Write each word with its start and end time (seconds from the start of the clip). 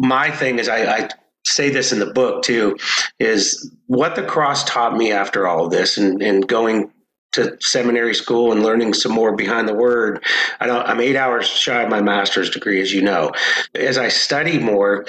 my 0.00 0.30
thing 0.30 0.58
is 0.58 0.68
I, 0.68 0.84
I 0.84 1.08
say 1.44 1.68
this 1.68 1.92
in 1.92 1.98
the 1.98 2.12
book 2.12 2.42
too 2.42 2.76
is 3.18 3.70
what 3.86 4.16
the 4.16 4.22
cross 4.22 4.64
taught 4.64 4.96
me 4.96 5.12
after 5.12 5.46
all 5.46 5.66
of 5.66 5.70
this 5.70 5.98
and, 5.98 6.22
and 6.22 6.46
going 6.46 6.90
to 7.32 7.56
seminary 7.60 8.14
school 8.14 8.50
and 8.50 8.62
learning 8.62 8.92
some 8.94 9.12
more 9.12 9.36
behind 9.36 9.68
the 9.68 9.74
word. 9.74 10.24
I 10.58 10.68
I'm 10.68 11.00
eight 11.00 11.16
hours 11.16 11.46
shy 11.46 11.82
of 11.82 11.88
my 11.88 12.00
master's 12.00 12.50
degree, 12.50 12.80
as 12.80 12.92
you 12.92 13.02
know. 13.02 13.30
As 13.76 13.98
I 13.98 14.08
study 14.08 14.58
more, 14.58 15.06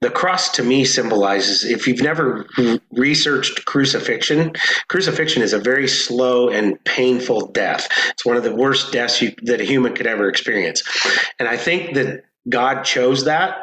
the 0.00 0.10
cross 0.10 0.48
to 0.52 0.62
me 0.62 0.86
symbolizes 0.86 1.64
if 1.64 1.86
you've 1.86 2.00
never 2.00 2.46
researched 2.92 3.66
crucifixion 3.66 4.52
crucifixion 4.88 5.42
is 5.42 5.52
a 5.52 5.58
very 5.58 5.86
slow 5.86 6.48
and 6.48 6.82
painful 6.84 7.48
death 7.48 7.86
it's 8.08 8.24
one 8.24 8.38
of 8.38 8.42
the 8.42 8.54
worst 8.54 8.92
deaths 8.92 9.20
you, 9.20 9.30
that 9.42 9.60
a 9.60 9.64
human 9.64 9.94
could 9.94 10.06
ever 10.06 10.26
experience 10.26 10.82
and 11.38 11.48
i 11.48 11.56
think 11.56 11.92
that 11.92 12.24
god 12.48 12.82
chose 12.82 13.26
that 13.26 13.58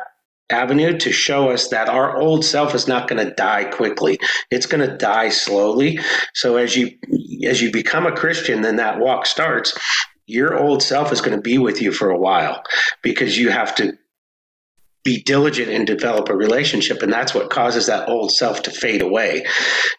avenue 0.50 0.98
to 0.98 1.12
show 1.12 1.50
us 1.50 1.70
that 1.70 1.90
our 1.90 2.18
old 2.18 2.46
self 2.46 2.74
is 2.74 2.88
not 2.88 3.08
going 3.08 3.26
to 3.26 3.34
die 3.34 3.66
quickly. 3.66 4.20
It's 4.50 4.66
going 4.66 4.88
to 4.88 4.98
die 4.98 5.30
slowly. 5.30 6.00
So 6.34 6.58
as 6.58 6.76
you 6.76 6.92
as 7.46 7.62
you 7.62 7.72
become 7.72 8.06
a 8.06 8.16
christian 8.16 8.62
then 8.62 8.78
that 8.78 9.00
walk 9.00 9.26
starts. 9.26 9.78
Your 10.26 10.58
old 10.58 10.84
self 10.84 11.12
is 11.12 11.22
going 11.22 11.36
to 11.36 11.42
be 11.42 11.58
with 11.58 11.82
you 11.82 11.92
for 11.92 12.10
a 12.10 12.18
while 12.18 12.62
because 13.02 13.38
you 13.38 13.50
have 13.50 13.74
to 13.76 13.94
be 15.04 15.22
diligent 15.24 15.72
and 15.72 15.88
develop 15.88 16.28
a 16.28 16.36
relationship 16.36 17.02
and 17.02 17.12
that's 17.12 17.34
what 17.34 17.50
causes 17.50 17.86
that 17.86 18.10
old 18.10 18.32
self 18.32 18.62
to 18.64 18.72
fade 18.72 19.02
away. 19.02 19.46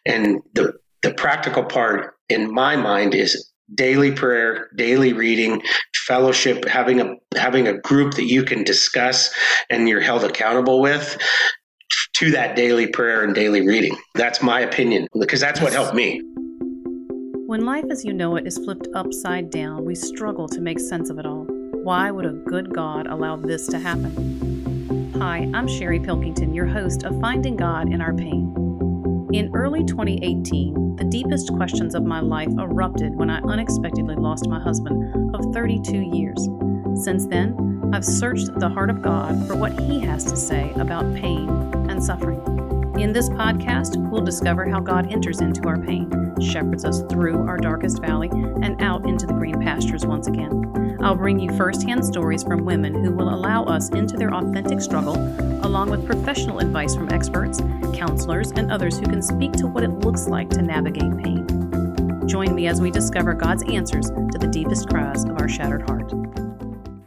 And 0.07 0.41
the 0.55 0.75
the 1.03 1.15
practical 1.15 1.65
part 1.65 2.15
in 2.29 2.53
my 2.53 2.77
mind 2.77 3.15
is 3.15 3.48
daily 3.75 4.13
prayer, 4.13 4.71
daily 4.77 5.13
reading, 5.13 5.63
fellowship, 6.07 6.65
having 6.65 7.01
a 7.01 7.15
having 7.37 7.69
a 7.69 7.79
group 7.79 8.15
that 8.15 8.25
you 8.25 8.43
can 8.43 8.65
discuss 8.65 9.35
and 9.71 9.89
you're 9.89 10.01
held 10.01 10.25
accountable 10.25 10.81
with 10.81 11.19
to 12.15 12.31
that 12.31 12.57
daily 12.57 12.87
prayer 12.87 13.25
and 13.25 13.35
daily 13.35 13.67
reading. 13.67 13.97
That's 14.15 14.43
my 14.43 14.61
opinion 14.61 15.07
because 15.19 15.41
that's 15.41 15.61
what 15.61 15.73
helped 15.73 15.95
me. 15.95 16.21
When 17.47 17.65
life 17.65 17.87
as 17.91 18.05
you 18.05 18.13
know 18.13 18.37
it 18.37 18.47
is 18.47 18.59
flipped 18.59 18.89
upside 18.95 19.51
down, 19.51 19.85
we 19.85 19.95
struggle 19.95 20.49
to 20.49 20.61
make 20.61 20.79
sense 20.79 21.09
of 21.09 21.19
it 21.19 21.25
all. 21.25 21.47
Why 21.83 22.11
would 22.11 22.27
a 22.27 22.33
good 22.33 22.75
God 22.75 23.07
allow 23.07 23.37
this 23.37 23.67
to 23.69 23.79
happen? 23.79 25.15
Hi, 25.19 25.51
I'm 25.55 25.67
Sherry 25.67 25.99
Pilkington, 25.99 26.53
your 26.53 26.67
host 26.67 27.05
of 27.05 27.19
Finding 27.21 27.57
God 27.57 27.91
in 27.91 28.03
Our 28.03 28.13
Pain. 28.13 28.68
In 29.31 29.55
early 29.55 29.85
2018, 29.85 30.97
the 30.97 31.05
deepest 31.05 31.53
questions 31.53 31.95
of 31.95 32.03
my 32.03 32.19
life 32.19 32.49
erupted 32.59 33.15
when 33.15 33.29
I 33.29 33.41
unexpectedly 33.41 34.15
lost 34.15 34.49
my 34.49 34.59
husband 34.59 35.35
of 35.35 35.53
32 35.53 35.99
years. 35.99 36.49
Since 37.05 37.27
then, 37.27 37.91
I've 37.93 38.07
searched 38.07 38.59
the 38.59 38.71
heart 38.71 38.89
of 38.89 39.03
God 39.03 39.47
for 39.47 39.55
what 39.55 39.79
He 39.81 40.01
has 40.01 40.25
to 40.25 40.37
say 40.37 40.73
about 40.77 41.15
pain 41.15 41.47
and 41.91 42.03
suffering. 42.03 42.41
In 42.99 43.13
this 43.13 43.29
podcast, 43.29 43.99
we'll 44.11 44.25
discover 44.25 44.67
how 44.67 44.81
God 44.81 45.13
enters 45.13 45.43
into 45.43 45.69
our 45.69 45.79
pain, 45.79 46.11
shepherds 46.41 46.87
us 46.87 47.03
through 47.11 47.47
our 47.47 47.59
darkest 47.59 48.01
valley, 48.01 48.31
and 48.33 48.81
out 48.81 49.07
into 49.07 49.27
the 49.27 49.35
green 49.35 49.61
pastures 49.61 50.07
once 50.07 50.27
again. 50.27 50.88
I'll 51.01 51.15
bring 51.15 51.39
you 51.39 51.57
firsthand 51.57 52.05
stories 52.05 52.43
from 52.43 52.65
women 52.65 53.05
who 53.05 53.13
will 53.13 53.33
allow 53.33 53.65
us 53.65 53.89
into 53.91 54.17
their 54.17 54.35
authentic 54.35 54.81
struggle, 54.81 55.15
along 55.65 55.91
with 55.91 56.05
professional 56.05 56.59
advice 56.59 56.97
from 56.97 57.13
experts, 57.13 57.61
counselors, 57.95 58.51
and 58.51 58.73
others 58.73 58.99
who 58.99 59.07
can 59.07 59.23
speak 59.23 59.53
to 59.53 59.69
what 59.69 59.85
it 59.85 59.91
looks 59.91 60.27
like 60.27 60.51
to 60.51 60.63
navigate 60.63 61.17
pain. 61.19 61.47
Join 62.27 62.55
me 62.55 62.67
as 62.67 62.81
we 62.81 62.91
discover 62.91 63.33
God's 63.33 63.63
answers 63.71 64.07
to 64.07 64.39
the 64.39 64.49
deepest 64.49 64.89
cries 64.89 65.25
of 65.25 65.39
our 65.41 65.49
shattered 65.49 65.89
heart. 65.89 66.13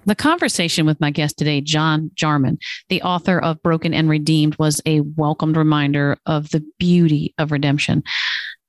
The 0.05 0.15
conversation 0.15 0.85
with 0.85 0.99
my 0.99 1.11
guest 1.11 1.37
today, 1.37 1.61
John 1.61 2.11
Jarman, 2.15 2.57
the 2.89 3.01
author 3.03 3.39
of 3.39 3.61
Broken 3.61 3.93
and 3.93 4.09
Redeemed, 4.09 4.55
was 4.57 4.81
a 4.85 5.01
welcomed 5.01 5.57
reminder 5.57 6.17
of 6.25 6.49
the 6.49 6.65
beauty 6.79 7.35
of 7.37 7.51
redemption. 7.51 8.03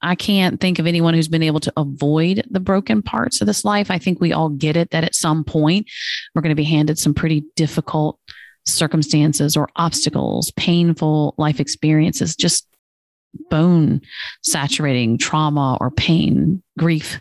I 0.03 0.15
can't 0.15 0.61
think 0.61 0.79
of 0.79 0.87
anyone 0.87 1.15
who's 1.15 1.29
been 1.29 1.43
able 1.43 1.61
to 1.61 1.73
avoid 1.77 2.45
the 2.51 2.61
broken 2.61 3.03
parts 3.03 3.41
of 3.41 3.47
this 3.47 3.65
life. 3.65 3.91
I 3.91 3.99
think 3.99 4.21
we 4.21 4.33
all 4.33 4.49
get 4.49 4.77
it 4.77 4.91
that 4.91 5.05
at 5.05 5.15
some 5.15 5.45
point 5.45 5.87
we're 6.35 6.43
going 6.43 6.51
to 6.51 6.57
be 6.57 6.65
handed 6.65 6.99
some 6.99 7.15
pretty 7.15 7.45
difficult 7.57 8.19
circumstances 8.67 9.57
or 9.57 9.69
obstacles, 9.77 10.53
painful 10.57 11.35
life 11.39 11.61
experiences, 11.61 12.37
just 12.37 12.67
bone 13.51 14.01
saturating 14.43 15.19
trauma 15.19 15.79
or 15.81 15.91
pain, 15.91 16.63
grief. 16.79 17.21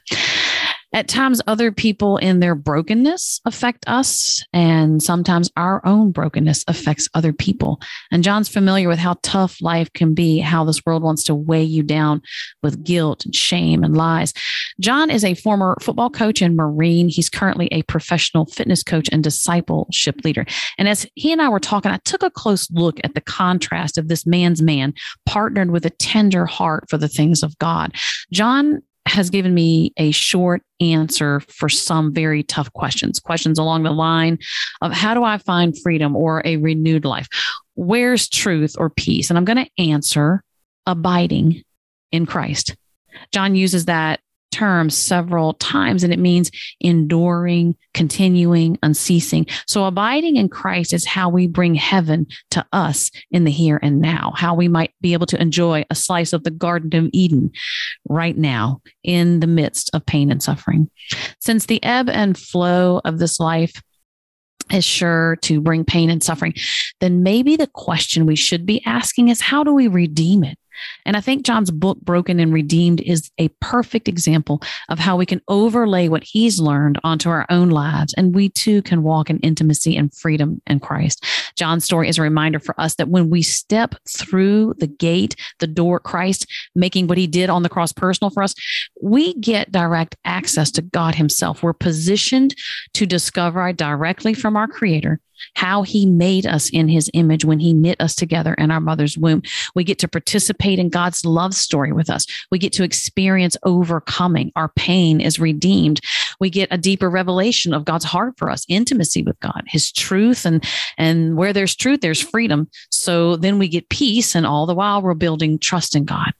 At 0.93 1.07
times, 1.07 1.41
other 1.47 1.71
people 1.71 2.17
in 2.17 2.41
their 2.41 2.53
brokenness 2.53 3.39
affect 3.45 3.85
us, 3.87 4.43
and 4.51 5.01
sometimes 5.01 5.49
our 5.55 5.85
own 5.85 6.11
brokenness 6.11 6.65
affects 6.67 7.07
other 7.13 7.31
people. 7.31 7.79
And 8.11 8.23
John's 8.23 8.49
familiar 8.49 8.89
with 8.89 8.99
how 8.99 9.17
tough 9.23 9.61
life 9.61 9.91
can 9.93 10.13
be, 10.13 10.39
how 10.39 10.65
this 10.65 10.85
world 10.85 11.01
wants 11.01 11.23
to 11.25 11.35
weigh 11.35 11.63
you 11.63 11.81
down 11.81 12.21
with 12.61 12.83
guilt 12.83 13.23
and 13.25 13.33
shame 13.33 13.83
and 13.83 13.95
lies. 13.95 14.33
John 14.81 15.09
is 15.09 15.23
a 15.23 15.33
former 15.33 15.77
football 15.81 16.09
coach 16.09 16.41
and 16.41 16.57
Marine. 16.57 17.07
He's 17.07 17.29
currently 17.29 17.67
a 17.71 17.83
professional 17.83 18.45
fitness 18.47 18.83
coach 18.83 19.07
and 19.11 19.23
discipleship 19.23 20.25
leader. 20.25 20.45
And 20.77 20.89
as 20.89 21.07
he 21.15 21.31
and 21.31 21.41
I 21.41 21.49
were 21.49 21.59
talking, 21.59 21.91
I 21.91 21.97
took 22.03 22.23
a 22.23 22.29
close 22.29 22.69
look 22.69 22.99
at 23.03 23.15
the 23.15 23.21
contrast 23.21 23.97
of 23.97 24.09
this 24.09 24.25
man's 24.25 24.61
man 24.61 24.93
partnered 25.25 25.71
with 25.71 25.85
a 25.85 25.89
tender 25.89 26.45
heart 26.45 26.89
for 26.89 26.97
the 26.97 27.07
things 27.07 27.43
of 27.43 27.57
God. 27.59 27.95
John 28.31 28.81
has 29.11 29.29
given 29.29 29.53
me 29.53 29.93
a 29.97 30.11
short 30.11 30.63
answer 30.79 31.41
for 31.41 31.69
some 31.69 32.13
very 32.13 32.43
tough 32.43 32.71
questions, 32.73 33.19
questions 33.19 33.59
along 33.59 33.83
the 33.83 33.91
line 33.91 34.39
of 34.81 34.93
how 34.93 35.13
do 35.13 35.23
I 35.23 35.37
find 35.37 35.77
freedom 35.77 36.15
or 36.15 36.41
a 36.45 36.57
renewed 36.57 37.05
life? 37.05 37.27
Where's 37.75 38.29
truth 38.29 38.75
or 38.77 38.89
peace? 38.89 39.29
And 39.29 39.37
I'm 39.37 39.45
going 39.45 39.65
to 39.65 39.83
answer 39.83 40.43
abiding 40.85 41.63
in 42.11 42.25
Christ. 42.25 42.75
John 43.33 43.55
uses 43.55 43.85
that 43.85 44.21
term 44.51 44.89
several 44.89 45.53
times 45.55 46.03
and 46.03 46.13
it 46.13 46.19
means 46.19 46.51
enduring, 46.79 47.75
continuing, 47.93 48.77
unceasing. 48.83 49.47
So 49.65 49.85
abiding 49.85 50.37
in 50.37 50.49
Christ 50.49 50.93
is 50.93 51.05
how 51.05 51.29
we 51.29 51.47
bring 51.47 51.75
heaven 51.75 52.27
to 52.51 52.65
us 52.71 53.11
in 53.31 53.43
the 53.43 53.51
here 53.51 53.79
and 53.81 54.01
now, 54.01 54.33
how 54.35 54.53
we 54.53 54.67
might 54.67 54.93
be 55.01 55.13
able 55.13 55.27
to 55.27 55.41
enjoy 55.41 55.85
a 55.89 55.95
slice 55.95 56.33
of 56.33 56.43
the 56.43 56.51
Garden 56.51 57.05
of 57.05 57.09
Eden 57.13 57.51
right 58.07 58.37
now 58.37 58.81
in 59.03 59.39
the 59.39 59.47
midst 59.47 59.89
of 59.93 60.05
pain 60.05 60.31
and 60.31 60.43
suffering. 60.43 60.89
Since 61.39 61.65
the 61.65 61.83
ebb 61.83 62.09
and 62.09 62.37
flow 62.37 63.01
of 63.03 63.19
this 63.19 63.39
life 63.39 63.81
is 64.71 64.85
sure 64.85 65.37
to 65.41 65.59
bring 65.59 65.83
pain 65.83 66.09
and 66.09 66.23
suffering, 66.23 66.53
then 66.99 67.23
maybe 67.23 67.55
the 67.55 67.67
question 67.67 68.25
we 68.25 68.35
should 68.35 68.65
be 68.65 68.83
asking 68.85 69.29
is 69.29 69.41
how 69.41 69.63
do 69.63 69.73
we 69.73 69.87
redeem 69.87 70.43
it? 70.43 70.57
And 71.05 71.17
I 71.17 71.21
think 71.21 71.45
John's 71.45 71.71
book, 71.71 71.99
Broken 72.01 72.39
and 72.39 72.53
Redeemed, 72.53 73.01
is 73.01 73.31
a 73.37 73.49
perfect 73.59 74.07
example 74.07 74.61
of 74.89 74.99
how 74.99 75.17
we 75.17 75.25
can 75.25 75.41
overlay 75.47 76.07
what 76.07 76.23
he's 76.23 76.59
learned 76.59 76.99
onto 77.03 77.29
our 77.29 77.45
own 77.49 77.69
lives, 77.69 78.13
and 78.15 78.35
we 78.35 78.49
too 78.49 78.81
can 78.83 79.03
walk 79.03 79.29
in 79.29 79.39
intimacy 79.39 79.95
and 79.95 80.13
freedom 80.13 80.61
in 80.67 80.79
Christ. 80.79 81.25
John's 81.55 81.85
story 81.85 82.09
is 82.09 82.17
a 82.17 82.21
reminder 82.21 82.59
for 82.59 82.79
us 82.79 82.95
that 82.95 83.09
when 83.09 83.29
we 83.29 83.41
step 83.41 83.95
through 84.07 84.75
the 84.79 84.87
gate, 84.87 85.35
the 85.59 85.67
door, 85.67 85.99
Christ, 85.99 86.45
making 86.75 87.07
what 87.07 87.17
he 87.17 87.27
did 87.27 87.49
on 87.49 87.63
the 87.63 87.69
cross 87.69 87.91
personal 87.91 88.29
for 88.29 88.43
us, 88.43 88.55
we 89.01 89.33
get 89.35 89.71
direct 89.71 90.15
access 90.25 90.71
to 90.71 90.81
God 90.81 91.15
himself. 91.15 91.63
We're 91.63 91.73
positioned 91.73 92.55
to 92.93 93.05
discover 93.05 93.71
directly 93.73 94.33
from 94.33 94.55
our 94.55 94.67
Creator 94.67 95.19
how 95.55 95.83
he 95.83 96.05
made 96.05 96.45
us 96.45 96.69
in 96.69 96.87
his 96.87 97.09
image 97.13 97.45
when 97.45 97.59
he 97.59 97.73
knit 97.73 97.99
us 97.99 98.15
together 98.15 98.53
in 98.55 98.71
our 98.71 98.79
mother's 98.79 99.17
womb. 99.17 99.41
We 99.75 99.83
get 99.83 99.99
to 99.99 100.07
participate 100.07 100.79
in 100.79 100.89
God's 100.89 101.25
love 101.25 101.53
story 101.53 101.91
with 101.91 102.09
us. 102.09 102.25
We 102.51 102.59
get 102.59 102.73
to 102.73 102.83
experience 102.83 103.57
overcoming. 103.63 104.51
Our 104.55 104.69
pain 104.69 105.21
is 105.21 105.39
redeemed. 105.39 106.01
We 106.39 106.49
get 106.49 106.69
a 106.71 106.77
deeper 106.77 107.09
revelation 107.09 107.73
of 107.73 107.85
God's 107.85 108.05
heart 108.05 108.35
for 108.37 108.49
us, 108.49 108.65
intimacy 108.67 109.23
with 109.23 109.39
God, 109.39 109.63
his 109.67 109.91
truth 109.91 110.45
and 110.45 110.63
and 110.97 111.37
where 111.37 111.53
there's 111.53 111.75
truth 111.75 112.01
there's 112.01 112.21
freedom. 112.21 112.69
So 112.89 113.35
then 113.35 113.59
we 113.59 113.67
get 113.67 113.89
peace 113.89 114.35
and 114.35 114.45
all 114.45 114.65
the 114.65 114.75
while 114.75 115.01
we're 115.01 115.13
building 115.13 115.59
trust 115.59 115.95
in 115.95 116.05
God 116.05 116.33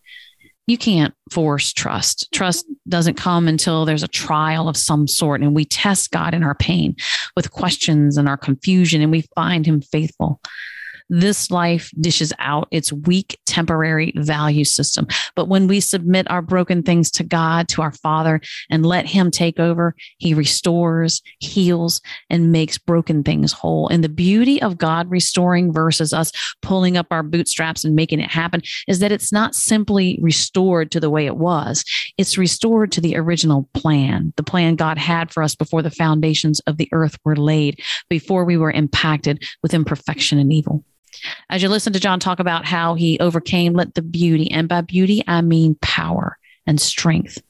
you 0.68 0.78
can't 0.78 1.14
force 1.32 1.74
trust. 1.74 2.26
Mm-hmm. 2.26 2.38
Trust 2.38 2.66
doesn't 2.88 3.16
come 3.16 3.48
until 3.48 3.86
there's 3.86 4.04
a 4.04 4.08
trial 4.08 4.68
of 4.70 4.78
some 4.78 5.08
sort 5.08 5.42
and 5.42 5.56
we 5.56 5.66
test 5.66 6.12
God 6.12 6.34
in 6.34 6.44
our 6.44 6.56
pain 6.56 6.96
with 7.36 7.52
questions 7.52 8.18
and 8.18 8.28
our 8.28 8.38
confusion 8.38 9.02
and 9.02 9.12
we 9.12 9.22
find 9.36 9.66
him 9.66 9.82
faithful 9.82 10.42
this 11.12 11.52
life 11.52 11.92
dishes 12.00 12.32
out 12.40 12.70
its 12.72 12.92
weak 12.92 13.38
temporary 13.46 14.14
value 14.16 14.64
system. 14.64 15.06
But 15.36 15.50
when 15.50 15.68
we 15.68 15.82
submit 15.82 16.30
our 16.32 16.42
broken 16.42 16.82
things 16.82 17.12
to 17.12 17.24
God, 17.24 17.68
to 17.70 17.82
our 17.82 17.92
Father, 17.92 18.40
and 18.70 18.86
let 18.86 19.06
Him 19.06 19.30
take 19.30 19.60
over, 19.60 19.94
He 20.18 20.34
restores, 20.34 21.22
heals, 21.40 22.02
and 22.30 22.52
makes 22.52 22.78
broken 22.78 23.24
things 23.24 23.52
whole. 23.52 23.90
And 23.90 24.04
the 24.04 24.10
beauty 24.10 24.62
of 24.62 24.78
God 24.78 25.12
restoring 25.12 25.74
versus 25.74 26.14
us 26.14 26.32
pulling 26.62 26.96
up 26.96 27.08
our 27.12 27.24
bootstraps 27.24 27.84
and 27.84 27.94
making 27.94 28.22
it 28.22 28.32
happen 28.32 28.62
is 28.88 29.00
that 29.00 29.12
it's 29.12 29.34
not 29.34 29.54
simply 29.54 30.18
restored 30.22 30.92
to 30.92 31.00
the 31.02 31.10
way 31.10 31.26
it 31.26 31.36
was, 31.36 31.84
it's 32.18 32.38
restored 32.38 32.92
to 32.94 33.02
the 33.02 33.18
original 33.18 33.68
plan, 33.74 34.32
the 34.38 34.44
plan 34.44 34.76
God 34.78 34.98
had 34.98 35.32
for 35.32 35.44
us 35.44 35.56
before 35.56 35.82
the 35.82 35.92
foundations 35.92 36.62
of 36.62 36.78
the 36.78 36.88
earth 36.94 37.18
were 37.26 37.36
laid, 37.36 37.82
before 38.10 38.46
we 38.46 38.56
were 38.56 38.72
impacted 38.72 39.44
with 39.62 39.74
imperfection 39.74 40.40
and 40.40 40.54
evil. 40.54 40.86
As 41.50 41.62
you 41.62 41.70
listen 41.70 41.94
to 41.94 42.00
John 42.00 42.20
talk 42.20 42.40
about 42.40 42.66
how 42.66 42.96
he 42.96 43.20
overcame, 43.20 43.74
let 43.74 43.96
the 43.96 44.02
beauty, 44.02 44.50
and 44.52 44.68
by 44.68 44.82
beauty, 44.82 45.24
I 45.28 45.42
mean 45.42 45.78
power 45.82 46.38
and 46.68 46.80
strength 46.80 47.42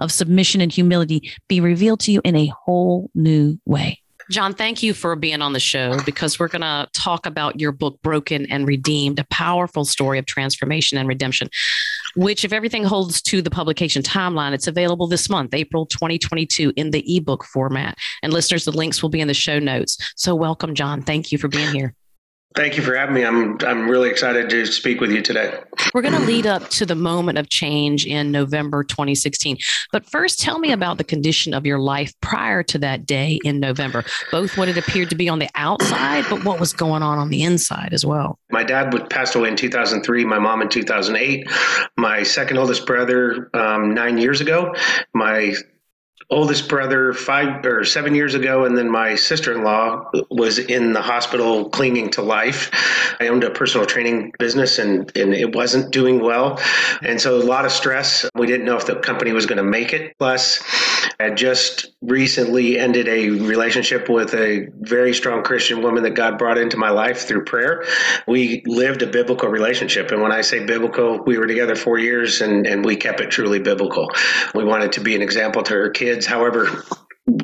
of 0.00 0.12
submission 0.12 0.60
and 0.60 0.72
humility 0.72 1.32
be 1.48 1.60
revealed 1.60 2.00
to 2.00 2.12
you 2.12 2.20
in 2.24 2.36
a 2.36 2.46
whole 2.46 3.10
new 3.14 3.58
way. 3.66 4.00
John, 4.30 4.54
thank 4.54 4.80
you 4.80 4.94
for 4.94 5.16
being 5.16 5.42
on 5.42 5.54
the 5.54 5.60
show 5.60 5.98
because 6.06 6.38
we're 6.38 6.46
going 6.46 6.60
to 6.62 6.88
talk 6.92 7.26
about 7.26 7.58
your 7.58 7.72
book, 7.72 8.00
Broken 8.02 8.46
and 8.46 8.66
Redeemed, 8.66 9.18
a 9.18 9.24
powerful 9.24 9.84
story 9.84 10.20
of 10.20 10.26
transformation 10.26 10.96
and 10.98 11.08
redemption, 11.08 11.48
which, 12.14 12.44
if 12.44 12.52
everything 12.52 12.84
holds 12.84 13.20
to 13.22 13.42
the 13.42 13.50
publication 13.50 14.02
timeline, 14.02 14.52
it's 14.52 14.68
available 14.68 15.08
this 15.08 15.28
month, 15.28 15.52
April 15.52 15.84
2022, 15.84 16.72
in 16.76 16.92
the 16.92 17.16
ebook 17.16 17.44
format. 17.44 17.98
And 18.22 18.32
listeners, 18.32 18.64
the 18.64 18.70
links 18.70 19.02
will 19.02 19.10
be 19.10 19.20
in 19.20 19.26
the 19.26 19.34
show 19.34 19.58
notes. 19.58 19.98
So, 20.14 20.36
welcome, 20.36 20.76
John. 20.76 21.02
Thank 21.02 21.32
you 21.32 21.38
for 21.38 21.48
being 21.48 21.74
here. 21.74 21.96
Thank 22.56 22.76
you 22.76 22.82
for 22.82 22.96
having 22.96 23.14
me. 23.14 23.24
I'm 23.24 23.56
I'm 23.60 23.88
really 23.88 24.10
excited 24.10 24.50
to 24.50 24.66
speak 24.66 25.00
with 25.00 25.12
you 25.12 25.22
today. 25.22 25.60
We're 25.94 26.02
going 26.02 26.14
to 26.14 26.20
lead 26.20 26.46
up 26.46 26.68
to 26.70 26.86
the 26.86 26.96
moment 26.96 27.38
of 27.38 27.48
change 27.48 28.06
in 28.06 28.32
November 28.32 28.82
2016. 28.82 29.56
But 29.92 30.04
first, 30.04 30.40
tell 30.40 30.58
me 30.58 30.72
about 30.72 30.98
the 30.98 31.04
condition 31.04 31.54
of 31.54 31.64
your 31.64 31.78
life 31.78 32.12
prior 32.20 32.64
to 32.64 32.78
that 32.78 33.06
day 33.06 33.38
in 33.44 33.60
November, 33.60 34.04
both 34.32 34.58
what 34.58 34.68
it 34.68 34.76
appeared 34.76 35.10
to 35.10 35.16
be 35.16 35.28
on 35.28 35.38
the 35.38 35.48
outside, 35.54 36.24
but 36.28 36.44
what 36.44 36.58
was 36.58 36.72
going 36.72 37.02
on 37.02 37.18
on 37.18 37.28
the 37.28 37.44
inside 37.44 37.92
as 37.92 38.04
well. 38.04 38.38
My 38.50 38.64
dad 38.64 38.92
passed 39.10 39.36
away 39.36 39.48
in 39.48 39.56
2003, 39.56 40.24
my 40.24 40.38
mom 40.38 40.60
in 40.60 40.68
2008, 40.68 41.48
my 41.96 42.22
second 42.24 42.58
oldest 42.58 42.84
brother 42.84 43.48
um, 43.54 43.94
nine 43.94 44.18
years 44.18 44.40
ago, 44.40 44.74
my 45.14 45.54
oldest 46.28 46.68
brother 46.68 47.12
five 47.12 47.64
or 47.64 47.84
seven 47.84 48.14
years 48.14 48.34
ago, 48.34 48.64
and 48.64 48.76
then 48.76 48.90
my 48.90 49.14
sister 49.14 49.52
in 49.52 49.64
law 49.64 50.10
was 50.30 50.58
in 50.58 50.92
the 50.92 51.02
hospital 51.02 51.68
clinging 51.70 52.10
to 52.10 52.22
life. 52.22 52.70
I 53.20 53.28
owned 53.28 53.44
a 53.44 53.50
personal 53.50 53.86
training 53.86 54.32
business 54.38 54.78
and, 54.78 55.14
and 55.16 55.34
it 55.34 55.54
wasn't 55.54 55.92
doing 55.92 56.20
well. 56.20 56.60
And 57.02 57.20
so 57.20 57.36
a 57.36 57.42
lot 57.42 57.64
of 57.64 57.72
stress. 57.72 58.28
We 58.34 58.46
didn't 58.46 58.66
know 58.66 58.76
if 58.76 58.86
the 58.86 58.96
company 58.96 59.32
was 59.32 59.46
going 59.46 59.58
to 59.58 59.64
make 59.64 59.92
it. 59.92 60.16
Plus, 60.18 60.62
I 61.18 61.30
just 61.30 61.92
recently 62.02 62.78
ended 62.78 63.08
a 63.08 63.30
relationship 63.30 64.08
with 64.08 64.34
a 64.34 64.68
very 64.80 65.14
strong 65.14 65.42
Christian 65.42 65.82
woman 65.82 66.02
that 66.02 66.10
God 66.14 66.38
brought 66.38 66.58
into 66.58 66.76
my 66.76 66.90
life 66.90 67.26
through 67.26 67.44
prayer. 67.44 67.84
We 68.26 68.62
lived 68.66 69.02
a 69.02 69.06
biblical 69.06 69.48
relationship. 69.48 70.10
And 70.10 70.22
when 70.22 70.32
I 70.32 70.42
say 70.42 70.64
biblical, 70.64 71.22
we 71.24 71.38
were 71.38 71.46
together 71.46 71.76
four 71.76 71.98
years 71.98 72.40
and, 72.40 72.66
and 72.66 72.84
we 72.84 72.96
kept 72.96 73.20
it 73.20 73.30
truly 73.30 73.58
biblical. 73.58 74.10
We 74.54 74.64
wanted 74.64 74.92
to 74.92 75.00
be 75.00 75.14
an 75.14 75.22
example 75.22 75.62
to 75.62 75.74
her 75.74 75.90
kids 75.90 76.10
kids. 76.10 76.26
However, 76.26 76.84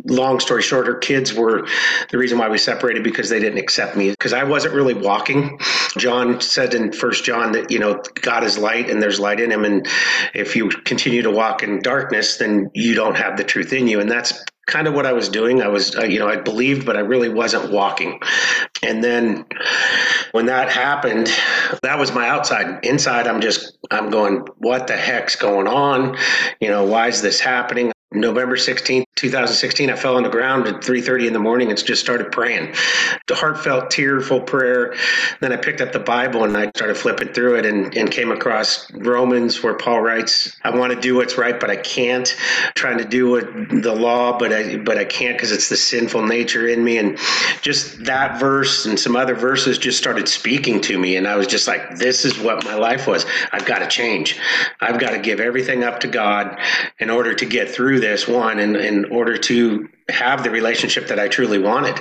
long 0.05 0.41
story 0.41 0.63
short, 0.63 0.87
her 0.87 0.95
kids 0.95 1.35
were 1.35 1.67
the 2.11 2.19
reason 2.19 2.39
why 2.39 2.49
we 2.49 2.59
separated 2.59 3.03
because 3.03 3.29
they 3.29 3.41
didn't 3.41 3.59
accept 3.59 3.97
me 3.97 4.11
because 4.11 4.33
I 4.33 4.45
wasn't 4.45 4.75
really 4.75 4.95
walking. 4.95 5.59
John 5.97 6.41
said 6.41 6.75
in 6.75 6.93
First 6.93 7.25
John 7.25 7.53
that 7.53 7.71
you 7.71 7.79
know 7.79 8.03
God 8.23 8.45
is 8.45 8.59
light 8.59 8.91
and 8.91 9.03
there's 9.03 9.21
light 9.21 9.41
in 9.41 9.51
Him, 9.51 9.65
and 9.65 9.87
if 10.35 10.57
you 10.57 10.69
continue 10.69 11.23
to 11.23 11.31
walk 11.31 11.63
in 11.63 11.81
darkness, 11.81 12.37
then 12.37 12.71
you 12.75 12.95
don't 12.95 13.17
have 13.17 13.37
the 13.37 13.45
truth 13.45 13.73
in 13.73 13.87
you, 13.87 14.01
and 14.01 14.11
that's 14.11 14.45
kind 14.67 14.89
of 14.89 14.95
what 14.95 15.07
I 15.07 15.13
was 15.13 15.29
doing. 15.29 15.63
I 15.63 15.69
was, 15.69 15.97
uh, 15.97 16.03
you 16.03 16.19
know, 16.19 16.29
I 16.29 16.37
believed, 16.37 16.85
but 16.85 16.97
I 16.97 17.01
really 17.01 17.29
wasn't 17.29 17.71
walking. 17.71 18.21
And 18.83 19.03
then 19.03 19.47
when 20.33 20.47
that 20.47 20.71
happened, 20.71 21.29
that 21.83 21.99
was 21.99 22.13
my 22.13 22.29
outside. 22.29 22.85
Inside, 22.85 23.29
I'm 23.29 23.41
just, 23.41 23.79
I'm 23.91 24.11
going, 24.11 24.45
what 24.59 24.89
the 24.89 24.97
heck's 24.97 25.37
going 25.37 25.69
on? 25.69 26.17
You 26.61 26.69
know, 26.69 26.85
why 26.85 27.07
is 27.07 27.23
this 27.23 27.39
happening? 27.39 27.93
November 28.13 28.55
16th, 28.55 29.05
2016, 29.17 29.91
I 29.91 29.97
fell 29.97 30.17
on 30.17 30.23
the 30.23 30.29
ground 30.29 30.69
at 30.69 30.85
3:30 30.85 31.27
in 31.27 31.33
the 31.33 31.41
morning 31.41 31.71
and 31.71 31.85
just 31.85 32.01
started 32.01 32.31
praying. 32.31 32.73
The 33.27 33.35
heartfelt, 33.35 33.91
tearful 33.91 34.41
prayer. 34.43 34.95
Then 35.41 35.53
I 35.53 35.57
picked 35.57 35.81
up 35.81 35.93
the 35.93 35.99
Bible 35.99 36.45
and 36.45 36.57
I 36.57 36.71
started 36.77 36.97
flipping 36.97 37.29
through 37.29 37.57
it 37.57 37.67
and, 37.67 37.97
and 37.97 38.11
came 38.11 38.31
across 38.31 38.89
Romans 38.93 39.61
where 39.61 39.75
Paul 39.75 40.03
writes, 40.03 40.57
"I 40.63 40.71
want 40.71 40.93
to 40.93 41.01
do 41.01 41.17
what's 41.17 41.37
right, 41.37 41.59
but 41.59 41.69
I 41.69 41.77
can't. 41.77 42.37
Trying 42.77 42.99
to 42.99 43.05
do 43.05 43.31
what 43.31 43.47
the 43.71 43.95
law, 43.95 44.39
but 44.39 44.53
I 44.53 44.77
but 44.77 44.99
I 44.99 45.05
can't 45.05 45.37
because 45.37 45.51
it's 45.51 45.69
the 45.69 45.77
sinful 45.77 46.25
nature 46.27 46.69
in 46.69 46.85
me." 46.85 46.99
And 46.99 47.19
just 47.61 48.05
that 48.05 48.39
verse 48.39 48.87
and 48.87 49.01
some 49.01 49.17
other 49.17 49.35
verses 49.35 49.79
just 49.79 49.99
started 49.99 50.29
speaking 50.29 50.81
to 50.83 50.97
me, 50.97 51.17
and 51.17 51.27
I 51.27 51.35
was 51.35 51.49
just 51.49 51.67
like, 51.67 51.97
"This 51.97 52.25
is 52.25 52.39
what 52.39 52.65
my 52.65 52.77
life 52.77 53.09
was. 53.09 53.27
I've 53.53 53.67
got 53.67 53.81
to 53.81 53.89
change. 53.89 54.39
I've 54.81 55.01
got 55.01 55.11
to 55.11 55.19
give 55.19 55.41
everything 55.41 55.83
up 55.83 56.01
to 56.01 56.07
God 56.07 56.57
in 57.01 57.11
order 57.11 57.35
to 57.35 57.45
get 57.45 57.69
through." 57.69 57.96
Through 57.97 58.07
this 58.07 58.29
one 58.29 58.59
in, 58.59 58.77
in 58.77 59.07
order 59.07 59.39
to 59.39 59.89
have 60.11 60.45
the 60.45 60.51
relationship 60.51 61.09
that 61.09 61.19
I 61.19 61.29
truly 61.29 61.59
wanted. 61.59 61.99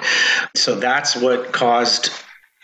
So 0.54 0.76
that's 0.76 1.16
what 1.16 1.54
caused 1.54 2.12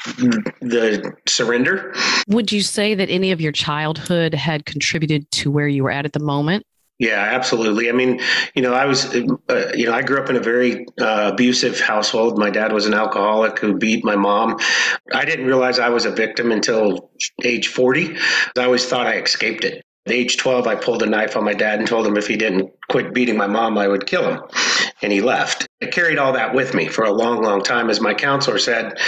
the 0.06 1.14
surrender. 1.28 1.94
Would 2.28 2.52
you 2.52 2.62
say 2.62 2.94
that 2.96 3.10
any 3.10 3.32
of 3.32 3.40
your 3.40 3.52
childhood 3.52 4.34
had 4.34 4.66
contributed 4.66 5.30
to 5.32 5.52
where 5.52 5.68
you 5.68 5.84
were 5.84 5.92
at 5.92 6.06
at 6.06 6.14
the 6.14 6.20
moment? 6.20 6.66
Yeah, 7.00 7.20
absolutely. 7.20 7.90
I 7.90 7.94
mean, 7.94 8.20
you 8.54 8.62
know, 8.62 8.74
I 8.74 8.86
was, 8.86 9.06
uh, 9.16 9.72
you 9.74 9.86
know, 9.86 9.94
I 9.94 10.04
grew 10.04 10.22
up 10.22 10.30
in 10.30 10.36
a 10.36 10.42
very 10.42 10.86
uh, 11.00 11.32
abusive 11.34 11.80
household. 11.80 12.38
My 12.38 12.52
dad 12.52 12.74
was 12.74 12.86
an 12.86 12.94
alcoholic 12.94 13.58
who 13.58 13.76
beat 13.76 14.04
my 14.04 14.16
mom. 14.16 14.60
I 15.14 15.26
didn't 15.26 15.46
realize 15.48 15.80
I 15.80 15.90
was 15.90 16.06
a 16.06 16.12
victim 16.12 16.52
until 16.52 17.10
age 17.44 17.70
40. 17.70 18.18
I 18.58 18.66
always 18.66 18.86
thought 18.86 19.08
I 19.08 19.14
escaped 19.20 19.64
it. 19.64 19.84
At 20.06 20.14
age 20.14 20.38
12, 20.38 20.68
I 20.68 20.76
pulled 20.76 21.04
a 21.04 21.06
knife 21.06 21.38
on 21.38 21.44
my 21.44 21.54
dad 21.54 21.80
and 21.80 21.88
told 21.88 22.08
him 22.08 22.18
if 22.18 22.28
he 22.28 22.36
didn't 22.36 22.72
quit 22.90 23.14
beating 23.14 23.38
my 23.38 23.48
mom, 23.48 23.78
I 23.78 23.88
would 23.88 24.08
kill 24.08 24.28
him. 24.28 24.42
And 25.02 25.12
he 25.12 25.22
left. 25.22 25.68
I 25.82 25.88
carried 25.88 26.20
all 26.20 26.34
that 26.34 26.54
with 26.54 26.76
me 26.76 26.88
for 26.88 27.06
a 27.06 27.12
long, 27.12 27.42
long 27.42 27.64
time. 27.64 27.90
As 27.90 28.00
my 28.00 28.14
counselor 28.14 28.60
said, 28.60 29.00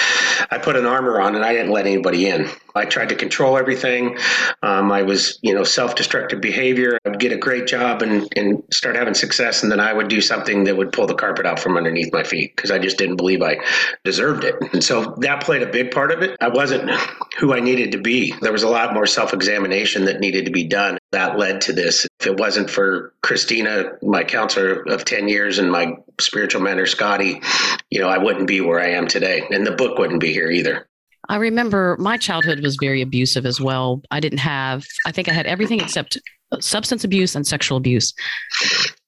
I 0.49 0.57
put 0.57 0.75
an 0.75 0.85
armor 0.85 1.21
on 1.21 1.35
and 1.35 1.45
I 1.45 1.53
didn't 1.53 1.71
let 1.71 1.85
anybody 1.85 2.27
in. 2.27 2.49
I 2.75 2.85
tried 2.85 3.09
to 3.09 3.15
control 3.15 3.57
everything. 3.57 4.17
Um, 4.63 4.91
I 4.91 5.03
was, 5.03 5.37
you 5.43 5.53
know, 5.53 5.63
self-destructive 5.63 6.41
behavior. 6.41 6.97
I'd 7.05 7.19
get 7.19 7.31
a 7.31 7.37
great 7.37 7.67
job 7.67 8.01
and, 8.01 8.27
and 8.35 8.63
start 8.71 8.95
having 8.95 9.13
success, 9.13 9.61
and 9.61 9.71
then 9.71 9.79
I 9.79 9.93
would 9.93 10.07
do 10.07 10.21
something 10.21 10.63
that 10.63 10.75
would 10.75 10.91
pull 10.91 11.05
the 11.05 11.13
carpet 11.13 11.45
out 11.45 11.59
from 11.59 11.77
underneath 11.77 12.11
my 12.11 12.23
feet 12.23 12.55
because 12.55 12.71
I 12.71 12.79
just 12.79 12.97
didn't 12.97 13.17
believe 13.17 13.43
I 13.43 13.57
deserved 14.03 14.43
it. 14.43 14.55
And 14.73 14.83
so 14.83 15.15
that 15.19 15.43
played 15.43 15.61
a 15.61 15.67
big 15.67 15.91
part 15.91 16.11
of 16.11 16.23
it. 16.23 16.35
I 16.41 16.47
wasn't 16.47 16.89
who 17.37 17.53
I 17.53 17.59
needed 17.59 17.91
to 17.91 17.99
be. 17.99 18.33
There 18.41 18.51
was 18.51 18.63
a 18.63 18.69
lot 18.69 18.95
more 18.95 19.05
self-examination 19.05 20.05
that 20.05 20.19
needed 20.19 20.45
to 20.45 20.51
be 20.51 20.63
done. 20.63 20.97
That 21.11 21.37
led 21.37 21.61
to 21.61 21.73
this. 21.73 22.07
If 22.19 22.25
it 22.25 22.39
wasn't 22.39 22.71
for 22.71 23.13
Christina, 23.21 23.91
my 24.01 24.23
counselor 24.23 24.81
of 24.87 25.05
10 25.05 25.27
years, 25.27 25.59
and 25.59 25.71
my 25.71 25.93
spiritual 26.19 26.62
mentor, 26.62 26.86
Scotty, 26.86 27.42
you 27.89 28.00
know, 28.00 28.07
I 28.07 28.18
wouldn't 28.18 28.48
be 28.48 28.62
where 28.62 28.80
I 28.80 28.89
am 28.89 29.07
today. 29.07 29.44
And 29.51 29.65
the 29.65 29.71
book 29.71 29.98
wouldn't 29.98 30.19
be 30.21 30.31
here 30.31 30.50
either. 30.50 30.88
I 31.30 31.38
remember 31.38 31.95
my 32.00 32.18
childhood 32.18 32.62
was 32.62 32.75
very 32.75 33.01
abusive 33.01 33.45
as 33.45 33.62
well. 33.62 34.02
I 34.11 34.19
didn't 34.19 34.40
have, 34.40 34.85
I 35.06 35.11
think 35.11 35.30
I 35.30 35.33
had 35.33 35.45
everything 35.45 35.80
except 35.80 36.18
substance 36.59 37.04
abuse 37.04 37.33
and 37.35 37.47
sexual 37.47 37.78
abuse. 37.78 38.14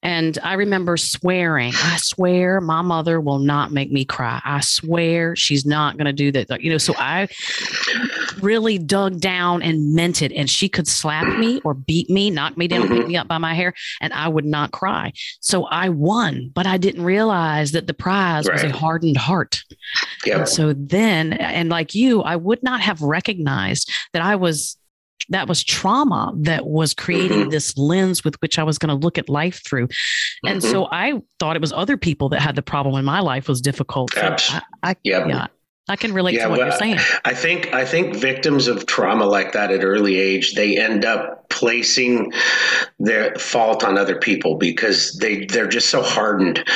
And 0.02 0.38
I 0.44 0.54
remember 0.54 0.98
swearing, 0.98 1.74
I 1.76 1.98
swear 1.98 2.62
my 2.62 2.82
mother 2.82 3.20
will 3.20 3.40
not 3.40 3.72
make 3.72 3.92
me 3.92 4.06
cry. 4.06 4.42
I 4.46 4.62
swear 4.62 5.36
she's 5.36 5.66
not 5.66 5.98
going 5.98 6.06
to 6.06 6.14
do 6.14 6.32
that. 6.32 6.62
You 6.62 6.72
know, 6.72 6.78
so 6.78 6.94
I 6.98 7.28
really 8.42 8.78
dug 8.78 9.20
down 9.20 9.62
and 9.62 9.94
meant 9.94 10.22
it. 10.22 10.32
And 10.32 10.50
she 10.50 10.70
could 10.70 10.88
slap 10.88 11.38
me 11.38 11.62
or 11.64 11.74
beat 11.74 12.10
me, 12.10 12.30
knock 12.30 12.58
me 12.58 12.68
down, 12.68 12.88
pick 12.88 13.08
me 13.08 13.18
up 13.18 13.28
by 13.28 13.38
my 13.38 13.54
hair, 13.54 13.74
and 14.02 14.14
I 14.14 14.28
would 14.28 14.46
not 14.46 14.72
cry. 14.72 15.14
So 15.40 15.66
I 15.66 15.90
won, 15.90 16.52
but 16.54 16.66
I 16.68 16.78
didn't 16.78 17.04
realize 17.04 17.72
that 17.72 17.88
the 17.88 17.94
prize 17.94 18.48
right. 18.48 18.54
was 18.54 18.64
a 18.64 18.76
hardened 18.76 19.18
heart. 19.18 19.64
Yep. 20.26 20.38
And 20.38 20.50
so 20.50 20.74
then, 20.74 21.34
and 21.34 21.70
like 21.70 21.96
you, 21.96 22.22
I 22.22 22.36
would 22.36 22.64
not 22.64 22.82
have 22.82 23.02
recognized 23.02 23.92
that 24.14 24.22
I 24.22 24.36
was 24.36 24.78
that 25.30 25.48
was 25.48 25.64
trauma 25.64 26.34
that 26.38 26.68
was 26.68 26.94
creating 26.94 27.40
mm-hmm. 27.40 27.50
this 27.50 27.78
lens 27.78 28.24
with 28.24 28.36
which 28.42 28.60
I 28.60 28.64
was 28.64 28.78
going 28.78 28.90
to 28.90 28.96
look 28.96 29.18
at 29.18 29.30
life 29.30 29.64
through. 29.66 29.88
Mm-hmm. 29.88 30.48
And 30.48 30.64
so 30.64 30.88
I 30.92 31.22
thought 31.40 31.56
it 31.56 31.62
was 31.62 31.74
other 31.74 31.98
people 31.98 32.30
that 32.30 32.42
had 32.42 32.56
the 32.56 32.62
problem 32.62 32.96
in 32.96 33.06
my 33.06 33.22
life 33.22 33.48
was 33.48 33.62
difficult. 33.62 34.14
So 34.14 34.36
I, 34.50 34.62
I, 34.84 34.96
yep. 35.04 35.28
Yeah. 35.28 35.48
I 35.88 35.96
can 35.96 36.14
relate 36.14 36.34
yeah, 36.34 36.46
to 36.46 36.50
what 36.50 36.60
well, 36.60 36.68
you're 36.68 36.78
saying. 36.78 36.98
I 37.26 37.34
think 37.34 37.74
I 37.74 37.86
think 37.86 38.16
victims 38.16 38.68
of 38.68 38.88
trauma 38.88 39.26
like 39.26 39.54
that 39.54 39.72
at 39.72 39.84
early 39.84 40.18
age, 40.18 40.56
they 40.56 40.78
end 40.78 41.06
up 41.06 41.48
placing 41.50 42.34
their 43.00 43.36
fault 43.36 43.84
on 43.84 43.98
other 43.98 44.18
people 44.18 44.56
because 44.56 45.16
they 45.18 45.46
they're 45.46 45.68
just 45.68 45.90
so 45.90 46.02
hardened. 46.02 46.68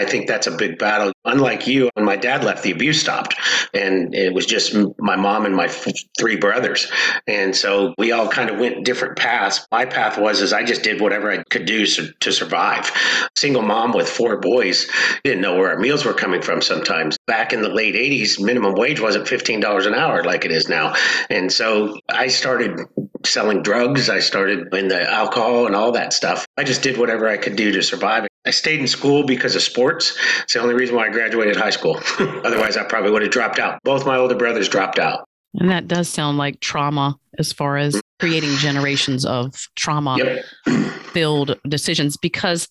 I 0.00 0.04
think 0.06 0.26
that's 0.26 0.46
a 0.46 0.56
big 0.56 0.78
battle. 0.78 1.12
Unlike 1.24 1.66
you, 1.66 1.90
when 1.94 2.06
my 2.06 2.16
dad 2.16 2.42
left, 2.42 2.62
the 2.62 2.70
abuse 2.70 3.00
stopped. 3.00 3.34
And 3.74 4.14
it 4.14 4.32
was 4.32 4.46
just 4.46 4.74
my 4.98 5.16
mom 5.16 5.44
and 5.44 5.54
my 5.54 5.66
f- 5.66 5.86
three 6.18 6.36
brothers. 6.36 6.90
And 7.26 7.54
so 7.54 7.94
we 7.98 8.10
all 8.12 8.28
kind 8.28 8.48
of 8.48 8.58
went 8.58 8.84
different 8.84 9.18
paths. 9.18 9.66
My 9.70 9.84
path 9.84 10.18
was 10.18 10.40
is 10.40 10.52
I 10.52 10.64
just 10.64 10.82
did 10.82 11.00
whatever 11.00 11.30
I 11.30 11.42
could 11.50 11.66
do 11.66 11.86
to 11.86 12.32
survive. 12.32 12.90
Single 13.36 13.62
mom 13.62 13.92
with 13.92 14.08
four 14.08 14.38
boys, 14.38 14.90
didn't 15.22 15.42
know 15.42 15.56
where 15.56 15.70
our 15.70 15.78
meals 15.78 16.04
were 16.04 16.14
coming 16.14 16.40
from 16.40 16.62
sometimes. 16.62 17.18
Back 17.26 17.52
in 17.52 17.62
the 17.62 17.68
late 17.68 17.94
80s, 17.94 18.40
minimum 18.40 18.74
wage 18.74 19.00
wasn't 19.00 19.26
$15 19.26 19.86
an 19.86 19.94
hour 19.94 20.24
like 20.24 20.44
it 20.44 20.50
is 20.50 20.68
now. 20.68 20.94
And 21.28 21.52
so 21.52 21.98
I 22.08 22.28
started 22.28 22.80
selling 23.24 23.62
drugs. 23.62 24.08
I 24.08 24.20
started 24.20 24.72
in 24.74 24.88
the 24.88 25.10
alcohol 25.10 25.66
and 25.66 25.74
all 25.74 25.92
that 25.92 26.12
stuff. 26.12 26.46
I 26.56 26.64
just 26.64 26.82
did 26.82 26.98
whatever 26.98 27.28
I 27.28 27.36
could 27.36 27.56
do 27.56 27.72
to 27.72 27.82
survive. 27.82 28.26
I 28.46 28.50
stayed 28.50 28.80
in 28.80 28.86
school 28.86 29.24
because 29.24 29.54
of 29.54 29.62
sports. 29.62 30.18
It's 30.42 30.54
the 30.54 30.60
only 30.60 30.74
reason 30.74 30.96
why 30.96 31.06
I 31.06 31.10
graduated 31.10 31.56
high 31.56 31.70
school. 31.70 32.00
Otherwise, 32.18 32.76
I 32.76 32.84
probably 32.84 33.10
would 33.10 33.22
have 33.22 33.30
dropped 33.30 33.58
out. 33.58 33.78
Both 33.84 34.06
my 34.06 34.16
older 34.16 34.34
brothers 34.34 34.68
dropped 34.68 34.98
out. 34.98 35.28
And 35.54 35.70
that 35.70 35.88
does 35.88 36.08
sound 36.08 36.38
like 36.38 36.60
trauma 36.60 37.18
as 37.38 37.52
far 37.52 37.76
as 37.76 38.00
creating 38.18 38.50
generations 38.56 39.24
of 39.24 39.54
trauma 39.74 40.16
yep. 40.18 40.44
filled 41.12 41.58
decisions 41.68 42.16
because 42.16 42.68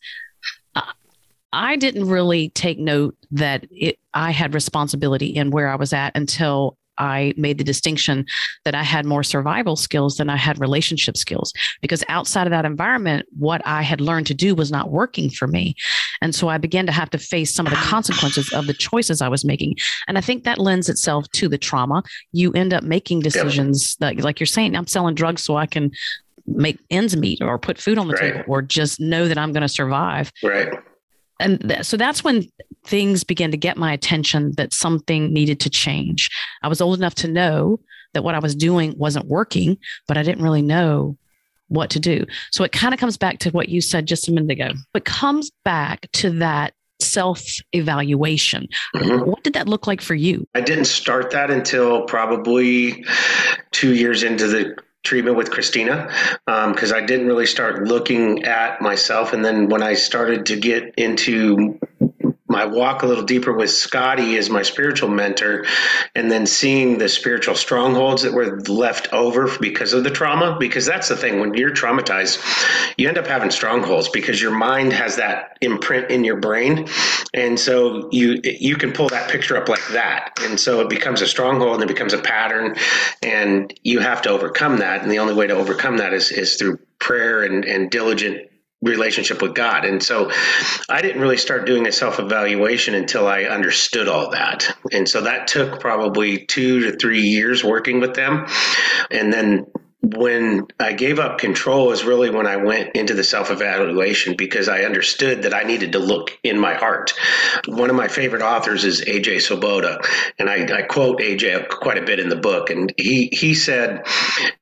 I 1.51 1.77
didn't 1.77 2.08
really 2.08 2.50
take 2.50 2.77
note 2.77 3.15
that 3.32 3.65
it, 3.72 3.98
I 4.13 4.32
had 4.32 4.53
responsibility 4.53 5.27
in 5.27 5.51
where 5.51 5.70
I 5.70 5.75
was 5.75 5.94
at 5.94 6.15
until 6.15 6.77
I 7.00 7.34
made 7.38 7.58
the 7.58 7.63
distinction 7.63 8.25
that 8.65 8.75
I 8.75 8.84
had 8.84 9.06
more 9.06 9.24
survival 9.24 9.75
skills 9.75 10.18
than 10.18 10.29
I 10.29 10.36
had 10.36 10.60
relationship 10.60 11.18
skills 11.18 11.53
because 11.82 12.03
outside 12.10 12.46
of 12.46 12.51
that 12.51 12.65
environment, 12.65 13.27
what 13.38 13.62
I 13.65 13.82
had 13.82 14.01
learned 14.01 14.27
to 14.27 14.34
do 14.34 14.53
was 14.53 14.72
not 14.72 14.91
working 14.91 15.29
for 15.29 15.48
me. 15.48 15.75
And 16.22 16.36
so 16.36 16.50
I 16.50 16.58
began 16.58 16.86
to 16.86 16.91
have 16.91 17.10
to 17.12 17.18
face 17.18 17.53
some 17.53 17.65
of 17.65 17.72
the 17.72 17.77
consequences 17.77 18.51
of 18.53 18.68
the 18.68 18.74
choices 18.74 19.22
I 19.22 19.29
was 19.29 19.46
making. 19.46 19.75
And 20.08 20.18
I 20.18 20.22
think 20.22 20.44
that 20.44 20.60
lends 20.60 20.89
itself 20.89 21.29
to 21.32 21.48
the 21.48 21.58
trauma. 21.58 22.03
You 22.34 22.51
end 22.53 22.74
up 22.74 22.84
making 22.84 23.22
decisions 23.22 23.96
that, 24.00 24.18
like 24.18 24.39
you're 24.39 24.48
saying, 24.48 24.75
I'm 24.75 24.88
selling 24.88 25.15
drugs 25.15 25.44
so 25.44 25.56
I 25.56 25.65
can 25.65 25.91
make 26.46 26.79
ends 26.89 27.15
meet 27.15 27.41
or 27.41 27.58
put 27.60 27.77
food 27.77 27.98
on 27.98 28.08
the 28.08 28.13
right. 28.13 28.34
table 28.34 28.44
or 28.48 28.62
just 28.62 29.00
know 29.00 29.27
that 29.27 29.38
I'm 29.38 29.53
going 29.53 29.62
to 29.62 29.70
survive. 29.70 30.32
Right 30.44 30.74
and 31.39 31.60
th- 31.62 31.84
so 31.84 31.98
that's 31.98 32.24
when 32.24 32.44
things 32.86 33.24
began 33.24 33.51
to 33.51 33.57
get 33.57 33.77
my 33.77 33.93
attention 33.93 34.53
that 34.57 34.74
something 34.74 35.33
needed 35.33 35.59
to 35.62 35.69
change. 35.69 36.29
I 36.63 36.67
was 36.67 36.81
old 36.81 36.98
enough 36.98 37.15
to 37.15 37.27
know 37.27 37.79
that 38.13 38.24
what 38.24 38.36
I 38.36 38.39
was 38.39 38.55
doing 38.55 38.95
wasn't 38.98 39.27
working, 39.27 39.77
but 40.07 40.17
I 40.17 40.24
didn't 40.24 40.43
really 40.43 40.62
know 40.62 41.17
what 41.67 41.89
to 41.91 42.00
do. 42.00 42.25
So 42.51 42.63
it 42.63 42.71
kind 42.71 42.93
of 42.93 43.00
comes 43.00 43.17
back 43.17 43.39
to 43.39 43.51
what 43.51 43.69
you 43.69 43.81
said 43.81 44.07
just 44.07 44.27
a 44.27 44.31
minute 44.31 44.51
ago. 44.51 44.71
It 44.95 45.05
comes 45.05 45.51
back 45.63 46.09
to 46.13 46.31
that 46.31 46.74
self 47.00 47.43
evaluation. 47.74 48.67
Mm-hmm. 48.95 49.29
What 49.29 49.43
did 49.43 49.53
that 49.53 49.69
look 49.69 49.88
like 49.88 50.01
for 50.01 50.15
you? 50.15 50.48
I 50.55 50.62
didn't 50.62 50.86
start 50.86 51.31
that 51.31 51.50
until 51.51 52.03
probably 52.03 53.05
two 53.71 53.95
years 53.95 54.24
into 54.24 54.48
the 54.48 54.75
treatment 55.03 55.38
with 55.38 55.50
Christina 55.50 56.09
because 56.45 56.91
um, 56.91 56.98
I 56.98 57.05
didn't 57.05 57.27
really 57.27 57.45
start 57.45 57.83
looking 57.88 58.43
at 58.43 58.81
myself. 58.81 59.31
And 59.31 59.45
then 59.45 59.69
when 59.69 59.81
I 59.81 59.93
started 59.93 60.45
to 60.48 60.59
get 60.59 60.93
into 60.98 61.79
my 62.59 62.65
walk 62.65 63.03
a 63.03 63.05
little 63.05 63.23
deeper 63.23 63.53
with 63.53 63.71
Scotty 63.71 64.37
as 64.37 64.49
my 64.49 64.63
spiritual 64.63 65.07
mentor, 65.07 65.65
and 66.13 66.29
then 66.29 66.45
seeing 66.45 66.97
the 66.97 67.07
spiritual 67.07 67.55
strongholds 67.55 68.21
that 68.23 68.33
were 68.33 68.59
left 68.61 69.07
over 69.13 69.49
because 69.59 69.93
of 69.93 70.03
the 70.03 70.11
trauma. 70.11 70.57
Because 70.59 70.85
that's 70.85 71.07
the 71.07 71.15
thing, 71.15 71.39
when 71.39 71.53
you're 71.53 71.71
traumatized, 71.71 72.37
you 72.97 73.07
end 73.07 73.17
up 73.17 73.27
having 73.27 73.49
strongholds 73.49 74.09
because 74.09 74.41
your 74.41 74.51
mind 74.51 74.91
has 74.91 75.15
that 75.15 75.57
imprint 75.61 76.11
in 76.11 76.25
your 76.25 76.35
brain, 76.35 76.89
and 77.33 77.57
so 77.57 78.09
you 78.11 78.41
you 78.43 78.75
can 78.75 78.91
pull 78.91 79.07
that 79.07 79.29
picture 79.29 79.55
up 79.55 79.69
like 79.69 79.87
that, 79.91 80.37
and 80.41 80.59
so 80.59 80.81
it 80.81 80.89
becomes 80.89 81.21
a 81.21 81.27
stronghold 81.27 81.75
and 81.75 81.83
it 81.89 81.93
becomes 81.93 82.11
a 82.11 82.21
pattern, 82.21 82.75
and 83.23 83.73
you 83.83 83.99
have 83.99 84.21
to 84.23 84.29
overcome 84.29 84.77
that. 84.79 85.01
And 85.01 85.09
the 85.09 85.19
only 85.19 85.33
way 85.33 85.47
to 85.47 85.53
overcome 85.53 85.97
that 85.97 86.13
is 86.13 86.29
is 86.31 86.57
through 86.57 86.77
prayer 86.99 87.43
and, 87.43 87.63
and 87.63 87.89
diligent 87.89 88.49
relationship 88.81 89.41
with 89.41 89.53
God. 89.53 89.83
And 89.83 90.01
so 90.01 90.31
I 90.88 91.01
didn't 91.01 91.21
really 91.21 91.38
start 91.38 91.65
doing 91.65 91.88
a 91.88 91.91
self 91.91 92.19
evaluation 92.19 92.95
until 92.95 93.27
I 93.27 93.43
understood 93.43 94.07
all 94.07 94.31
that. 94.31 94.75
And 94.91 95.07
so 95.07 95.21
that 95.21 95.48
took 95.48 95.79
probably 95.79 96.45
two 96.45 96.91
to 96.91 96.98
three 96.98 97.21
years 97.21 97.63
working 97.63 98.00
with 98.00 98.13
them. 98.13 98.45
And 99.12 99.33
then 99.33 99.65
when 100.01 100.65
I 100.79 100.94
gave 100.94 101.20
up 101.20 101.39
control 101.39 101.91
is 101.91 102.06
really 102.06 102.29
when 102.29 102.48
I 102.48 102.56
went 102.56 102.96
into 102.96 103.13
the 103.13 103.24
self 103.24 103.51
evaluation 103.51 104.36
because 104.38 104.70
I 104.70 104.84
understood 104.84 105.44
that 105.44 105.53
I 105.53 105.63
needed 105.63 105.91
to 105.91 106.00
look 106.00 106.38
in 106.44 106.58
my 106.58 106.74
heart. 106.74 107.13
One 107.68 107.89
of 107.89 107.96
my 107.98 108.08
favorite 108.08 108.41
authors 108.41 108.86
is 108.86 109.01
AJ 109.01 109.41
Swoboda, 109.41 110.00
and 110.38 110.50
I, 110.50 110.63
I, 110.74 110.82
quote 110.84 111.20
AJ 111.20 111.68
quite 111.68 111.98
a 111.98 112.06
bit 112.06 112.20
in 112.20 112.29
the 112.29 112.38
book. 112.38 112.70
And 112.70 112.94
he, 112.96 113.29
he 113.32 113.53
said, 113.53 114.06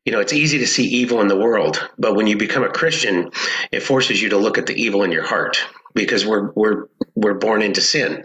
You 0.06 0.12
know, 0.12 0.20
it's 0.20 0.34
easy 0.34 0.58
to 0.60 0.67
see 0.67 0.86
evil 0.86 1.22
in 1.22 1.27
the 1.27 1.38
world, 1.38 1.88
but 2.00 2.15
when 2.15 2.25
you 2.25 2.38
become 2.38 2.63
a 2.63 2.70
Christian, 2.70 3.29
it 3.72 3.82
forces 3.82 4.22
you 4.22 4.29
to 4.29 4.38
look 4.38 4.58
at 4.58 4.65
the 4.65 4.82
evil 4.82 5.03
in 5.03 5.12
your 5.12 5.25
heart 5.25 5.60
because 5.94 6.25
we're 6.25 6.51
we're 6.51 6.88
we're 7.15 7.34
born 7.34 7.62
into 7.62 7.82
sin. 7.82 8.24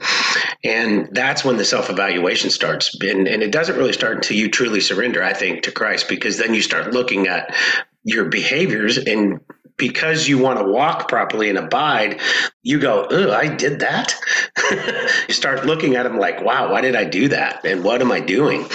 And 0.64 1.08
that's 1.12 1.44
when 1.44 1.56
the 1.56 1.64
self-evaluation 1.64 2.50
starts. 2.50 2.94
And, 3.00 3.26
and 3.26 3.42
it 3.42 3.50
doesn't 3.50 3.76
really 3.76 3.92
start 3.92 4.16
until 4.16 4.36
you 4.36 4.50
truly 4.50 4.80
surrender 4.80 5.22
i 5.22 5.32
think 5.32 5.62
to 5.62 5.72
christ 5.72 6.08
because 6.08 6.38
then 6.38 6.54
you 6.54 6.62
start 6.62 6.92
looking 6.92 7.26
at 7.26 7.54
your 8.04 8.26
behaviors 8.26 8.98
and 8.98 9.40
because 9.76 10.28
you 10.28 10.38
want 10.38 10.58
to 10.58 10.64
walk 10.64 11.08
properly 11.08 11.48
and 11.48 11.58
abide, 11.58 12.20
you 12.62 12.78
go, 12.78 13.06
oh, 13.10 13.32
I 13.32 13.48
did 13.48 13.80
that. 13.80 14.14
you 15.28 15.34
start 15.34 15.66
looking 15.66 15.96
at 15.96 16.04
them 16.04 16.18
like, 16.18 16.42
wow, 16.42 16.70
why 16.70 16.80
did 16.80 16.96
I 16.96 17.04
do 17.04 17.28
that? 17.28 17.64
And 17.64 17.82
what 17.84 18.00
am 18.00 18.12
I 18.12 18.20
doing? 18.20 18.66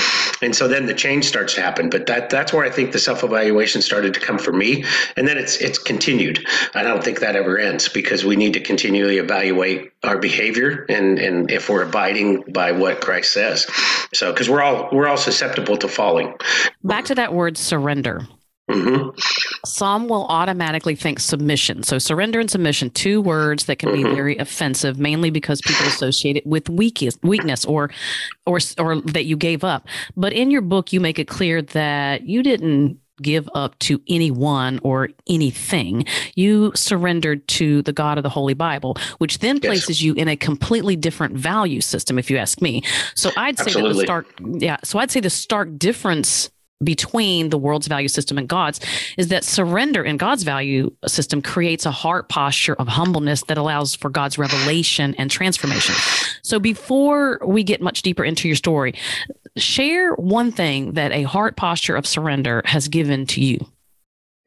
And 0.41 0.55
so 0.55 0.67
then 0.67 0.85
the 0.85 0.93
change 0.93 1.25
starts 1.25 1.55
to 1.55 1.61
happen. 1.61 1.89
But 1.89 2.05
that 2.07 2.29
that's 2.29 2.53
where 2.53 2.65
I 2.65 2.69
think 2.69 2.91
the 2.91 2.99
self-evaluation 2.99 3.81
started 3.81 4.13
to 4.13 4.19
come 4.19 4.37
for 4.37 4.53
me. 4.53 4.83
And 5.15 5.27
then 5.27 5.37
it's 5.37 5.57
it's 5.57 5.77
continued. 5.77 6.45
I 6.75 6.83
don't 6.83 7.03
think 7.03 7.19
that 7.19 7.35
ever 7.35 7.57
ends 7.57 7.89
because 7.89 8.23
we 8.23 8.35
need 8.35 8.53
to 8.53 8.59
continually 8.59 9.17
evaluate 9.17 9.91
our 10.03 10.17
behavior 10.17 10.85
and, 10.89 11.17
and 11.19 11.49
if 11.51 11.69
we're 11.69 11.83
abiding 11.83 12.43
by 12.51 12.71
what 12.71 13.01
Christ 13.01 13.33
says. 13.33 13.65
So 14.13 14.31
because 14.31 14.49
we're 14.49 14.61
all 14.61 14.89
we're 14.91 15.07
all 15.07 15.17
susceptible 15.17 15.77
to 15.77 15.87
falling. 15.87 16.33
Back 16.83 17.05
to 17.05 17.15
that 17.15 17.33
word 17.33 17.57
surrender. 17.57 18.27
Mm-hmm. 18.69 19.09
Some 19.65 20.07
will 20.07 20.25
automatically 20.27 20.95
think 20.95 21.19
submission. 21.19 21.83
So, 21.83 21.99
surrender 21.99 22.39
and 22.39 22.51
submission, 22.51 22.89
two 22.89 23.21
words 23.21 23.65
that 23.65 23.79
can 23.79 23.89
mm-hmm. 23.89 24.09
be 24.09 24.15
very 24.15 24.37
offensive, 24.37 24.99
mainly 24.99 25.29
because 25.29 25.61
people 25.61 25.87
associate 25.87 26.37
it 26.37 26.45
with 26.45 26.69
weakness, 26.69 27.17
weakness, 27.23 27.63
or, 27.65 27.89
or, 28.45 28.59
or 28.77 29.01
that 29.01 29.25
you 29.25 29.37
gave 29.37 29.63
up. 29.63 29.87
But 30.17 30.33
in 30.33 30.51
your 30.51 30.61
book, 30.61 30.91
you 30.91 30.99
make 30.99 31.17
it 31.17 31.27
clear 31.27 31.61
that 31.61 32.27
you 32.27 32.43
didn't 32.43 32.99
give 33.21 33.49
up 33.55 33.77
to 33.79 34.01
anyone 34.07 34.79
or 34.83 35.09
anything. 35.27 36.05
You 36.35 36.71
surrendered 36.75 37.47
to 37.49 37.81
the 37.81 37.93
God 37.93 38.17
of 38.17 38.23
the 38.23 38.29
Holy 38.29 38.53
Bible, 38.53 38.97
which 39.17 39.39
then 39.39 39.59
places 39.59 40.03
you 40.03 40.13
in 40.13 40.27
a 40.27 40.35
completely 40.35 40.95
different 40.95 41.35
value 41.35 41.81
system, 41.81 42.19
if 42.19 42.29
you 42.29 42.37
ask 42.37 42.61
me. 42.61 42.83
So 43.15 43.31
I'd 43.37 43.57
say 43.57 43.65
Absolutely. 43.65 43.93
that 43.93 43.97
the 43.99 44.05
stark, 44.05 44.27
yeah. 44.61 44.77
So 44.83 44.99
I'd 44.99 45.11
say 45.11 45.19
the 45.19 45.29
stark 45.29 45.77
difference 45.77 46.51
between 46.83 47.49
the 47.49 47.57
world's 47.57 47.87
value 47.87 48.07
system 48.07 48.37
and 48.37 48.47
God's 48.47 48.79
is 49.17 49.29
that 49.29 49.43
surrender 49.43 50.03
in 50.03 50.17
God's 50.17 50.43
value 50.43 50.91
system 51.07 51.41
creates 51.41 51.85
a 51.85 51.91
heart 51.91 52.29
posture 52.29 52.75
of 52.75 52.87
humbleness 52.87 53.43
that 53.43 53.57
allows 53.57 53.95
for 53.95 54.09
God's 54.09 54.37
revelation 54.37 55.15
and 55.17 55.31
transformation. 55.31 55.95
So 56.43 56.59
before 56.59 57.39
we 57.45 57.63
get 57.63 57.81
much 57.81 58.03
deeper 58.03 58.23
into 58.23 58.47
your 58.47 58.55
story, 58.55 58.93
share 59.55 60.13
one 60.15 60.51
thing 60.51 60.93
that 60.93 61.11
a 61.11 61.23
heart 61.23 61.57
posture 61.57 61.95
of 61.95 62.05
surrender 62.05 62.61
has 62.65 62.87
given 62.87 63.25
to 63.27 63.41
you. 63.41 63.65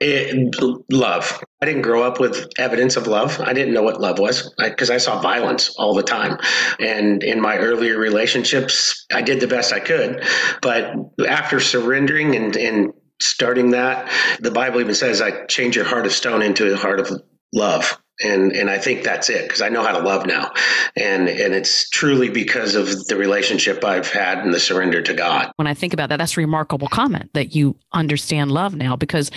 It, 0.01 0.57
love. 0.91 1.45
I 1.61 1.67
didn't 1.67 1.83
grow 1.83 2.03
up 2.03 2.19
with 2.19 2.49
evidence 2.59 2.97
of 2.97 3.07
love. 3.07 3.39
I 3.41 3.53
didn't 3.53 3.75
know 3.75 3.83
what 3.83 4.01
love 4.01 4.19
was 4.19 4.53
because 4.57 4.89
I, 4.89 4.95
I, 4.95 4.99
saw 4.99 5.21
violence 5.21 5.75
all 5.77 5.95
the 5.95 6.03
time. 6.03 6.39
And 6.79 7.23
in 7.23 7.39
my 7.39 7.59
earlier 7.59 7.99
relationships, 7.99 9.05
I 9.13 9.21
did 9.21 9.41
the 9.41 9.47
best 9.47 9.75
I 9.75 9.81
could. 9.81 10.25
But 10.63 10.95
after 11.29 11.61
surrendering 11.61 12.35
and, 12.35 12.57
and 12.57 12.93
starting 13.21 13.73
that, 13.73 14.11
the 14.41 14.51
Bible 14.51 14.81
even 14.81 14.95
says, 14.95 15.21
I 15.21 15.45
change 15.47 15.77
your 15.77 15.85
heart 15.85 16.07
of 16.07 16.13
stone 16.13 16.41
into 16.41 16.73
a 16.73 16.77
heart 16.79 17.01
of 17.01 17.11
love 17.53 18.01
and 18.23 18.53
and 18.53 18.69
I 18.69 18.79
think 18.79 19.03
that's 19.03 19.31
it 19.31 19.43
because 19.45 19.63
I 19.63 19.69
know 19.69 19.83
how 19.83 19.93
to 19.93 20.05
love 20.05 20.27
now, 20.27 20.53
and 20.97 21.29
and 21.29 21.55
it's 21.55 21.89
truly 21.91 22.29
because 22.29 22.75
of 22.75 23.07
the 23.07 23.17
relationship 23.17 23.85
I've 23.85 24.11
had 24.11 24.39
and 24.39 24.53
the 24.53 24.61
surrender 24.61 25.03
to 25.03 25.15
God. 25.15 25.53
When 25.57 25.67
I 25.67 25.75
think 25.75 25.93
about 25.93 26.11
that, 26.11 26.19
that's 26.19 26.37
a 26.37 26.41
remarkable 26.41 26.89
comment 26.89 27.31
that 27.35 27.55
you 27.55 27.77
understand 27.93 28.53
love 28.53 28.75
now 28.75 28.97
because 28.97 29.31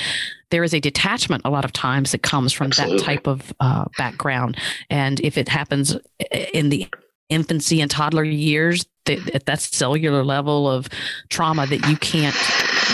there 0.54 0.64
is 0.64 0.76
a 0.76 0.80
detachment 0.80 1.42
a 1.46 1.50
lot 1.50 1.66
of 1.66 1.74
times 1.74 2.12
that 2.12 2.22
comes 2.22 2.54
from 2.54 2.68
Absolutely. 2.68 3.00
that 3.00 3.04
type 3.04 3.26
of 3.26 3.52
uh, 3.60 3.86
background, 3.98 4.56
and 4.88 5.20
if 5.22 5.36
it 5.36 5.50
happens 5.50 5.98
in 6.54 6.70
the 6.70 6.88
infancy 7.28 7.82
and 7.82 7.90
toddler 7.90 8.24
years, 8.24 8.86
that, 9.06 9.46
that's 9.48 9.76
cellular 9.76 10.24
level 10.24 10.70
of 10.70 10.88
trauma 11.30 11.66
that 11.66 11.90
you 11.90 11.98
can't 11.98 12.36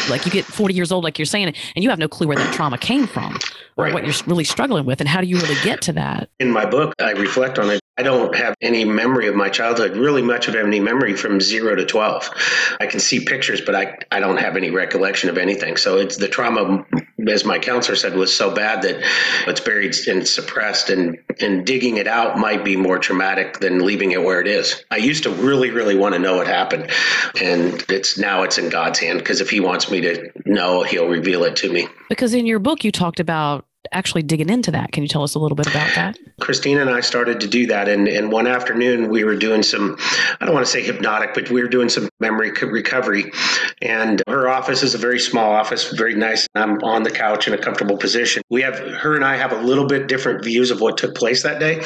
like 0.10 0.26
you 0.26 0.32
get 0.32 0.46
40 0.46 0.74
years 0.74 0.92
old, 0.92 1.04
like 1.04 1.20
you're 1.20 1.26
saying, 1.26 1.54
and 1.76 1.84
you 1.84 1.90
have 1.90 2.00
no 2.00 2.08
clue 2.08 2.28
where 2.28 2.38
that 2.38 2.54
trauma 2.54 2.78
came 2.78 3.06
from 3.06 3.38
or 3.78 3.86
right. 3.86 3.94
what 3.94 4.06
you're 4.06 4.16
really 4.26 4.44
struggling 4.44 4.86
with. 4.86 5.02
And 5.02 5.10
how 5.10 5.22
do 5.22 5.28
you 5.28 5.38
really 5.38 5.62
get 5.64 5.82
to 5.84 5.94
that? 5.94 6.30
In 6.40 6.52
my 6.52 6.66
book, 6.66 6.96
I 7.00 7.12
reflect 7.12 7.60
on 7.60 7.70
it. 7.70 7.80
I 7.98 8.02
don't 8.02 8.34
have 8.36 8.56
any 8.62 8.86
memory 8.86 9.28
of 9.28 9.36
my 9.36 9.50
childhood, 9.50 9.98
really 9.98 10.22
much 10.22 10.48
of 10.48 10.56
any 10.56 10.80
memory 10.80 11.16
from 11.16 11.42
zero 11.42 11.76
to 11.76 11.86
12. 11.86 12.30
I 12.80 12.86
can 12.86 13.00
see 13.00 13.20
pictures, 13.26 13.60
but 13.60 13.76
I, 13.76 13.98
I 14.10 14.22
don't 14.22 14.38
have 14.38 14.56
any 14.56 14.70
recollection 14.70 15.30
of 15.30 15.38
anything. 15.38 15.76
So 15.76 15.98
it's 15.98 16.16
the 16.16 16.30
trauma, 16.30 16.86
as 17.28 17.46
my 17.46 17.60
counselor 17.60 17.96
said, 17.96 18.16
was 18.16 18.36
so 18.36 18.54
bad 18.54 18.82
that 18.84 19.02
it's 19.48 19.60
buried 19.60 19.96
and 20.08 20.28
suppressed, 20.28 20.90
and, 20.90 21.18
and 21.40 21.66
digging 21.66 21.98
it 21.98 22.08
out 22.08 22.38
might 22.38 22.64
be 22.64 22.76
more 22.76 23.00
traumatic 23.00 23.60
than 23.60 23.86
leaving 23.86 24.12
it 24.12 24.24
where 24.24 24.40
it 24.40 24.48
is. 24.48 24.84
I 24.92 24.98
used 24.98 25.24
to 25.24 25.30
really, 25.32 25.72
really 25.72 25.96
want 25.96 26.14
to 26.14 26.20
know 26.20 26.38
what 26.38 26.48
happened. 26.48 26.90
And 27.42 27.84
it's 27.90 28.18
now 28.18 28.44
it's 28.44 28.58
in 28.58 28.70
God's 28.70 29.00
hand 29.00 29.20
because 29.20 29.42
if 29.42 29.50
He 29.50 29.60
wants 29.60 29.90
me 29.90 30.02
to 30.02 30.32
know, 30.46 30.84
He'll 30.84 31.08
reveal 31.08 31.44
it 31.44 31.56
to 31.58 31.72
me. 31.72 31.88
Because 32.10 32.34
in 32.34 32.46
your 32.46 32.60
book, 32.60 32.84
you 32.84 32.92
talked 32.92 33.20
about 33.20 33.66
actually 33.92 34.24
digging 34.24 34.50
into 34.50 34.72
that. 34.72 34.92
Can 34.92 35.04
you 35.04 35.10
tell 35.10 35.24
us 35.24 35.36
a 35.36 35.40
little 35.40 35.56
bit 35.56 35.68
about 35.68 35.94
that? 35.96 36.18
Christina 36.40 36.82
and 36.82 36.90
I 36.90 37.02
started 37.02 37.40
to 37.42 37.48
do 37.48 37.66
that. 37.68 37.88
And, 37.88 38.08
and 38.08 38.32
one 38.32 38.48
afternoon, 38.48 39.10
we 39.10 39.24
were 39.24 39.36
doing 39.36 39.64
some, 39.64 39.98
I 40.40 40.46
don't 40.46 40.54
want 40.54 40.66
to 40.66 40.72
say 40.72 40.82
hypnotic, 40.82 41.34
but 41.34 41.50
we 41.50 41.62
were 41.62 41.68
doing 41.68 41.90
some 41.90 42.10
memory 42.20 42.52
recovery. 42.52 43.32
And 43.82 44.22
her 44.28 44.50
office 44.50 44.84
is 44.84 44.94
a 44.94 44.98
very 44.98 45.20
small 45.20 45.52
office, 45.52 45.92
very 45.92 46.16
nice. 46.16 46.48
I'm 46.56 46.82
on 46.84 47.04
the 47.04 47.12
couch 47.12 47.48
in 47.48 47.54
a 47.54 47.58
comfortable 47.58 47.98
position. 47.98 48.44
We 48.50 48.62
have, 48.62 48.78
her 48.78 49.16
and 49.16 49.24
I 49.24 49.38
have 49.38 49.52
a 49.52 49.62
little 49.62 49.88
bit 49.88 50.08
different 50.08 50.44
views 50.44 50.72
of 50.72 50.82
what 50.82 50.98
took 50.98 51.16
place 51.16 51.44
that 51.44 51.60
day. 51.60 51.82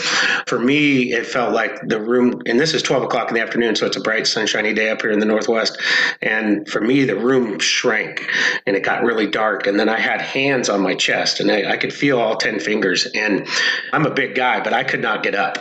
For 0.48 0.60
me, 0.60 1.14
it 1.14 1.26
felt 1.26 1.54
like 1.54 1.88
the 1.88 2.00
room, 2.00 2.42
and 2.46 2.60
this 2.60 2.74
is 2.74 2.82
12 2.82 3.04
o'clock 3.04 3.30
in 3.30 3.36
the 3.36 3.42
afternoon, 3.42 3.76
so 3.76 3.86
it's 3.86 3.98
a 3.98 4.02
bright, 4.02 4.28
sunshiny 4.28 4.74
day 4.74 4.90
up 4.90 5.02
here 5.02 5.12
in 5.12 5.20
the 5.20 5.26
Northwest. 5.26 5.80
And 6.22 6.68
for 6.68 6.82
me, 6.82 7.06
the 7.06 7.16
room 7.16 7.60
shrank 7.60 8.28
and 8.66 8.76
it 8.76 8.84
got 8.84 9.04
really 9.04 9.28
dark. 9.28 9.68
And 9.68 9.80
then 9.80 9.90
I 9.90 10.00
had 10.00 10.22
hands 10.22 10.70
on 10.70 10.82
my 10.82 10.96
chest 10.96 11.40
and 11.40 11.52
I, 11.52 11.72
I 11.72 11.78
could 11.84 11.94
feel 11.94 12.18
all 12.18 12.38
10 12.38 12.62
fingers. 12.62 13.06
And 13.14 13.46
I'm 13.92 14.06
a 14.06 14.14
big 14.14 14.36
guy, 14.36 14.64
but 14.64 14.72
I 14.72 14.86
could 14.86 15.02
not 15.02 15.22
get 15.22 15.36
up. 15.36 15.58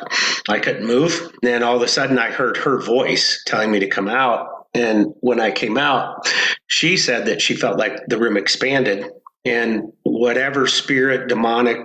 I 0.48 0.60
couldn't 0.60 0.86
move. 0.86 1.20
And 1.20 1.42
then 1.42 1.62
all 1.64 1.74
of 1.74 1.82
a 1.82 1.88
sudden, 1.88 2.16
I 2.16 2.30
heard 2.30 2.56
her 2.58 2.80
voice 2.80 3.42
telling 3.44 3.72
me 3.72 3.80
to 3.80 3.88
come 3.88 4.08
out. 4.08 4.68
And 4.72 5.14
when 5.18 5.40
I 5.40 5.50
came 5.50 5.76
out, 5.76 6.32
she 6.68 6.96
said 6.96 7.26
that 7.26 7.42
she 7.42 7.56
felt 7.56 7.76
like 7.76 8.06
the 8.06 8.18
room 8.18 8.36
expanded 8.36 9.10
and 9.44 9.92
whatever 10.04 10.68
spirit, 10.68 11.28
demonic 11.28 11.78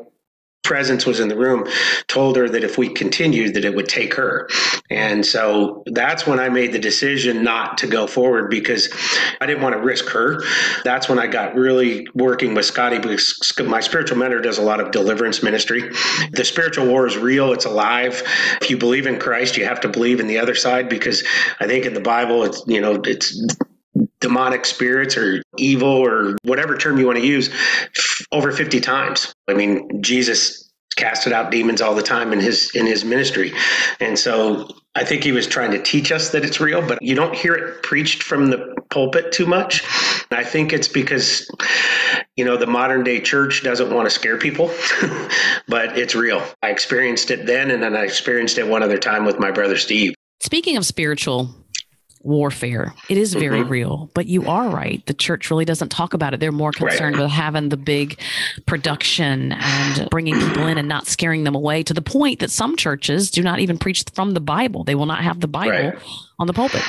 presence 0.67 1.05
was 1.05 1.21
in 1.21 1.29
the 1.29 1.37
room 1.37 1.65
told 2.07 2.35
her 2.35 2.49
that 2.49 2.63
if 2.63 2.77
we 2.77 2.89
continued 2.89 3.53
that 3.53 3.63
it 3.63 3.73
would 3.73 3.87
take 3.87 4.13
her. 4.13 4.49
And 4.89 5.25
so 5.25 5.83
that's 5.87 6.27
when 6.27 6.39
i 6.39 6.49
made 6.49 6.73
the 6.73 6.79
decision 6.79 7.43
not 7.43 7.77
to 7.77 7.87
go 7.87 8.05
forward 8.05 8.49
because 8.49 8.89
i 9.39 9.45
didn't 9.45 9.63
want 9.63 9.75
to 9.75 9.81
risk 9.81 10.05
her. 10.09 10.43
That's 10.83 11.07
when 11.07 11.19
i 11.19 11.27
got 11.27 11.55
really 11.55 12.07
working 12.13 12.53
with 12.53 12.65
scotty 12.65 12.99
because 12.99 13.53
my 13.65 13.79
spiritual 13.79 14.17
mentor 14.17 14.41
does 14.41 14.57
a 14.57 14.61
lot 14.61 14.81
of 14.81 14.91
deliverance 14.91 15.41
ministry. 15.41 15.89
The 16.31 16.43
spiritual 16.43 16.87
war 16.87 17.07
is 17.07 17.17
real. 17.17 17.53
It's 17.53 17.65
alive. 17.65 18.21
If 18.61 18.69
you 18.69 18.77
believe 18.77 19.07
in 19.07 19.19
christ 19.19 19.55
you 19.55 19.65
have 19.65 19.79
to 19.81 19.87
believe 19.87 20.19
in 20.19 20.27
the 20.27 20.37
other 20.37 20.55
side 20.55 20.89
because 20.89 21.23
i 21.59 21.67
think 21.67 21.85
in 21.85 21.93
the 21.93 22.01
bible 22.01 22.43
it's 22.43 22.61
you 22.67 22.81
know 22.81 23.01
it's 23.05 23.41
demonic 24.19 24.65
spirits 24.65 25.17
or 25.17 25.41
evil 25.57 25.89
or 25.89 26.37
whatever 26.43 26.77
term 26.77 26.97
you 26.97 27.05
want 27.05 27.17
to 27.17 27.25
use 27.25 27.49
over 28.31 28.51
50 28.51 28.79
times. 28.81 29.33
I 29.47 29.53
mean, 29.53 30.01
Jesus 30.01 30.67
casted 30.95 31.31
out 31.31 31.51
demons 31.51 31.81
all 31.81 31.95
the 31.95 32.01
time 32.01 32.33
in 32.33 32.39
his 32.39 32.71
in 32.75 32.85
his 32.85 33.05
ministry. 33.05 33.53
And 33.99 34.19
so 34.19 34.67
I 34.95 35.05
think 35.05 35.23
he 35.23 35.31
was 35.31 35.47
trying 35.47 35.71
to 35.71 35.81
teach 35.81 36.11
us 36.11 36.31
that 36.31 36.43
it's 36.43 36.59
real, 36.59 36.85
but 36.85 37.01
you 37.01 37.15
don't 37.15 37.35
hear 37.35 37.53
it 37.53 37.83
preached 37.83 38.23
from 38.23 38.49
the 38.49 38.75
pulpit 38.89 39.31
too 39.31 39.45
much. 39.45 39.83
I 40.31 40.43
think 40.43 40.73
it's 40.73 40.87
because 40.87 41.47
you 42.35 42.43
know 42.43 42.57
the 42.57 42.67
modern 42.67 43.03
day 43.03 43.21
church 43.21 43.63
doesn't 43.63 43.93
want 43.93 44.07
to 44.07 44.09
scare 44.09 44.37
people, 44.37 44.67
but 45.67 45.97
it's 45.97 46.15
real. 46.15 46.43
I 46.61 46.69
experienced 46.71 47.31
it 47.31 47.45
then 47.45 47.71
and 47.71 47.81
then 47.81 47.95
I 47.95 48.03
experienced 48.03 48.57
it 48.57 48.67
one 48.67 48.83
other 48.83 48.97
time 48.97 49.23
with 49.23 49.39
my 49.39 49.51
brother 49.51 49.77
Steve. 49.77 50.15
Speaking 50.39 50.77
of 50.77 50.85
spiritual 50.85 51.49
warfare. 52.27 52.93
It 53.09 53.17
is 53.17 53.33
very 53.33 53.61
mm-hmm. 53.61 53.69
real, 53.69 54.11
but 54.13 54.27
you 54.27 54.45
are 54.47 54.69
right. 54.69 55.03
The 55.05 55.13
church 55.13 55.49
really 55.49 55.65
doesn't 55.65 55.89
talk 55.89 56.13
about 56.13 56.33
it. 56.33 56.39
They're 56.39 56.51
more 56.51 56.71
concerned 56.71 57.15
right. 57.15 57.23
with 57.23 57.31
having 57.31 57.69
the 57.69 57.77
big 57.77 58.19
production 58.65 59.53
and 59.53 60.09
bringing 60.09 60.35
people 60.35 60.67
in 60.67 60.77
and 60.77 60.87
not 60.87 61.07
scaring 61.07 61.45
them 61.45 61.55
away 61.55 61.83
to 61.83 61.93
the 61.93 62.01
point 62.01 62.39
that 62.39 62.51
some 62.51 62.75
churches 62.75 63.31
do 63.31 63.41
not 63.41 63.59
even 63.59 63.77
preach 63.77 64.03
from 64.13 64.31
the 64.31 64.41
Bible. 64.41 64.83
They 64.83 64.95
will 64.95 65.05
not 65.05 65.23
have 65.23 65.39
the 65.39 65.47
Bible 65.47 65.71
right. 65.71 65.99
on 66.37 66.47
the 66.47 66.53
pulpit. 66.53 66.83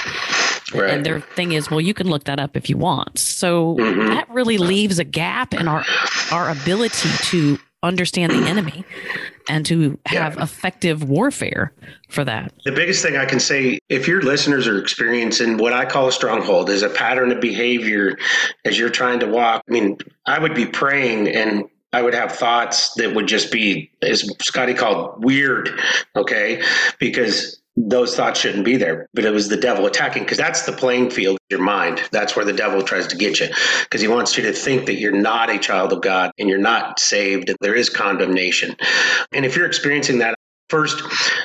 Right. 0.74 0.90
And 0.90 1.06
their 1.06 1.20
thing 1.20 1.52
is, 1.52 1.70
well, 1.70 1.80
you 1.80 1.94
can 1.94 2.08
look 2.10 2.24
that 2.24 2.38
up 2.38 2.56
if 2.56 2.68
you 2.68 2.76
want. 2.76 3.18
So 3.18 3.76
mm-hmm. 3.76 4.08
that 4.08 4.28
really 4.28 4.58
leaves 4.58 4.98
a 4.98 5.04
gap 5.04 5.54
in 5.54 5.68
our 5.68 5.84
our 6.32 6.50
ability 6.50 7.08
to 7.22 7.58
understand 7.82 8.32
the 8.32 8.48
enemy 8.48 8.84
and 9.48 9.64
to 9.66 9.98
have 10.06 10.36
yeah. 10.36 10.42
effective 10.42 11.08
warfare 11.08 11.72
for 12.08 12.24
that. 12.24 12.52
The 12.64 12.72
biggest 12.72 13.02
thing 13.02 13.16
I 13.16 13.24
can 13.24 13.40
say, 13.40 13.78
if 13.88 14.06
your 14.06 14.22
listeners 14.22 14.66
are 14.66 14.78
experiencing 14.78 15.56
what 15.56 15.72
I 15.72 15.84
call 15.84 16.08
a 16.08 16.12
stronghold, 16.12 16.70
is 16.70 16.82
a 16.82 16.90
pattern 16.90 17.32
of 17.32 17.40
behavior 17.40 18.16
as 18.64 18.78
you're 18.78 18.90
trying 18.90 19.20
to 19.20 19.26
walk. 19.26 19.62
I 19.68 19.72
mean, 19.72 19.98
I 20.26 20.38
would 20.38 20.54
be 20.54 20.66
praying 20.66 21.28
and 21.28 21.64
I 21.92 22.02
would 22.02 22.14
have 22.14 22.32
thoughts 22.32 22.92
that 22.94 23.14
would 23.14 23.26
just 23.26 23.50
be, 23.50 23.90
as 24.02 24.30
Scotty 24.42 24.74
called, 24.74 25.24
weird. 25.24 25.80
Okay. 26.14 26.62
Because 26.98 27.60
those 27.86 28.16
thoughts 28.16 28.40
shouldn't 28.40 28.64
be 28.64 28.76
there. 28.76 29.08
But 29.14 29.24
it 29.24 29.30
was 29.30 29.48
the 29.48 29.56
devil 29.56 29.86
attacking 29.86 30.24
because 30.24 30.38
that's 30.38 30.66
the 30.66 30.72
playing 30.72 31.10
field, 31.10 31.38
your 31.48 31.62
mind. 31.62 32.02
That's 32.10 32.34
where 32.34 32.44
the 32.44 32.52
devil 32.52 32.82
tries 32.82 33.06
to 33.08 33.16
get 33.16 33.40
you 33.40 33.48
because 33.84 34.00
he 34.00 34.08
wants 34.08 34.36
you 34.36 34.42
to 34.44 34.52
think 34.52 34.86
that 34.86 34.98
you're 34.98 35.12
not 35.12 35.50
a 35.50 35.58
child 35.58 35.92
of 35.92 36.02
God 36.02 36.32
and 36.38 36.48
you're 36.48 36.58
not 36.58 36.98
saved. 36.98 37.54
There 37.60 37.74
is 37.74 37.88
condemnation. 37.88 38.76
And 39.32 39.44
if 39.44 39.56
you're 39.56 39.66
experiencing 39.66 40.18
that, 40.18 40.34
first 40.68 41.02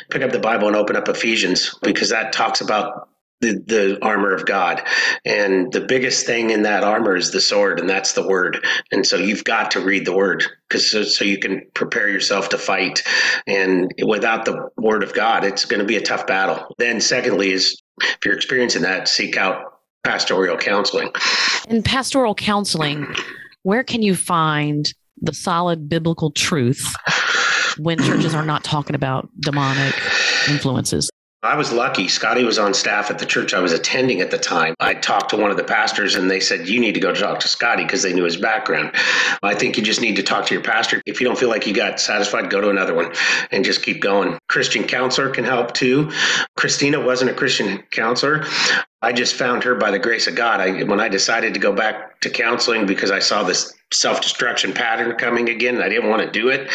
pick 0.10 0.22
up 0.22 0.32
the 0.32 0.40
Bible 0.40 0.68
and 0.68 0.76
open 0.76 0.96
up 0.96 1.08
Ephesians 1.08 1.78
because 1.82 2.10
that 2.10 2.34
talks 2.34 2.62
about 2.62 3.10
the, 3.44 3.64
the 3.66 4.00
armor 4.02 4.34
of 4.34 4.46
God. 4.46 4.82
And 5.26 5.72
the 5.72 5.82
biggest 5.82 6.26
thing 6.26 6.50
in 6.50 6.64
that 6.64 6.84
armor 6.84 7.16
is 7.16 7.32
the 7.32 7.42
sword, 7.42 7.80
and 7.80 7.90
that's 7.90 8.14
the 8.14 8.28
word. 8.28 8.66
And 8.92 9.06
so 9.06 9.18
you've 9.18 9.44
got 9.44 9.72
to 9.72 9.82
read 9.82 10.06
the 10.06 10.16
word 10.16 10.44
because 10.68 10.90
so, 10.90 11.04
so, 11.04 11.26
you 11.26 11.38
can 11.38 11.62
prepare 11.74 12.10
yourself 12.10 12.50
to 12.50 12.58
fight. 12.58 13.04
And 13.46 13.94
without 14.06 14.46
the 14.46 14.70
word 14.78 15.04
of 15.04 15.14
God, 15.14 15.44
it's 15.44 15.66
going 15.66 15.82
to 15.82 15.86
be 15.86 15.98
a 15.98 16.02
tough 16.02 16.26
battle. 16.26 16.74
Then, 16.80 17.02
secondly, 17.02 17.52
is 17.52 17.82
if 18.02 18.26
you're 18.26 18.34
experiencing 18.34 18.82
that, 18.84 19.08
seek 19.08 19.38
out 19.38 19.80
pastoral 20.04 20.58
counseling. 20.58 21.12
In 21.68 21.84
pastoral 21.84 22.34
counseling, 22.34 23.14
where 23.64 23.84
can 23.84 24.02
you 24.02 24.16
find 24.16 24.92
the 25.22 25.34
solid 25.34 25.88
biblical 25.88 26.32
truth 26.32 26.96
when 27.78 27.98
churches 28.00 28.34
are 28.34 28.46
not 28.46 28.64
talking 28.64 28.96
about 28.96 29.30
demonic 29.40 29.94
influences? 30.50 31.10
I 31.44 31.56
was 31.56 31.74
lucky. 31.74 32.08
Scotty 32.08 32.46
was 32.46 32.58
on 32.58 32.74
staff 32.74 33.12
at 33.12 33.20
the 33.20 33.26
church 33.26 33.54
I 33.54 33.60
was 33.60 33.74
attending 33.74 34.22
at 34.22 34.32
the 34.32 34.38
time. 34.38 34.76
I 34.80 34.94
talked 34.94 35.32
to 35.32 35.38
one 35.38 35.52
of 35.52 35.58
the 35.58 35.64
pastors 35.66 36.16
and 36.16 36.32
they 36.32 36.40
said, 36.40 36.70
You 36.70 36.80
need 36.80 36.94
to 36.94 37.02
go 37.02 37.14
talk 37.14 37.42
to 37.42 37.50
Scotty 37.50 37.84
because 37.84 38.02
they 38.02 38.14
knew 38.14 38.24
his 38.24 38.38
background. 38.38 38.92
I 39.44 39.54
think 39.54 39.76
you 39.76 39.84
just 39.84 40.00
need 40.00 40.16
to 40.16 40.24
talk 40.24 40.46
to 40.46 40.54
your 40.54 40.64
pastor. 40.64 41.02
If 41.06 41.20
you 41.20 41.28
don't 41.28 41.38
feel 41.38 41.50
like 41.50 41.68
you 41.68 41.74
got 41.74 42.00
satisfied, 42.00 42.50
go 42.50 42.62
to 42.62 42.70
another 42.70 42.94
one 42.94 43.12
and 43.52 43.66
just 43.66 43.84
keep 43.84 44.00
going. 44.00 44.40
Christian 44.48 44.86
counselor 44.86 45.32
can 45.32 45.44
help 45.44 45.74
too. 45.74 46.14
Christina 46.56 47.02
wasn't 47.02 47.32
a 47.32 47.34
Christian 47.34 47.84
counselor. 47.92 48.46
I 49.02 49.12
just 49.12 49.36
found 49.36 49.66
her 49.66 49.76
by 49.76 49.92
the 49.92 50.00
grace 50.00 50.28
of 50.28 50.36
God. 50.36 50.62
I, 50.62 50.84
when 50.84 51.02
I 51.02 51.10
decided 51.10 51.54
to 51.56 51.60
go 51.60 51.74
back 51.74 52.22
to 52.22 52.30
counseling 52.30 52.86
because 52.86 53.12
I 53.12 53.20
saw 53.20 53.44
this 53.44 53.74
self 53.92 54.22
destruction 54.22 54.72
pattern 54.72 55.18
coming 55.18 55.50
again, 55.50 55.82
I 55.82 55.90
didn't 55.90 56.10
want 56.10 56.22
to 56.22 56.32
do 56.32 56.48
it. 56.48 56.72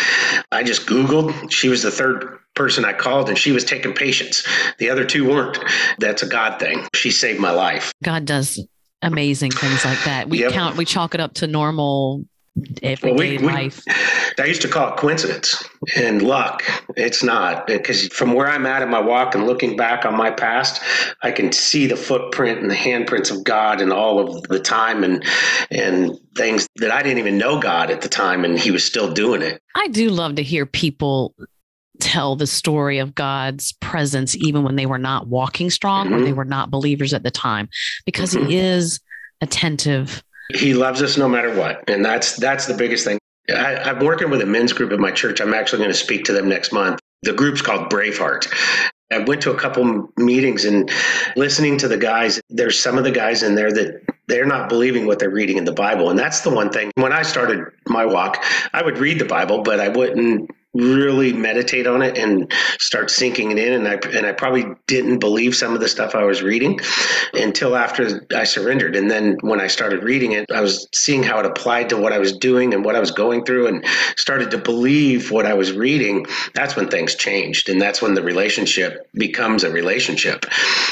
I 0.53 0.63
just 0.63 0.87
Googled. 0.87 1.51
She 1.51 1.71
was 1.71 1.83
the 1.83 1.91
third 1.91 2.39
person 2.59 2.85
I 2.85 2.93
called, 2.93 3.29
and 3.29 3.39
she 3.39 3.53
was 3.53 3.65
taking 3.65 3.95
patients. 3.95 4.47
The 4.79 4.91
other 4.91 5.05
two 5.05 5.27
weren't. 5.27 5.59
That's 5.99 6.23
a 6.23 6.29
God 6.29 6.59
thing. 6.59 6.87
She 6.95 7.11
saved 7.11 7.41
my 7.41 7.53
life. 7.53 7.93
God 8.03 8.27
does 8.27 8.61
amazing 9.01 9.53
things 9.53 9.85
like 9.85 10.03
that. 10.05 10.29
We 10.29 10.41
yep. 10.41 10.53
count, 10.53 10.77
we 10.77 10.85
chalk 10.85 11.15
it 11.15 11.21
up 11.21 11.35
to 11.35 11.47
normal 11.47 12.25
everyday 12.83 13.37
well, 13.37 13.47
we, 13.47 13.55
life. 13.55 13.81
We, 13.87 14.43
I 14.43 14.47
used 14.47 14.63
to 14.63 14.69
call 14.69 14.93
it 14.93 14.97
coincidence 14.97 15.65
and 15.97 16.21
luck. 16.23 16.65
It's 16.97 17.23
not 17.23 17.69
because 17.69 18.09
from 18.09 18.33
where 18.33 18.49
I'm 18.49 18.67
at 18.67 18.83
in 18.83 18.89
my 18.89 19.01
walk 19.01 19.37
and 19.37 19.47
looking 19.47 19.77
back 19.77 20.05
on 20.05 20.17
my 20.17 20.33
past, 20.33 20.83
I 21.23 21.31
can 21.31 21.53
see 21.53 21.87
the 21.87 21.97
footprint 21.97 22.61
and 22.61 22.69
the 22.69 22.75
handprints 22.75 23.31
of 23.31 23.45
God 23.45 23.81
and 23.81 23.93
all 23.93 24.19
of 24.19 24.43
the 24.49 24.59
time 24.59 25.05
and 25.05 25.25
and 25.71 26.19
things 26.35 26.67
that 26.77 26.91
I 26.91 27.03
didn't 27.03 27.19
even 27.19 27.39
know 27.39 27.61
God 27.61 27.91
at 27.91 28.01
the 28.01 28.09
time, 28.09 28.45
and 28.45 28.59
He 28.59 28.73
was 28.73 28.85
still 28.85 29.13
doing 29.13 29.43
it. 29.43 29.63
I 29.77 29.89
do 29.89 30.11
love 30.11 30.35
to 30.37 30.43
hear 30.43 30.67
people 30.67 31.35
tell 32.01 32.37
the 32.37 32.47
story 32.47 32.99
of 32.99 33.15
God's 33.15 33.73
presence 33.81 34.37
even 34.37 34.63
when 34.63 34.77
they 34.77 34.87
were 34.87 34.99
not 34.99 35.27
walking 35.27 35.71
strong 35.71 36.07
mm-hmm. 36.07 36.17
or 36.17 36.25
they 36.25 36.33
were 36.33 36.45
not 36.45 36.71
believers 36.71 37.13
at 37.13 37.23
the 37.23 37.31
time 37.31 37.69
because 38.05 38.35
mm-hmm. 38.35 38.49
he 38.49 38.57
is 38.57 39.01
attentive 39.41 40.23
he 40.55 40.75
loves 40.75 41.03
us 41.03 41.17
no 41.17 41.29
matter 41.29 41.55
what 41.55 41.89
and 41.89 42.05
that's 42.05 42.37
that's 42.37 42.67
the 42.67 42.75
biggest 42.75 43.05
thing 43.05 43.19
I, 43.51 43.77
i'm 43.77 44.05
working 44.05 44.31
with 44.31 44.41
a 44.41 44.47
men's 44.47 44.73
group 44.73 44.91
at 44.91 44.99
my 44.99 45.13
church 45.13 45.41
i'm 45.41 45.55
actually 45.55 45.79
going 45.79 45.91
to 45.91 45.95
speak 45.95 46.25
to 46.25 46.33
them 46.33 46.49
next 46.49 46.73
month 46.73 46.99
the 47.23 47.33
group's 47.33 47.63
called 47.63 47.91
braveheart 47.91 48.53
I 49.11 49.19
went 49.21 49.41
to 49.43 49.51
a 49.51 49.57
couple 49.57 50.13
meetings 50.19 50.67
and 50.67 50.91
listening 51.35 51.79
to 51.79 51.89
the 51.89 51.97
guys, 51.97 52.43
there's 52.51 52.79
some 52.79 52.99
of 52.99 53.05
the 53.05 53.11
guys 53.11 53.43
in 53.43 53.55
there 53.55 53.73
that 53.73 54.03
they're 54.27 54.45
not 54.45 54.69
believing 54.69 55.07
what 55.07 55.19
they're 55.19 55.31
reading 55.31 55.57
in 55.57 55.65
the 55.65 55.73
Bible. 55.73 56.11
And 56.11 56.19
that's 56.19 56.43
the 56.43 56.51
one 56.51 56.71
thing. 56.71 56.91
When 56.97 57.13
I 57.13 57.23
started 57.23 57.65
my 57.87 58.05
walk, 58.05 58.45
I 58.75 58.83
would 58.83 58.99
read 58.99 59.19
the 59.19 59.25
Bible, 59.25 59.63
but 59.63 59.81
I 59.81 59.89
wouldn't 59.89 60.51
really 60.75 61.33
meditate 61.33 61.87
on 61.87 62.03
it 62.03 62.19
and 62.19 62.53
start 62.79 63.11
sinking 63.11 63.51
it 63.51 63.59
in. 63.59 63.73
And 63.73 63.89
I 63.89 63.99
and 64.17 64.27
I 64.27 64.33
probably 64.33 64.67
didn't 64.87 65.19
believe 65.19 65.55
some 65.55 65.75
of 65.75 65.81
the 65.81 65.89
stuff 65.89 66.15
I 66.15 66.25
was 66.25 66.43
reading 66.43 66.79
until 67.35 67.77
after 67.77 68.27
I 68.35 68.45
surrendered. 68.45 68.95
And 68.97 69.11
then 69.11 69.39
when 69.41 69.61
I 69.61 69.67
started 69.67 70.03
reading 70.03 70.33
it 70.33 70.49
I 70.53 70.61
was 70.61 70.89
seeing 70.95 71.23
how 71.23 71.39
it 71.41 71.47
applied 71.47 71.89
to 71.91 71.97
what 71.97 72.13
I 72.13 72.19
was 72.19 72.37
doing 72.37 72.75
and 72.75 72.85
what 72.85 72.97
I 72.97 73.01
was 73.01 73.11
going 73.11 73.45
through 73.45 73.67
and 73.69 73.87
started 74.17 74.51
to 74.51 74.59
believe 74.59 75.31
what 75.31 75.47
I 75.47 75.55
was 75.55 75.73
reading. 75.73 76.27
That's 76.55 76.77
when 76.77 76.89
things 76.89 77.15
changed. 77.15 77.69
And 77.69 77.81
that's 77.81 78.03
when 78.03 78.15
the 78.15 78.23
relationship 78.23 79.09
becomes 79.15 79.65
a 79.65 79.71
relationship. 79.71 80.45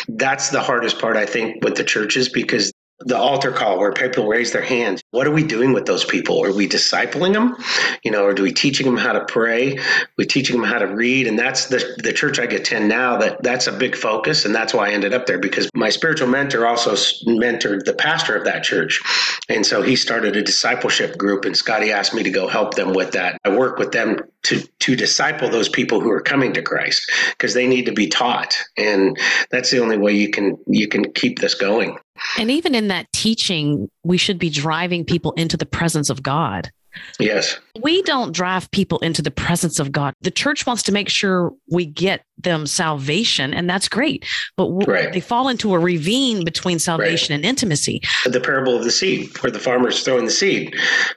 That's 0.09 0.51
the 0.51 0.61
hardest 0.61 0.99
part 1.01 1.17
I 1.17 1.27
think 1.27 1.62
with 1.65 1.77
the 1.77 1.85
churches 1.85 2.29
because 2.29 2.73
the 3.01 3.17
altar 3.17 3.53
call 3.53 3.79
where 3.79 3.93
people 3.93 4.27
raise 4.27 4.53
their 4.53 4.63
hands. 4.63 5.03
What 5.11 5.27
are 5.27 5.33
we 5.33 5.45
doing 5.45 5.73
with 5.73 5.85
those 5.85 6.05
people? 6.05 6.43
Are 6.43 6.53
we 6.53 6.67
discipling 6.67 7.35
them? 7.35 7.57
You 8.03 8.11
know, 8.11 8.25
or 8.25 8.33
do 8.33 8.43
we 8.43 8.53
teaching 8.53 8.87
them 8.87 8.97
how 8.97 9.13
to 9.13 9.25
pray? 9.27 9.79
We 10.17 10.25
teaching 10.25 10.57
them 10.59 10.69
how 10.69 10.79
to 10.79 10.87
read, 10.87 11.27
and 11.27 11.39
that's 11.39 11.67
the 11.67 11.97
the 12.03 12.13
church 12.13 12.39
I 12.39 12.45
attend 12.45 12.89
now. 12.89 13.19
That 13.19 13.43
that's 13.43 13.67
a 13.67 13.73
big 13.73 13.97
focus, 13.97 14.45
and 14.45 14.55
that's 14.55 14.73
why 14.73 14.89
I 14.89 14.93
ended 14.93 15.13
up 15.13 15.27
there 15.27 15.39
because 15.39 15.69
my 15.75 15.91
spiritual 15.91 16.29
mentor 16.29 16.67
also 16.67 16.93
mentored 17.27 17.85
the 17.85 17.95
pastor 17.95 18.35
of 18.35 18.45
that 18.45 18.65
church, 18.65 19.03
and 19.49 19.67
so 19.67 19.83
he 19.83 19.95
started 19.95 20.35
a 20.37 20.43
discipleship 20.43 21.19
group, 21.19 21.45
and 21.45 21.57
Scotty 21.57 21.93
asked 21.93 22.15
me 22.15 22.23
to 22.23 22.31
go 22.31 22.49
help 22.49 22.75
them 22.75 22.95
with 22.95 23.13
that. 23.13 23.39
I 23.45 23.55
work 23.55 23.79
with 23.79 23.93
them 23.93 24.21
to 24.45 24.63
to 24.81 24.97
disciple 24.97 25.51
those 25.51 25.69
people 25.69 26.01
who 26.01 26.11
are 26.11 26.21
coming 26.21 26.55
to 26.55 26.63
Christ 26.63 27.11
because 27.31 27.53
they 27.53 27.67
need 27.67 27.87
to 27.87 27.93
be 27.93 28.09
taught, 28.09 28.57
and 28.79 29.19
that's 29.51 29.71
the 29.71 29.81
only 29.81 29.99
way 29.99 30.13
you 30.13 30.31
can 30.31 30.57
you 30.67 30.89
can 30.89 31.13
keep 31.13 31.41
this 31.41 31.55
going. 31.55 31.99
And 32.38 32.50
even 32.50 32.74
in 32.74 32.88
that 32.88 33.12
teaching, 33.12 33.90
we 34.05 34.18
should 34.18 34.38
be 34.38 34.50
driving 34.50 35.05
people 35.05 35.33
into 35.33 35.57
the 35.57 35.66
presence 35.66 36.11
of 36.11 36.22
God. 36.22 36.70
Yes. 37.18 37.59
We 37.81 38.02
don't 38.02 38.33
drive 38.33 38.70
people 38.70 38.98
into 39.00 39.22
the 39.22 39.31
presence 39.31 39.79
of 39.79 39.92
God. 39.92 40.14
The 40.22 40.31
church 40.31 40.66
wants 40.66 40.83
to 40.85 40.92
make 40.92 41.09
sure 41.09 41.52
we 41.70 41.87
get 41.87 42.24
them 42.38 42.66
salvation, 42.66 43.55
and 43.55 43.68
that's 43.68 43.88
great. 43.88 44.24
But 44.57 44.70
right. 44.87 45.12
they 45.12 45.20
fall 45.20 45.48
into 45.48 45.74
a 45.74 45.79
ravine 45.79 46.44
between 46.44 46.79
salvation 46.79 47.33
right. 47.33 47.37
and 47.37 47.44
intimacy. 47.44 48.02
The 48.24 48.40
parable 48.40 48.76
of 48.76 48.85
the 48.85 48.90
seed, 48.90 49.37
where 49.42 49.50
the 49.50 49.59
farmer's 49.59 50.02
throwing 50.02 50.26
the 50.26 50.31
seed. 50.31 50.76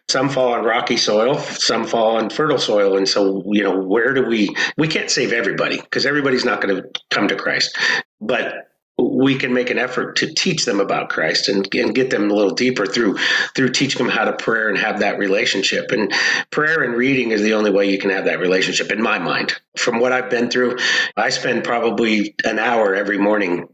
Some 0.10 0.30
fall 0.30 0.54
on 0.54 0.64
rocky 0.64 0.98
soil, 0.98 1.38
some 1.40 1.86
fall 1.86 2.18
on 2.18 2.30
fertile 2.30 2.60
soil. 2.60 2.98
And 2.98 3.08
so, 3.08 3.44
you 3.48 3.64
know, 3.64 3.78
where 3.78 4.14
do 4.14 4.26
we, 4.26 4.56
we 4.78 4.88
can't 4.88 5.10
save 5.10 5.34
everybody 5.34 5.78
because 5.78 6.06
everybody's 6.06 6.46
not 6.46 6.62
going 6.62 6.76
to 6.76 6.90
come 7.10 7.28
to 7.28 7.36
Christ. 7.36 7.78
But 8.22 8.69
we 9.02 9.36
can 9.36 9.54
make 9.54 9.70
an 9.70 9.78
effort 9.78 10.16
to 10.18 10.34
teach 10.34 10.66
them 10.66 10.80
about 10.80 11.10
Christ 11.10 11.50
and, 11.50 11.68
and 11.76 11.94
get 11.94 12.10
them 12.10 12.30
a 12.30 12.34
little 12.34 12.54
deeper 12.54 12.86
through 12.86 13.18
through 13.56 13.70
teaching 13.70 14.06
them 14.06 14.16
how 14.16 14.26
to 14.26 14.34
pray 14.34 14.70
and 14.70 14.78
have 14.78 15.00
that 15.00 15.18
relationship. 15.18 15.92
And 15.92 16.14
prayer 16.52 16.84
and 16.84 16.96
reading 16.96 17.32
is 17.32 17.42
the 17.42 17.54
only 17.54 17.72
way 17.72 17.90
you 17.90 18.00
can 18.00 18.10
have 18.10 18.26
that 18.26 18.40
relationship 18.40 18.92
in 18.92 19.02
my 19.02 19.20
mind. 19.20 19.54
From 19.78 20.00
what 20.00 20.12
I've 20.12 20.30
been 20.30 20.50
through, 20.50 20.78
I 21.16 21.30
spend 21.30 21.64
probably 21.64 22.36
an 22.44 22.60
hour 22.60 22.96
every 22.96 23.18
morning 23.18 23.68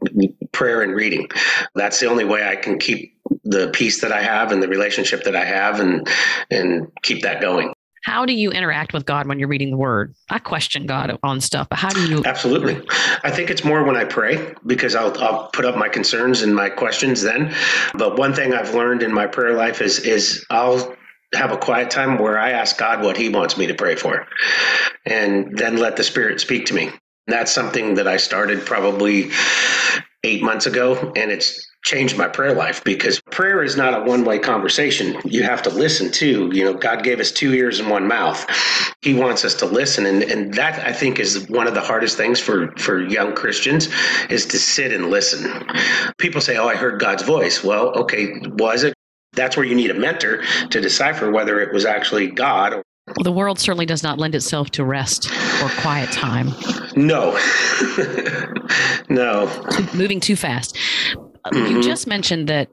prayer 0.52 0.82
and 0.82 0.94
reading. 0.94 1.28
That's 1.74 2.00
the 2.00 2.08
only 2.08 2.24
way 2.24 2.46
I 2.46 2.56
can 2.56 2.78
keep 2.78 3.16
the 3.44 3.70
peace 3.72 4.00
that 4.00 4.12
I 4.12 4.22
have 4.22 4.52
and 4.52 4.62
the 4.62 4.68
relationship 4.68 5.24
that 5.24 5.36
I 5.36 5.44
have 5.44 5.80
and 5.80 6.08
and 6.50 6.88
keep 7.02 7.22
that 7.22 7.40
going. 7.40 7.72
How 8.06 8.24
do 8.24 8.32
you 8.32 8.52
interact 8.52 8.92
with 8.92 9.04
God 9.04 9.26
when 9.26 9.40
you're 9.40 9.48
reading 9.48 9.72
the 9.72 9.76
word? 9.76 10.14
I 10.30 10.38
question 10.38 10.86
God 10.86 11.18
on 11.24 11.40
stuff, 11.40 11.68
but 11.68 11.80
how 11.80 11.88
do 11.88 12.08
you? 12.08 12.22
Absolutely. 12.24 12.80
I 13.24 13.32
think 13.32 13.50
it's 13.50 13.64
more 13.64 13.82
when 13.82 13.96
I 13.96 14.04
pray 14.04 14.54
because 14.64 14.94
I'll, 14.94 15.20
I'll 15.20 15.48
put 15.48 15.64
up 15.64 15.76
my 15.76 15.88
concerns 15.88 16.42
and 16.42 16.54
my 16.54 16.68
questions 16.68 17.22
then. 17.22 17.52
But 17.94 18.16
one 18.16 18.32
thing 18.32 18.54
I've 18.54 18.72
learned 18.74 19.02
in 19.02 19.12
my 19.12 19.26
prayer 19.26 19.54
life 19.54 19.82
is, 19.82 19.98
is 19.98 20.46
I'll 20.50 20.94
have 21.34 21.50
a 21.50 21.56
quiet 21.56 21.90
time 21.90 22.16
where 22.16 22.38
I 22.38 22.52
ask 22.52 22.78
God 22.78 23.02
what 23.02 23.16
He 23.16 23.28
wants 23.28 23.58
me 23.58 23.66
to 23.66 23.74
pray 23.74 23.96
for, 23.96 24.28
and 25.04 25.58
then 25.58 25.78
let 25.78 25.96
the 25.96 26.04
Spirit 26.04 26.40
speak 26.40 26.66
to 26.66 26.74
me. 26.74 26.92
That's 27.26 27.50
something 27.50 27.94
that 27.94 28.06
I 28.06 28.18
started 28.18 28.64
probably 28.64 29.32
eight 30.22 30.44
months 30.44 30.66
ago, 30.66 31.12
and 31.16 31.32
it's 31.32 31.65
changed 31.86 32.18
my 32.18 32.26
prayer 32.26 32.52
life 32.52 32.82
because 32.82 33.20
prayer 33.30 33.62
is 33.62 33.76
not 33.76 33.94
a 33.94 34.02
one 34.02 34.24
way 34.24 34.40
conversation. 34.40 35.16
You 35.24 35.44
have 35.44 35.62
to 35.62 35.70
listen 35.70 36.10
too. 36.10 36.50
You 36.52 36.64
know, 36.64 36.74
God 36.74 37.04
gave 37.04 37.20
us 37.20 37.30
two 37.30 37.54
ears 37.54 37.78
and 37.78 37.88
one 37.88 38.08
mouth. 38.08 38.44
He 39.02 39.14
wants 39.14 39.44
us 39.44 39.54
to 39.54 39.66
listen. 39.66 40.04
And, 40.04 40.24
and 40.24 40.52
that 40.54 40.84
I 40.84 40.92
think 40.92 41.20
is 41.20 41.48
one 41.48 41.68
of 41.68 41.74
the 41.74 41.80
hardest 41.80 42.16
things 42.16 42.40
for, 42.40 42.72
for 42.76 43.00
young 43.00 43.34
Christians 43.36 43.88
is 44.28 44.46
to 44.46 44.58
sit 44.58 44.92
and 44.92 45.10
listen. 45.10 45.64
People 46.18 46.40
say, 46.40 46.56
Oh, 46.56 46.66
I 46.66 46.74
heard 46.74 47.00
God's 47.00 47.22
voice. 47.22 47.62
Well, 47.62 47.90
okay, 48.00 48.32
was 48.58 48.82
it? 48.82 48.92
That's 49.34 49.56
where 49.56 49.64
you 49.64 49.76
need 49.76 49.90
a 49.90 49.94
mentor 49.94 50.42
to 50.70 50.80
decipher 50.80 51.30
whether 51.30 51.60
it 51.60 51.72
was 51.72 51.84
actually 51.84 52.26
God 52.26 52.72
or 52.74 52.82
the 53.22 53.30
world 53.30 53.60
certainly 53.60 53.86
does 53.86 54.02
not 54.02 54.18
lend 54.18 54.34
itself 54.34 54.70
to 54.70 54.84
rest 54.84 55.30
or 55.62 55.68
quiet 55.80 56.10
time. 56.10 56.48
No. 56.96 57.38
no. 59.08 59.46
Moving 59.94 60.18
too 60.18 60.34
fast. 60.34 60.76
Mm-hmm. 61.52 61.76
You 61.76 61.82
just 61.82 62.06
mentioned 62.06 62.48
that 62.48 62.68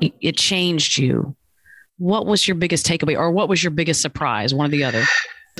it 0.00 0.36
changed 0.36 0.98
you. 0.98 1.36
What 1.98 2.26
was 2.26 2.48
your 2.48 2.56
biggest 2.56 2.86
takeaway, 2.86 3.16
or 3.16 3.30
what 3.30 3.48
was 3.48 3.62
your 3.62 3.70
biggest 3.70 4.02
surprise? 4.02 4.52
One 4.52 4.66
or 4.66 4.70
the 4.70 4.84
other. 4.84 5.04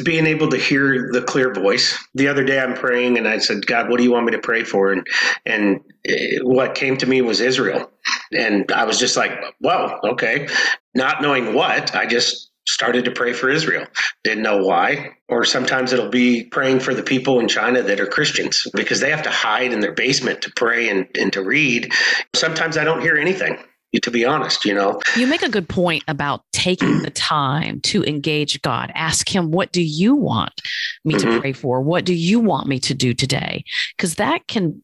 Being 0.02 0.26
able 0.26 0.48
to 0.50 0.56
hear 0.56 1.12
the 1.12 1.22
clear 1.22 1.54
voice. 1.54 1.96
The 2.14 2.26
other 2.26 2.44
day, 2.44 2.58
I'm 2.58 2.74
praying, 2.74 3.16
and 3.16 3.28
I 3.28 3.38
said, 3.38 3.66
"God, 3.66 3.88
what 3.88 3.98
do 3.98 4.02
you 4.02 4.10
want 4.10 4.26
me 4.26 4.32
to 4.32 4.40
pray 4.40 4.64
for?" 4.64 4.90
And 4.92 5.06
and 5.46 5.80
eh, 6.08 6.38
what 6.42 6.74
came 6.74 6.96
to 6.96 7.06
me 7.06 7.22
was 7.22 7.40
Israel, 7.40 7.90
and 8.32 8.70
I 8.72 8.84
was 8.84 8.98
just 8.98 9.16
like, 9.16 9.32
"Whoa, 9.60 10.00
okay." 10.02 10.48
Not 10.96 11.22
knowing 11.22 11.54
what, 11.54 11.94
I 11.94 12.06
just 12.06 12.50
started 12.66 13.04
to 13.04 13.10
pray 13.10 13.32
for 13.32 13.48
Israel. 13.48 13.86
Didn't 14.22 14.42
know 14.42 14.58
why. 14.58 15.16
Or 15.28 15.44
sometimes 15.44 15.92
it'll 15.92 16.08
be 16.08 16.44
praying 16.44 16.80
for 16.80 16.94
the 16.94 17.02
people 17.02 17.40
in 17.40 17.48
China 17.48 17.82
that 17.82 18.00
are 18.00 18.06
Christians 18.06 18.66
because 18.74 19.00
they 19.00 19.10
have 19.10 19.22
to 19.22 19.30
hide 19.30 19.72
in 19.72 19.80
their 19.80 19.92
basement 19.92 20.42
to 20.42 20.52
pray 20.52 20.88
and, 20.88 21.06
and 21.18 21.32
to 21.32 21.42
read. 21.42 21.92
Sometimes 22.34 22.76
I 22.76 22.84
don't 22.84 23.00
hear 23.00 23.16
anything. 23.16 23.58
To 24.02 24.10
be 24.10 24.24
honest, 24.24 24.64
you 24.64 24.74
know, 24.74 25.00
you 25.14 25.24
make 25.28 25.42
a 25.42 25.48
good 25.48 25.68
point 25.68 26.02
about 26.08 26.42
taking 26.52 27.02
the 27.02 27.10
time 27.10 27.80
to 27.82 28.02
engage 28.02 28.60
God. 28.60 28.90
Ask 28.96 29.32
Him, 29.32 29.52
What 29.52 29.70
do 29.70 29.80
you 29.80 30.16
want 30.16 30.60
me 31.04 31.14
mm-hmm. 31.14 31.30
to 31.30 31.40
pray 31.40 31.52
for? 31.52 31.80
What 31.80 32.04
do 32.04 32.12
you 32.12 32.40
want 32.40 32.66
me 32.66 32.80
to 32.80 32.92
do 32.92 33.14
today? 33.14 33.62
Because 33.96 34.16
that 34.16 34.48
can 34.48 34.82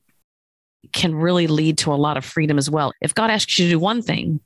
can 0.93 1.13
really 1.13 1.49
lead 1.49 1.79
to 1.79 1.93
a 1.93 1.97
lot 1.97 2.19
of 2.19 2.25
freedom 2.25 2.57
as 2.57 2.71
well. 2.71 2.93
If 3.01 3.13
God 3.13 3.31
asks 3.31 3.59
you 3.59 3.65
to 3.65 3.71
do 3.73 3.79
one 3.81 4.01
thing 4.01 4.39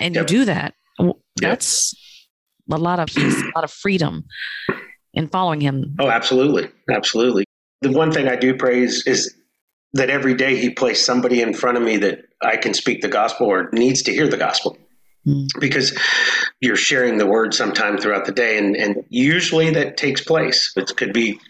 and 0.00 0.16
yep. 0.16 0.22
you 0.22 0.38
do 0.38 0.44
that, 0.46 0.74
that's 1.36 1.94
yep 1.94 2.09
a 2.72 2.76
lot 2.76 3.00
of 3.00 3.06
peace, 3.06 3.42
a 3.42 3.50
lot 3.54 3.64
of 3.64 3.70
freedom 3.70 4.24
in 5.14 5.28
following 5.28 5.60
him. 5.60 5.96
Oh, 5.98 6.08
absolutely. 6.08 6.68
Absolutely. 6.90 7.44
The 7.82 7.92
one 7.92 8.12
thing 8.12 8.28
I 8.28 8.36
do 8.36 8.54
praise 8.54 9.06
is 9.06 9.34
that 9.94 10.10
every 10.10 10.34
day 10.34 10.56
he 10.56 10.70
placed 10.70 11.04
somebody 11.04 11.42
in 11.42 11.54
front 11.54 11.76
of 11.76 11.82
me 11.82 11.96
that 11.98 12.20
I 12.42 12.56
can 12.56 12.74
speak 12.74 13.00
the 13.00 13.08
gospel 13.08 13.46
or 13.46 13.70
needs 13.72 14.02
to 14.02 14.12
hear 14.12 14.28
the 14.28 14.36
gospel. 14.36 14.78
Mm. 15.30 15.48
Because 15.60 15.96
you're 16.60 16.76
sharing 16.76 17.18
the 17.18 17.26
word 17.26 17.54
sometime 17.54 17.96
throughout 17.96 18.26
the 18.26 18.32
day, 18.32 18.58
and, 18.58 18.76
and 18.76 19.04
usually 19.08 19.70
that 19.70 19.96
takes 19.96 20.20
place. 20.20 20.72
It 20.76 20.96
could 20.96 21.12
be 21.12 21.40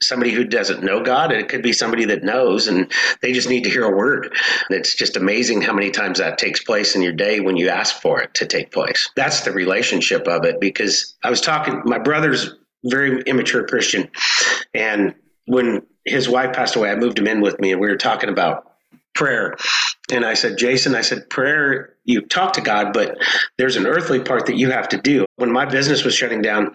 somebody 0.00 0.30
who 0.32 0.44
doesn't 0.44 0.82
know 0.82 1.02
God, 1.02 1.32
and 1.32 1.40
it 1.40 1.48
could 1.48 1.62
be 1.62 1.72
somebody 1.72 2.04
that 2.06 2.22
knows, 2.22 2.68
and 2.68 2.92
they 3.22 3.32
just 3.32 3.48
need 3.48 3.64
to 3.64 3.70
hear 3.70 3.84
a 3.84 3.96
word. 3.96 4.24
And 4.24 4.78
it's 4.78 4.94
just 4.94 5.16
amazing 5.16 5.62
how 5.62 5.72
many 5.72 5.90
times 5.90 6.18
that 6.18 6.38
takes 6.38 6.62
place 6.62 6.94
in 6.94 7.02
your 7.02 7.12
day 7.12 7.40
when 7.40 7.56
you 7.56 7.68
ask 7.68 8.00
for 8.00 8.20
it 8.20 8.34
to 8.34 8.46
take 8.46 8.70
place. 8.72 9.08
That's 9.16 9.40
the 9.42 9.52
relationship 9.52 10.28
of 10.28 10.44
it. 10.44 10.60
Because 10.60 11.16
I 11.24 11.30
was 11.30 11.40
talking, 11.40 11.82
my 11.84 11.98
brother's 11.98 12.54
very 12.84 13.22
immature 13.22 13.66
Christian, 13.66 14.10
and 14.74 15.14
when 15.46 15.82
his 16.04 16.28
wife 16.28 16.54
passed 16.54 16.76
away, 16.76 16.90
I 16.90 16.96
moved 16.96 17.18
him 17.18 17.26
in 17.26 17.40
with 17.40 17.60
me, 17.60 17.72
and 17.72 17.80
we 17.80 17.88
were 17.88 17.96
talking 17.96 18.30
about 18.30 18.72
prayer. 19.14 19.56
And 20.10 20.24
I 20.24 20.34
said, 20.34 20.56
Jason, 20.56 20.94
I 20.94 21.02
said, 21.02 21.28
prayer, 21.28 21.94
you 22.10 22.22
talk 22.22 22.52
to 22.54 22.60
God, 22.60 22.92
but 22.92 23.18
there's 23.58 23.76
an 23.76 23.86
earthly 23.86 24.20
part 24.20 24.46
that 24.46 24.56
you 24.56 24.70
have 24.70 24.88
to 24.90 24.98
do. 24.98 25.26
When 25.36 25.52
my 25.52 25.64
business 25.64 26.04
was 26.04 26.14
shutting 26.14 26.42
down, 26.42 26.74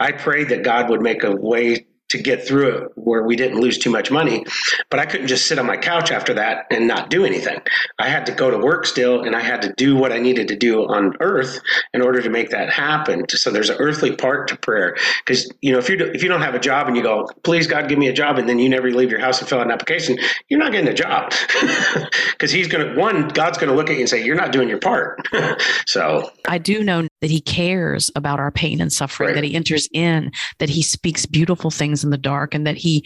I 0.00 0.12
prayed 0.12 0.48
that 0.50 0.62
God 0.62 0.90
would 0.90 1.00
make 1.00 1.24
a 1.24 1.34
way 1.34 1.86
to 2.14 2.22
get 2.22 2.46
through 2.46 2.68
it 2.68 2.92
where 2.94 3.24
we 3.24 3.36
didn't 3.36 3.60
lose 3.60 3.78
too 3.78 3.90
much 3.90 4.10
money. 4.10 4.44
But 4.90 5.00
I 5.00 5.06
couldn't 5.06 5.26
just 5.26 5.46
sit 5.46 5.58
on 5.58 5.66
my 5.66 5.76
couch 5.76 6.10
after 6.10 6.34
that 6.34 6.66
and 6.70 6.86
not 6.86 7.10
do 7.10 7.24
anything. 7.24 7.60
I 7.98 8.08
had 8.08 8.26
to 8.26 8.32
go 8.32 8.50
to 8.50 8.58
work 8.58 8.86
still 8.86 9.22
and 9.22 9.34
I 9.34 9.40
had 9.40 9.62
to 9.62 9.72
do 9.72 9.96
what 9.96 10.12
I 10.12 10.18
needed 10.18 10.48
to 10.48 10.56
do 10.56 10.86
on 10.86 11.14
earth 11.20 11.60
in 11.92 12.02
order 12.02 12.22
to 12.22 12.30
make 12.30 12.50
that 12.50 12.70
happen. 12.70 13.24
So 13.28 13.50
there's 13.50 13.70
an 13.70 13.76
earthly 13.78 14.14
part 14.14 14.48
to 14.48 14.56
prayer 14.56 14.96
because 15.24 15.50
you 15.60 15.72
know 15.72 15.78
if 15.78 15.88
you 15.88 15.96
do, 15.96 16.06
if 16.06 16.22
you 16.22 16.28
don't 16.28 16.42
have 16.42 16.54
a 16.54 16.60
job 16.60 16.86
and 16.86 16.96
you 16.96 17.02
go, 17.02 17.28
please 17.42 17.66
God 17.66 17.88
give 17.88 17.98
me 17.98 18.08
a 18.08 18.12
job, 18.12 18.38
and 18.38 18.48
then 18.48 18.58
you 18.58 18.68
never 18.68 18.90
leave 18.90 19.10
your 19.10 19.20
house 19.20 19.40
and 19.40 19.48
fill 19.48 19.58
out 19.58 19.66
an 19.66 19.72
application, 19.72 20.18
you're 20.48 20.60
not 20.60 20.72
getting 20.72 20.88
a 20.88 20.94
job 20.94 21.32
because 22.32 22.50
He's 22.50 22.68
going 22.68 22.86
to 22.86 23.00
one 23.00 23.28
God's 23.28 23.58
going 23.58 23.70
to 23.70 23.74
look 23.74 23.90
at 23.90 23.94
you 23.94 24.00
and 24.00 24.08
say 24.08 24.24
you're 24.24 24.36
not 24.36 24.52
doing 24.52 24.68
your 24.68 24.78
part. 24.78 25.26
so 25.86 26.30
I 26.46 26.58
do 26.58 26.84
know 26.84 27.02
that 27.20 27.30
He 27.30 27.40
cares 27.40 28.10
about 28.14 28.40
our 28.40 28.50
pain 28.50 28.80
and 28.80 28.92
suffering, 28.92 29.28
right. 29.28 29.34
that 29.34 29.44
He 29.44 29.54
enters 29.54 29.88
in, 29.92 30.32
that 30.58 30.68
He 30.68 30.82
speaks 30.82 31.26
beautiful 31.26 31.70
things 31.70 32.03
in 32.04 32.10
the 32.10 32.18
dark 32.18 32.54
and 32.54 32.66
that 32.66 32.76
he 32.76 33.04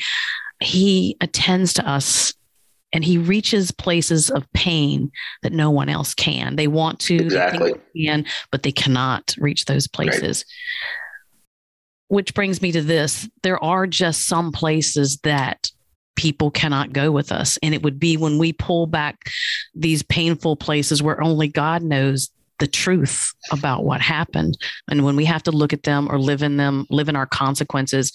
he 0.61 1.17
attends 1.21 1.73
to 1.75 1.89
us 1.89 2.35
and 2.93 3.05
he 3.05 3.19
reaches 3.19 3.71
places 3.71 4.31
of 4.31 4.51
pain 4.53 5.11
that 5.43 5.53
no 5.53 5.71
one 5.71 5.89
else 5.89 6.15
can. 6.15 6.57
They 6.57 6.69
want 6.69 6.99
to, 7.01 7.17
exactly. 7.17 7.73
they 7.73 8.07
can, 8.07 8.27
but 8.51 8.63
they 8.63 8.73
cannot 8.73 9.35
reach 9.39 9.67
those 9.67 9.87
places. 9.87 10.45
Right. 10.47 12.17
Which 12.17 12.35
brings 12.35 12.63
me 12.63 12.73
to 12.73 12.81
this. 12.81 13.29
There 13.43 13.63
are 13.63 13.87
just 13.87 14.27
some 14.27 14.53
places 14.53 15.19
that 15.19 15.71
people 16.17 16.51
cannot 16.51 16.93
go 16.93 17.13
with 17.13 17.31
us. 17.31 17.59
And 17.63 17.75
it 17.75 17.83
would 17.83 18.01
be 18.01 18.17
when 18.17 18.39
we 18.39 18.53
pull 18.53 18.87
back 18.87 19.31
these 19.75 20.03
painful 20.03 20.57
places 20.57 21.03
where 21.03 21.23
only 21.23 21.49
God 21.49 21.83
knows 21.83 22.31
the 22.59 22.67
truth 22.67 23.33
about 23.53 23.85
what 23.85 24.01
happened. 24.01 24.59
And 24.91 25.05
when 25.05 25.15
we 25.15 25.25
have 25.27 25.45
to 25.45 25.53
look 25.53 25.73
at 25.73 25.85
them 25.85 26.09
or 26.11 26.19
live 26.19 26.43
in 26.43 26.57
them, 26.57 26.87
live 26.91 27.09
in 27.09 27.15
our 27.15 27.27
consequences, 27.27 28.13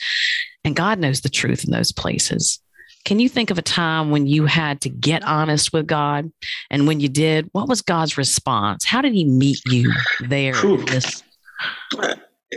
and 0.63 0.75
God 0.75 0.99
knows 0.99 1.21
the 1.21 1.29
truth 1.29 1.63
in 1.63 1.71
those 1.71 1.91
places. 1.91 2.59
Can 3.05 3.19
you 3.19 3.27
think 3.27 3.51
of 3.51 3.57
a 3.57 3.61
time 3.61 4.11
when 4.11 4.27
you 4.27 4.45
had 4.45 4.79
to 4.81 4.89
get 4.89 5.23
honest 5.23 5.73
with 5.73 5.87
God? 5.87 6.31
And 6.69 6.87
when 6.87 7.01
you 7.01 7.09
did, 7.09 7.49
what 7.51 7.67
was 7.67 7.81
God's 7.81 8.17
response? 8.17 8.85
How 8.85 9.01
did 9.01 9.13
he 9.13 9.25
meet 9.25 9.59
you 9.65 9.91
there? 10.21 10.53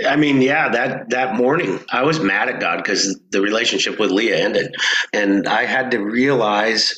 I 0.04 0.16
mean, 0.16 0.42
yeah, 0.42 0.68
that 0.68 1.10
that 1.10 1.36
morning 1.36 1.80
I 1.90 2.02
was 2.02 2.20
mad 2.20 2.48
at 2.48 2.60
God 2.60 2.76
because 2.76 3.18
the 3.30 3.40
relationship 3.40 3.98
with 3.98 4.10
Leah 4.10 4.36
ended, 4.36 4.74
and 5.12 5.48
I 5.48 5.64
had 5.64 5.90
to 5.92 5.98
realize 5.98 6.94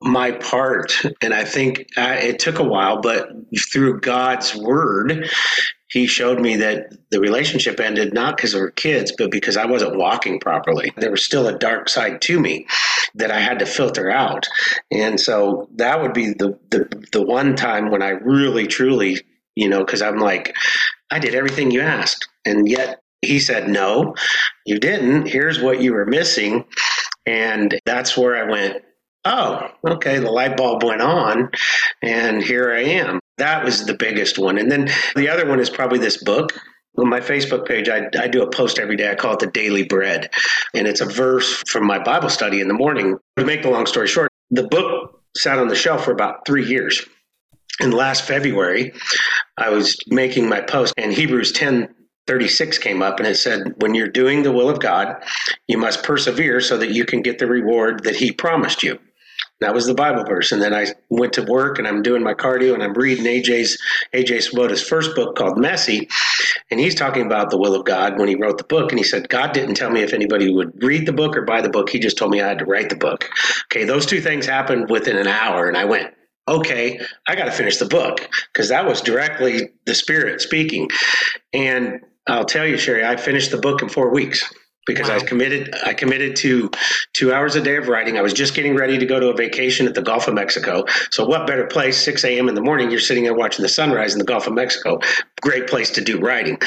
my 0.00 0.32
part. 0.32 0.94
And 1.20 1.34
I 1.34 1.44
think 1.44 1.86
uh, 1.96 2.16
it 2.20 2.38
took 2.38 2.58
a 2.58 2.64
while, 2.64 3.00
but 3.00 3.28
through 3.72 4.00
God's 4.00 4.54
word, 4.54 5.28
he 5.92 6.06
showed 6.06 6.40
me 6.40 6.56
that 6.56 6.92
the 7.10 7.20
relationship 7.20 7.80
ended 7.80 8.14
not 8.14 8.36
because 8.36 8.54
of 8.54 8.60
her 8.60 8.70
kids, 8.70 9.12
but 9.16 9.30
because 9.30 9.56
I 9.56 9.66
wasn't 9.66 9.96
walking 9.96 10.40
properly. 10.40 10.92
There 10.96 11.10
was 11.10 11.24
still 11.24 11.46
a 11.48 11.58
dark 11.58 11.88
side 11.88 12.22
to 12.22 12.40
me 12.40 12.66
that 13.14 13.30
I 13.30 13.40
had 13.40 13.58
to 13.58 13.66
filter 13.66 14.10
out. 14.10 14.48
And 14.90 15.20
so 15.20 15.68
that 15.76 16.00
would 16.00 16.14
be 16.14 16.32
the 16.32 16.58
the, 16.70 17.06
the 17.12 17.22
one 17.22 17.56
time 17.56 17.90
when 17.90 18.02
I 18.02 18.10
really 18.10 18.66
truly, 18.66 19.20
you 19.54 19.68
know, 19.68 19.84
because 19.84 20.02
I'm 20.02 20.18
like, 20.18 20.56
I 21.10 21.18
did 21.18 21.34
everything 21.34 21.70
you 21.70 21.82
asked. 21.82 22.28
And 22.44 22.68
yet 22.68 23.00
he 23.20 23.38
said, 23.38 23.68
No, 23.68 24.14
you 24.64 24.78
didn't. 24.78 25.28
Here's 25.28 25.60
what 25.60 25.80
you 25.80 25.92
were 25.92 26.06
missing. 26.06 26.64
And 27.26 27.78
that's 27.84 28.16
where 28.16 28.36
I 28.36 28.50
went, 28.50 28.82
oh, 29.24 29.68
okay, 29.86 30.18
the 30.18 30.30
light 30.30 30.56
bulb 30.56 30.82
went 30.82 31.02
on, 31.02 31.50
and 32.02 32.42
here 32.42 32.72
I 32.72 32.82
am. 32.82 33.20
That 33.38 33.64
was 33.64 33.86
the 33.86 33.94
biggest 33.94 34.38
one. 34.38 34.58
And 34.58 34.70
then 34.70 34.90
the 35.16 35.28
other 35.28 35.48
one 35.48 35.60
is 35.60 35.70
probably 35.70 35.98
this 35.98 36.22
book. 36.22 36.52
On 36.98 37.08
my 37.08 37.20
Facebook 37.20 37.66
page, 37.66 37.88
I, 37.88 38.08
I 38.18 38.28
do 38.28 38.42
a 38.42 38.50
post 38.50 38.78
every 38.78 38.96
day. 38.96 39.10
I 39.10 39.14
call 39.14 39.32
it 39.32 39.38
the 39.38 39.46
Daily 39.46 39.82
Bread. 39.82 40.30
And 40.74 40.86
it's 40.86 41.00
a 41.00 41.06
verse 41.06 41.62
from 41.66 41.86
my 41.86 41.98
Bible 41.98 42.28
study 42.28 42.60
in 42.60 42.68
the 42.68 42.74
morning. 42.74 43.16
To 43.38 43.44
make 43.44 43.62
the 43.62 43.70
long 43.70 43.86
story 43.86 44.08
short, 44.08 44.30
the 44.50 44.68
book 44.68 45.22
sat 45.36 45.58
on 45.58 45.68
the 45.68 45.74
shelf 45.74 46.04
for 46.04 46.12
about 46.12 46.44
three 46.46 46.66
years. 46.66 47.02
And 47.80 47.94
last 47.94 48.24
February, 48.24 48.92
I 49.56 49.70
was 49.70 49.96
making 50.08 50.48
my 50.48 50.60
post, 50.60 50.92
and 50.98 51.12
Hebrews 51.12 51.52
10 51.52 51.88
36 52.26 52.78
came 52.78 53.02
up 53.02 53.18
and 53.18 53.26
it 53.26 53.36
said, 53.36 53.74
When 53.78 53.94
you're 53.94 54.08
doing 54.08 54.42
the 54.42 54.52
will 54.52 54.70
of 54.70 54.80
God, 54.80 55.16
you 55.66 55.76
must 55.76 56.04
persevere 56.04 56.60
so 56.60 56.78
that 56.78 56.90
you 56.90 57.04
can 57.04 57.20
get 57.20 57.38
the 57.38 57.46
reward 57.46 58.04
that 58.04 58.16
He 58.16 58.30
promised 58.30 58.82
you. 58.82 58.98
That 59.62 59.74
was 59.74 59.86
the 59.86 59.94
Bible 59.94 60.24
verse. 60.24 60.52
And 60.52 60.62
then 60.62 60.74
I 60.74 60.86
went 61.08 61.32
to 61.34 61.42
work 61.42 61.78
and 61.78 61.88
I'm 61.88 62.02
doing 62.02 62.22
my 62.22 62.34
cardio 62.34 62.74
and 62.74 62.82
I'm 62.82 62.94
reading 62.94 63.24
AJ's 63.24 63.78
AJ 64.14 64.42
Swoboda's 64.42 64.82
first 64.82 65.14
book 65.14 65.36
called 65.36 65.58
Messy. 65.58 66.08
And 66.70 66.80
he's 66.80 66.94
talking 66.94 67.26
about 67.26 67.50
the 67.50 67.58
will 67.58 67.74
of 67.74 67.84
God 67.84 68.18
when 68.18 68.28
he 68.28 68.34
wrote 68.34 68.58
the 68.58 68.64
book. 68.64 68.90
And 68.92 68.98
he 68.98 69.04
said, 69.04 69.28
God 69.28 69.52
didn't 69.52 69.74
tell 69.74 69.90
me 69.90 70.02
if 70.02 70.12
anybody 70.12 70.52
would 70.52 70.82
read 70.82 71.06
the 71.06 71.12
book 71.12 71.36
or 71.36 71.42
buy 71.42 71.60
the 71.60 71.70
book. 71.70 71.90
He 71.90 71.98
just 71.98 72.18
told 72.18 72.30
me 72.30 72.40
I 72.40 72.48
had 72.48 72.58
to 72.58 72.64
write 72.64 72.90
the 72.90 72.96
book. 72.96 73.28
Okay, 73.66 73.84
those 73.84 74.06
two 74.06 74.20
things 74.20 74.46
happened 74.46 74.90
within 74.90 75.16
an 75.16 75.26
hour. 75.26 75.68
And 75.68 75.76
I 75.76 75.84
went, 75.84 76.14
okay, 76.48 77.00
I 77.26 77.36
got 77.36 77.44
to 77.44 77.52
finish 77.52 77.78
the 77.78 77.86
book 77.86 78.28
because 78.52 78.68
that 78.68 78.86
was 78.86 79.00
directly 79.00 79.70
the 79.86 79.94
Spirit 79.94 80.40
speaking. 80.40 80.88
And 81.52 82.00
I'll 82.26 82.44
tell 82.44 82.66
you, 82.66 82.76
Sherry, 82.76 83.04
I 83.04 83.16
finished 83.16 83.50
the 83.50 83.58
book 83.58 83.82
in 83.82 83.88
four 83.88 84.12
weeks 84.12 84.52
because 84.86 85.08
wow. 85.08 85.16
I 85.16 85.20
committed 85.20 85.74
I 85.84 85.94
committed 85.94 86.36
to 86.36 86.70
two 87.12 87.32
hours 87.32 87.54
a 87.54 87.60
day 87.60 87.76
of 87.76 87.88
writing. 87.88 88.18
I 88.18 88.22
was 88.22 88.32
just 88.32 88.54
getting 88.54 88.74
ready 88.74 88.98
to 88.98 89.06
go 89.06 89.20
to 89.20 89.28
a 89.28 89.34
vacation 89.34 89.86
at 89.86 89.94
the 89.94 90.02
Gulf 90.02 90.28
of 90.28 90.34
Mexico. 90.34 90.84
So 91.10 91.24
what 91.24 91.46
better 91.46 91.66
place? 91.66 92.02
6 92.02 92.24
a.m. 92.24 92.48
in 92.48 92.54
the 92.54 92.60
morning, 92.60 92.90
you're 92.90 93.00
sitting 93.00 93.24
there 93.24 93.34
watching 93.34 93.62
the 93.62 93.68
sunrise 93.68 94.12
in 94.12 94.18
the 94.18 94.24
Gulf 94.24 94.46
of 94.46 94.54
Mexico. 94.54 95.00
Great 95.40 95.66
place 95.66 95.90
to 95.90 96.00
do 96.00 96.18
writing. 96.18 96.58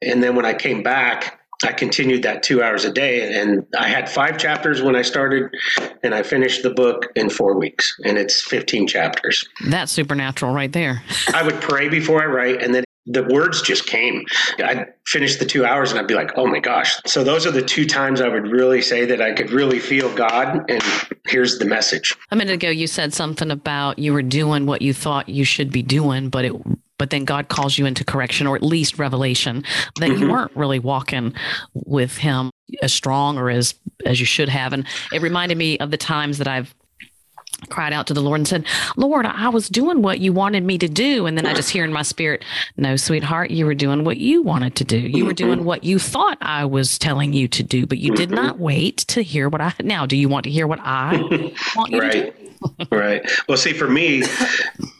And 0.00 0.22
then 0.22 0.36
when 0.36 0.44
I 0.44 0.54
came 0.54 0.82
back, 0.82 1.38
I 1.64 1.72
continued 1.72 2.22
that 2.24 2.42
two 2.42 2.62
hours 2.62 2.84
a 2.84 2.92
day, 2.92 3.40
and 3.40 3.64
I 3.78 3.88
had 3.88 4.10
five 4.10 4.36
chapters 4.36 4.82
when 4.82 4.96
I 4.96 5.02
started, 5.02 5.54
and 6.02 6.14
I 6.14 6.22
finished 6.22 6.62
the 6.62 6.70
book 6.70 7.06
in 7.14 7.30
four 7.30 7.56
weeks, 7.56 8.00
and 8.04 8.18
it's 8.18 8.40
15 8.42 8.88
chapters. 8.88 9.46
That's 9.68 9.92
supernatural 9.92 10.52
right 10.52 10.72
there. 10.72 11.02
I 11.32 11.42
would 11.44 11.60
pray 11.60 11.88
before 11.88 12.22
I 12.22 12.26
write, 12.26 12.62
and 12.62 12.74
then 12.74 12.84
the 13.06 13.24
words 13.24 13.62
just 13.62 13.86
came. 13.86 14.24
I'd 14.58 14.92
finish 15.06 15.36
the 15.36 15.44
two 15.44 15.64
hours 15.64 15.90
and 15.90 15.98
I'd 15.98 16.06
be 16.06 16.14
like, 16.14 16.30
oh 16.36 16.46
my 16.46 16.60
gosh. 16.60 17.00
So 17.06 17.24
those 17.24 17.46
are 17.46 17.50
the 17.50 17.62
two 17.62 17.86
times 17.86 18.20
I 18.20 18.28
would 18.28 18.46
really 18.46 18.80
say 18.80 19.04
that 19.06 19.20
I 19.20 19.32
could 19.32 19.50
really 19.50 19.80
feel 19.80 20.14
God. 20.14 20.64
And 20.70 20.82
here's 21.26 21.58
the 21.58 21.64
message. 21.64 22.16
A 22.30 22.36
minute 22.36 22.54
ago, 22.54 22.70
you 22.70 22.86
said 22.86 23.12
something 23.12 23.50
about 23.50 23.98
you 23.98 24.12
were 24.12 24.22
doing 24.22 24.66
what 24.66 24.82
you 24.82 24.94
thought 24.94 25.28
you 25.28 25.44
should 25.44 25.72
be 25.72 25.82
doing, 25.82 26.28
but 26.28 26.44
it 26.44 26.52
but 26.98 27.10
then 27.10 27.24
God 27.24 27.48
calls 27.48 27.78
you 27.78 27.84
into 27.84 28.04
correction 28.04 28.46
or 28.46 28.54
at 28.54 28.62
least 28.62 28.96
revelation 28.96 29.64
that 29.98 30.10
mm-hmm. 30.10 30.22
you 30.22 30.30
weren't 30.30 30.54
really 30.54 30.78
walking 30.78 31.34
with 31.74 32.16
him 32.16 32.52
as 32.80 32.92
strong 32.92 33.38
or 33.38 33.50
as 33.50 33.74
as 34.06 34.20
you 34.20 34.26
should 34.26 34.48
have. 34.48 34.72
And 34.72 34.86
it 35.12 35.20
reminded 35.20 35.58
me 35.58 35.78
of 35.78 35.90
the 35.90 35.96
times 35.96 36.38
that 36.38 36.46
I've 36.46 36.72
cried 37.68 37.92
out 37.92 38.06
to 38.08 38.14
the 38.14 38.20
Lord 38.20 38.40
and 38.40 38.48
said, 38.48 38.64
Lord, 38.96 39.26
I 39.26 39.48
was 39.48 39.68
doing 39.68 40.02
what 40.02 40.20
you 40.20 40.32
wanted 40.32 40.64
me 40.64 40.78
to 40.78 40.88
do. 40.88 41.26
And 41.26 41.36
then 41.36 41.46
I 41.46 41.54
just 41.54 41.70
hear 41.70 41.84
in 41.84 41.92
my 41.92 42.02
spirit, 42.02 42.44
no, 42.76 42.96
sweetheart, 42.96 43.50
you 43.50 43.66
were 43.66 43.74
doing 43.74 44.04
what 44.04 44.18
you 44.18 44.42
wanted 44.42 44.76
to 44.76 44.84
do. 44.84 44.98
You 44.98 45.24
were 45.24 45.32
doing 45.32 45.64
what 45.64 45.84
you 45.84 45.98
thought 45.98 46.38
I 46.40 46.64
was 46.64 46.98
telling 46.98 47.32
you 47.32 47.48
to 47.48 47.62
do, 47.62 47.86
but 47.86 47.98
you 47.98 48.14
did 48.14 48.30
not 48.30 48.58
wait 48.58 48.98
to 48.98 49.22
hear 49.22 49.48
what 49.48 49.60
I 49.60 49.72
now. 49.82 50.06
Do 50.06 50.16
you 50.16 50.28
want 50.28 50.44
to 50.44 50.50
hear 50.50 50.66
what 50.66 50.80
I 50.80 51.16
want 51.76 51.90
you 51.90 52.00
right. 52.00 52.12
to 52.12 52.32
do? 52.32 52.96
right. 52.96 53.28
Well, 53.48 53.58
see, 53.58 53.72
for 53.72 53.88
me, 53.88 54.22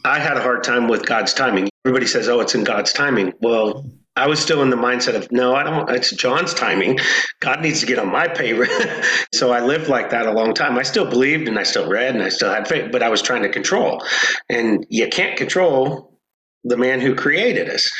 I 0.04 0.18
had 0.18 0.36
a 0.36 0.42
hard 0.42 0.64
time 0.64 0.88
with 0.88 1.06
God's 1.06 1.32
timing. 1.32 1.68
Everybody 1.84 2.06
says, 2.06 2.28
oh, 2.28 2.40
it's 2.40 2.54
in 2.54 2.64
God's 2.64 2.92
timing. 2.92 3.32
Well, 3.40 3.86
I 4.14 4.26
was 4.26 4.40
still 4.40 4.62
in 4.62 4.68
the 4.68 4.76
mindset 4.76 5.14
of 5.14 5.32
no, 5.32 5.54
I 5.54 5.62
don't. 5.62 5.88
It's 5.90 6.10
John's 6.10 6.52
timing. 6.52 6.98
God 7.40 7.62
needs 7.62 7.80
to 7.80 7.86
get 7.86 7.98
on 7.98 8.12
my 8.12 8.28
pay. 8.28 8.52
so 9.32 9.52
I 9.52 9.60
lived 9.60 9.88
like 9.88 10.10
that 10.10 10.26
a 10.26 10.32
long 10.32 10.52
time. 10.52 10.78
I 10.78 10.82
still 10.82 11.08
believed 11.08 11.48
and 11.48 11.58
I 11.58 11.62
still 11.62 11.88
read 11.88 12.14
and 12.14 12.22
I 12.22 12.28
still 12.28 12.52
had 12.52 12.68
faith, 12.68 12.92
but 12.92 13.02
I 13.02 13.08
was 13.08 13.22
trying 13.22 13.42
to 13.42 13.48
control. 13.48 14.04
And 14.50 14.86
you 14.90 15.08
can't 15.08 15.36
control 15.36 16.18
the 16.64 16.76
man 16.76 17.00
who 17.00 17.14
created 17.14 17.70
us, 17.70 17.90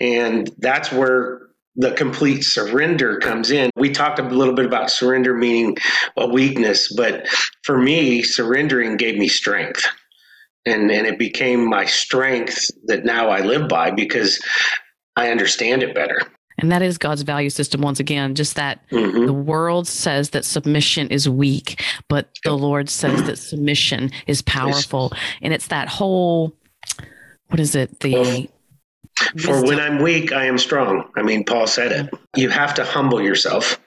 and 0.00 0.50
that's 0.58 0.92
where 0.92 1.50
the 1.76 1.92
complete 1.92 2.42
surrender 2.42 3.18
comes 3.18 3.50
in. 3.50 3.70
We 3.76 3.90
talked 3.90 4.18
a 4.18 4.22
little 4.22 4.54
bit 4.54 4.66
about 4.66 4.90
surrender 4.90 5.34
meaning 5.34 5.76
a 6.16 6.26
weakness, 6.26 6.92
but 6.92 7.28
for 7.62 7.78
me, 7.78 8.22
surrendering 8.22 8.96
gave 8.96 9.16
me 9.16 9.28
strength. 9.28 9.86
And, 10.66 10.90
and 10.90 11.06
it 11.06 11.18
became 11.18 11.66
my 11.66 11.86
strength 11.86 12.70
that 12.84 13.04
now 13.04 13.30
I 13.30 13.40
live 13.40 13.68
by 13.68 13.92
because 13.92 14.38
I 15.16 15.30
understand 15.30 15.82
it 15.82 15.94
better. 15.94 16.20
And 16.58 16.70
that 16.70 16.82
is 16.82 16.98
God's 16.98 17.22
value 17.22 17.50
system 17.50 17.80
once 17.80 18.00
again, 18.00 18.34
just 18.34 18.56
that 18.56 18.86
mm-hmm. 18.90 19.26
the 19.26 19.32
world 19.32 19.88
says 19.88 20.30
that 20.30 20.44
submission 20.44 21.08
is 21.08 21.28
weak, 21.28 21.82
but 22.08 22.28
the 22.44 22.52
Lord 22.52 22.90
says 22.90 23.22
that 23.24 23.38
submission 23.38 24.10
is 24.26 24.42
powerful. 24.42 25.12
And 25.40 25.54
it's 25.54 25.68
that 25.68 25.88
whole, 25.88 26.54
what 27.48 27.60
is 27.60 27.74
it? 27.74 28.00
The. 28.00 28.12
Well, 28.14 28.46
for 29.38 29.64
when 29.64 29.80
I'm 29.80 30.02
weak, 30.02 30.32
I 30.32 30.46
am 30.46 30.58
strong. 30.58 31.10
I 31.16 31.22
mean, 31.22 31.44
Paul 31.44 31.66
said 31.66 31.92
it. 31.92 32.14
You 32.36 32.50
have 32.50 32.74
to 32.74 32.84
humble 32.84 33.22
yourself 33.22 33.80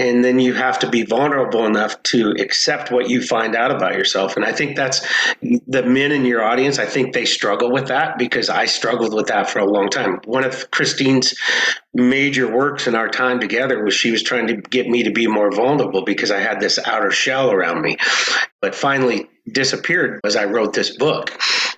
and 0.00 0.24
then 0.24 0.38
you 0.38 0.54
have 0.54 0.78
to 0.78 0.88
be 0.88 1.02
vulnerable 1.02 1.66
enough 1.66 2.02
to 2.04 2.30
accept 2.38 2.90
what 2.90 3.10
you 3.10 3.22
find 3.22 3.54
out 3.54 3.70
about 3.70 3.94
yourself. 3.94 4.34
And 4.36 4.44
i 4.44 4.52
think 4.52 4.74
that's 4.74 5.06
the 5.42 5.82
men 5.82 6.10
in 6.10 6.24
your 6.24 6.42
audience 6.42 6.78
i 6.78 6.86
think 6.86 7.12
they 7.12 7.26
struggle 7.26 7.70
with 7.70 7.88
that 7.88 8.16
because 8.18 8.48
i 8.48 8.64
struggled 8.64 9.14
with 9.14 9.26
that 9.26 9.48
for 9.50 9.58
a 9.58 9.70
long 9.70 9.88
time. 9.90 10.20
One 10.24 10.44
of 10.44 10.70
Christina's 10.70 11.38
major 11.92 12.50
works 12.50 12.86
in 12.86 12.94
our 12.94 13.08
time 13.08 13.40
together 13.40 13.84
was 13.84 13.94
she 13.94 14.10
was 14.10 14.22
trying 14.22 14.46
to 14.46 14.56
get 14.56 14.88
me 14.88 15.02
to 15.02 15.10
be 15.10 15.26
more 15.26 15.50
vulnerable 15.50 16.02
because 16.02 16.30
i 16.30 16.38
had 16.38 16.60
this 16.60 16.78
outer 16.86 17.10
shell 17.10 17.50
around 17.50 17.82
me. 17.82 17.96
But 18.62 18.74
finally 18.74 19.28
disappeared 19.52 20.20
as 20.24 20.36
I 20.36 20.44
wrote 20.44 20.74
this 20.74 20.96
book. 20.96 21.30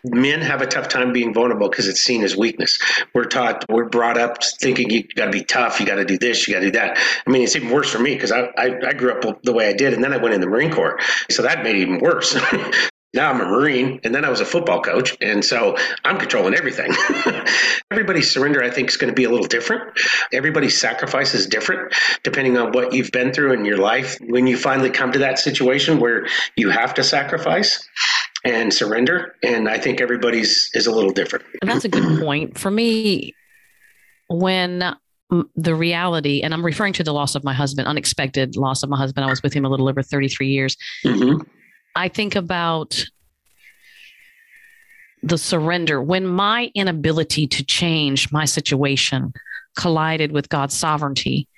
Men 0.04 0.40
have 0.40 0.62
a 0.62 0.66
tough 0.66 0.88
time 0.88 1.12
being 1.12 1.32
vulnerable 1.32 1.68
because 1.68 1.86
it's 1.86 2.00
seen 2.00 2.24
as 2.24 2.36
weakness. 2.36 2.78
We're 3.14 3.24
taught, 3.24 3.64
we're 3.68 3.88
brought 3.88 4.18
up 4.18 4.42
thinking 4.60 4.90
you 4.90 5.04
got 5.14 5.26
to 5.26 5.30
be 5.30 5.44
tough, 5.44 5.78
you 5.78 5.86
got 5.86 5.96
to 5.96 6.04
do 6.04 6.18
this, 6.18 6.48
you 6.48 6.54
got 6.54 6.60
to 6.60 6.66
do 6.66 6.72
that. 6.72 6.98
I 7.26 7.30
mean, 7.30 7.42
it's 7.42 7.54
even 7.54 7.70
worse 7.70 7.90
for 7.90 8.00
me 8.00 8.14
because 8.14 8.32
I, 8.32 8.50
I, 8.58 8.88
I, 8.88 8.92
grew 8.94 9.12
up 9.12 9.42
the 9.42 9.52
way 9.52 9.68
I 9.68 9.72
did, 9.72 9.94
and 9.94 10.02
then 10.02 10.12
I 10.12 10.16
went 10.16 10.34
in 10.34 10.40
the 10.40 10.48
Marine 10.48 10.72
Corps. 10.72 10.98
So 11.30 11.42
that 11.42 11.62
made 11.62 11.76
it 11.76 11.82
even 11.82 12.00
worse. 12.00 12.34
now 13.14 13.30
I'm 13.30 13.40
a 13.40 13.44
Marine, 13.44 14.00
and 14.04 14.14
then 14.14 14.24
I 14.24 14.30
was 14.30 14.40
a 14.40 14.44
football 14.44 14.80
coach, 14.80 15.16
and 15.20 15.44
so 15.44 15.76
I'm 16.04 16.18
controlling 16.18 16.54
everything. 16.54 16.92
Everybody's 17.90 18.30
surrender, 18.30 18.62
I 18.62 18.70
think, 18.70 18.88
is 18.88 18.96
going 18.96 19.10
to 19.10 19.14
be 19.14 19.24
a 19.24 19.30
little 19.30 19.46
different. 19.46 19.98
Everybody's 20.32 20.80
sacrifice 20.80 21.34
is 21.34 21.46
different 21.46 21.94
depending 22.24 22.56
on 22.56 22.72
what 22.72 22.92
you've 22.92 23.12
been 23.12 23.32
through 23.32 23.52
in 23.52 23.64
your 23.64 23.76
life. 23.76 24.18
When 24.22 24.46
you 24.46 24.56
finally 24.56 24.90
come 24.90 25.12
to 25.12 25.18
that 25.20 25.38
situation 25.38 26.00
where 26.00 26.26
you 26.56 26.70
have 26.70 26.94
to 26.94 27.04
sacrifice 27.04 27.86
and 28.44 28.72
surrender, 28.72 29.36
and 29.42 29.68
I 29.68 29.78
think 29.78 30.00
everybody's 30.00 30.70
is 30.74 30.86
a 30.86 30.92
little 30.92 31.12
different. 31.12 31.44
And 31.60 31.70
that's 31.70 31.84
a 31.84 31.88
good 31.88 32.20
point 32.24 32.58
for 32.58 32.70
me. 32.70 33.34
When 34.28 34.96
the 35.56 35.74
reality, 35.74 36.42
and 36.42 36.52
I'm 36.52 36.64
referring 36.64 36.92
to 36.94 37.04
the 37.04 37.12
loss 37.12 37.34
of 37.34 37.44
my 37.44 37.54
husband, 37.54 37.88
unexpected 37.88 38.56
loss 38.56 38.82
of 38.82 38.90
my 38.90 38.98
husband. 38.98 39.24
I 39.24 39.30
was 39.30 39.42
with 39.42 39.54
him 39.54 39.64
a 39.64 39.68
little 39.68 39.88
over 39.88 40.02
33 40.02 40.48
years. 40.48 40.76
Mm-hmm 41.04 41.42
I 41.94 42.08
think 42.08 42.36
about 42.36 43.04
the 45.22 45.38
surrender 45.38 46.02
when 46.02 46.26
my 46.26 46.70
inability 46.74 47.46
to 47.46 47.64
change 47.64 48.32
my 48.32 48.44
situation 48.44 49.32
collided 49.76 50.32
with 50.32 50.48
God's 50.48 50.74
sovereignty. 50.74 51.48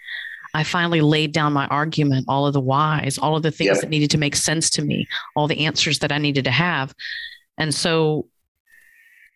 I 0.54 0.62
finally 0.62 1.00
laid 1.00 1.32
down 1.32 1.52
my 1.52 1.66
argument, 1.66 2.26
all 2.28 2.46
of 2.46 2.52
the 2.52 2.60
whys, 2.60 3.18
all 3.18 3.36
of 3.36 3.42
the 3.42 3.50
things 3.50 3.68
Yep. 3.68 3.80
that 3.80 3.90
needed 3.90 4.10
to 4.12 4.18
make 4.18 4.36
sense 4.36 4.70
to 4.70 4.82
me, 4.82 5.06
all 5.34 5.48
the 5.48 5.66
answers 5.66 5.98
that 5.98 6.12
I 6.12 6.18
needed 6.18 6.44
to 6.44 6.50
have. 6.52 6.94
And 7.58 7.74
so, 7.74 8.28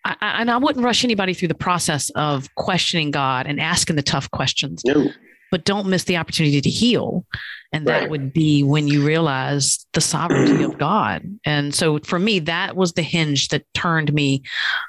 I, 0.04 0.16
I- 0.20 0.40
and 0.40 0.50
I 0.50 0.56
wouldn't 0.58 0.84
rush 0.84 1.02
anybody 1.04 1.34
through 1.34 1.48
the 1.48 1.54
process 1.54 2.10
of 2.10 2.54
questioning 2.54 3.10
God 3.10 3.46
and 3.46 3.60
asking 3.60 3.96
the 3.96 4.02
tough 4.02 4.30
questions, 4.30 4.82
No. 4.86 5.10
but 5.50 5.64
don't 5.64 5.88
miss 5.88 6.04
the 6.04 6.16
opportunity 6.16 6.60
to 6.60 6.70
heal. 6.70 7.26
And 7.72 7.86
that 7.88 8.02
Right. 8.02 8.10
would 8.10 8.32
be 8.32 8.62
when 8.62 8.86
you 8.88 9.04
realize 9.04 9.86
the 9.92 10.00
sovereignty 10.00 10.62
of 10.62 10.78
God. 10.78 11.22
And 11.44 11.74
so 11.74 11.98
for 12.04 12.18
me, 12.18 12.38
that 12.40 12.76
was 12.76 12.92
the 12.92 13.02
hinge 13.02 13.48
that 13.48 13.64
turned 13.74 14.12
me 14.14 14.42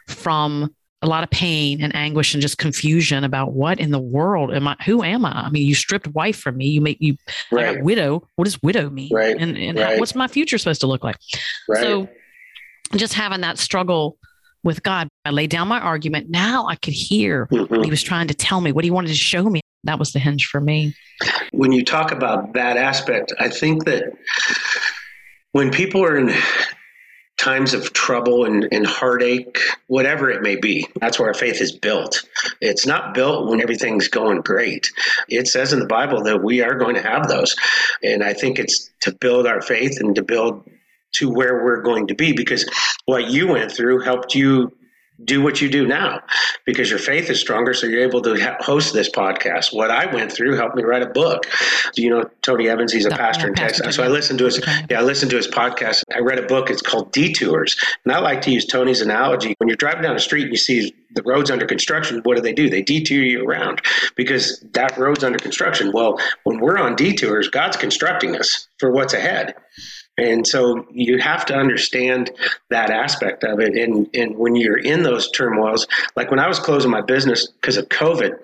from 0.08 0.74
a 1.02 1.08
lot 1.08 1.24
of 1.24 1.30
pain 1.30 1.82
and 1.82 1.96
anguish 1.96 2.34
and 2.34 2.42
just 2.42 2.58
confusion 2.58 3.24
about 3.24 3.54
what 3.54 3.80
in 3.80 3.92
the 3.92 4.00
world 4.00 4.54
am 4.54 4.68
I? 4.68 4.76
Who 4.86 5.02
am 5.02 5.24
I? 5.26 5.32
I 5.46 5.50
mean, 5.50 5.66
you 5.66 5.74
stripped 5.74 6.08
wife 6.10 6.38
from 6.38 6.58
me. 6.58 6.68
You 6.68 6.82
make 6.82 6.98
you 7.00 7.16
Right. 7.52 7.82
widow. 7.82 8.28
What 8.36 8.46
does 8.46 8.62
widow 8.62 8.90
mean? 8.90 9.10
Right, 9.12 9.36
And 9.40 9.58
and 9.58 9.80
how- 9.80 9.98
what's 9.98 10.14
my 10.16 10.28
future 10.28 10.58
supposed 10.58 10.82
to 10.82 10.88
look 10.88 11.04
like? 11.04 11.16
Right. 11.70 11.82
So 11.82 12.10
just 12.98 13.14
having 13.14 13.42
that 13.42 13.58
struggle 13.58 14.18
with 14.64 14.84
God, 14.84 15.08
I 15.24 15.30
laid 15.30 15.50
down 15.52 15.70
my 15.70 15.80
argument. 15.80 16.30
Now 16.30 16.68
I 16.68 16.76
could 16.76 16.94
hear 16.94 17.48
what 17.50 17.70
Mhm. 17.70 17.86
he 17.86 17.90
was 17.90 18.04
trying 18.04 18.28
to 18.28 18.34
tell 18.34 18.60
me, 18.60 18.74
what 18.74 18.84
he 18.84 18.92
wanted 18.92 19.10
to 19.10 19.16
show 19.16 19.44
me. 19.50 19.62
That 19.86 19.98
was 20.00 20.12
the 20.12 20.20
hinge 20.20 20.46
for 20.48 20.60
me. 20.60 20.94
when 21.52 21.72
you 21.74 21.84
talk 21.84 22.12
about 22.14 22.54
that 22.54 22.78
aspect, 22.78 23.34
I 23.40 23.50
think 23.50 23.84
that 23.86 24.04
when 25.52 25.70
people 25.72 26.02
are 26.04 26.16
in 26.18 26.34
times 27.40 27.74
of 27.74 27.94
trouble 27.94 28.46
and, 28.46 28.68
and 28.72 28.86
heartache, 28.86 29.60
whatever 29.88 30.30
it 30.30 30.42
may 30.42 30.58
be, 30.58 30.88
that's 31.00 31.18
where 31.18 31.30
our 31.30 31.34
faith 31.34 31.62
is 31.62 31.72
built. 31.72 32.24
It's 32.60 32.86
not 32.86 33.14
built 33.14 33.50
when 33.50 33.62
everything's 33.62 34.10
going 34.10 34.42
great. 34.42 34.92
It 35.30 35.48
says 35.48 35.72
in 35.72 35.80
the 35.80 35.88
Bible 35.88 36.22
that 36.24 36.44
we 36.44 36.62
are 36.62 36.76
going 36.76 36.96
to 36.96 37.02
have 37.02 37.28
those. 37.28 37.56
And 38.04 38.24
I 38.24 38.34
think 38.34 38.60
it's 38.60 38.90
to 39.02 39.14
build 39.14 39.48
our 39.48 39.62
faith 39.62 40.00
and 40.00 40.14
to 40.16 40.22
build 40.22 40.70
to 41.14 41.30
where 41.30 41.64
we're 41.64 41.82
going 41.82 42.08
to 42.08 42.16
be 42.16 42.34
because 42.34 42.70
what 43.06 43.32
you 43.32 43.48
went 43.48 43.72
through 43.72 44.02
helped 44.02 44.36
you 44.36 44.72
do 45.26 45.42
what 45.42 45.62
you 45.62 45.70
do 45.70 45.86
now 45.86 46.22
because 46.66 46.90
your 46.90 47.00
faith 47.00 47.30
is 47.30 47.40
stronger 47.40 47.74
so 47.74 47.86
you're 47.86 48.02
able 48.04 48.22
to 48.22 48.58
host 48.62 48.94
this 48.94 49.10
podcast. 49.10 49.74
What 49.76 49.92
i 49.92 50.06
went 50.14 50.32
through 50.32 50.56
helped 50.56 50.76
me 50.76 50.84
write 50.84 51.02
a 51.02 51.08
book. 51.08 51.46
Do 51.94 52.02
you 52.02 52.10
know 52.10 52.30
tony 52.42 52.70
evans? 52.70 52.94
He's 52.94 53.06
a 53.06 53.10
No, 53.10 53.18
pastor 53.18 53.48
in 53.48 53.54
Pastor 53.54 53.84
texas. 53.84 53.96
so 53.98 54.04
i 54.04 54.08
listened 54.08 54.40
to 54.40 54.46
his 54.46 54.60
Okay. 54.60 54.86
yeah 54.90 55.00
i 55.00 55.04
listened 55.04 55.32
to 55.32 55.38
his 55.38 55.48
podcast. 55.48 56.04
I 56.16 56.20
read 56.20 56.40
a 56.40 56.44
book. 56.48 56.70
It's 56.70 56.82
called 56.82 57.12
detours. 57.12 57.76
And 58.06 58.14
i 58.14 58.20
like 58.20 58.42
to 58.44 58.52
use 58.52 58.66
tony's 58.66 59.02
analogy. 59.02 59.56
When 59.58 59.68
you're 59.68 59.76
driving 59.76 60.04
down 60.04 60.14
the 60.14 60.22
street 60.22 60.44
and 60.44 60.52
you 60.52 60.58
see 60.58 60.96
the 61.16 61.24
roads 61.24 61.50
under 61.52 61.66
construction 61.66 62.22
what 62.24 62.36
do 62.36 62.42
they 62.42 62.54
do? 62.54 62.70
They 62.70 62.82
detour 62.82 63.18
you 63.24 63.46
around 63.46 63.82
because 64.16 64.60
that 64.74 64.98
road's 64.98 65.24
under 65.24 65.40
construction. 65.40 65.92
Well 65.92 66.20
when 66.44 66.60
we're 66.60 66.78
on 66.78 66.96
detours 66.96 67.50
god's 67.50 67.76
constructing 67.78 68.36
us 68.38 68.68
for 68.80 68.92
what's 68.92 69.14
ahead 69.14 69.56
and 70.20 70.46
so 70.46 70.86
you 70.92 71.18
have 71.20 71.46
to 71.46 71.56
understand 71.56 72.32
that 72.70 72.90
aspect 72.90 73.44
of 73.44 73.60
it. 73.60 73.78
And, 73.78 74.10
and 74.14 74.38
when 74.38 74.56
you're 74.56 74.78
in 74.78 75.04
those 75.04 75.32
turmoils, 75.32 75.88
like 76.16 76.30
when 76.30 76.40
I 76.40 76.48
was 76.48 76.60
closing 76.60 76.92
my 76.92 77.02
business 77.02 77.48
because 77.48 77.78
of 77.78 77.88
COVID, 77.90 78.38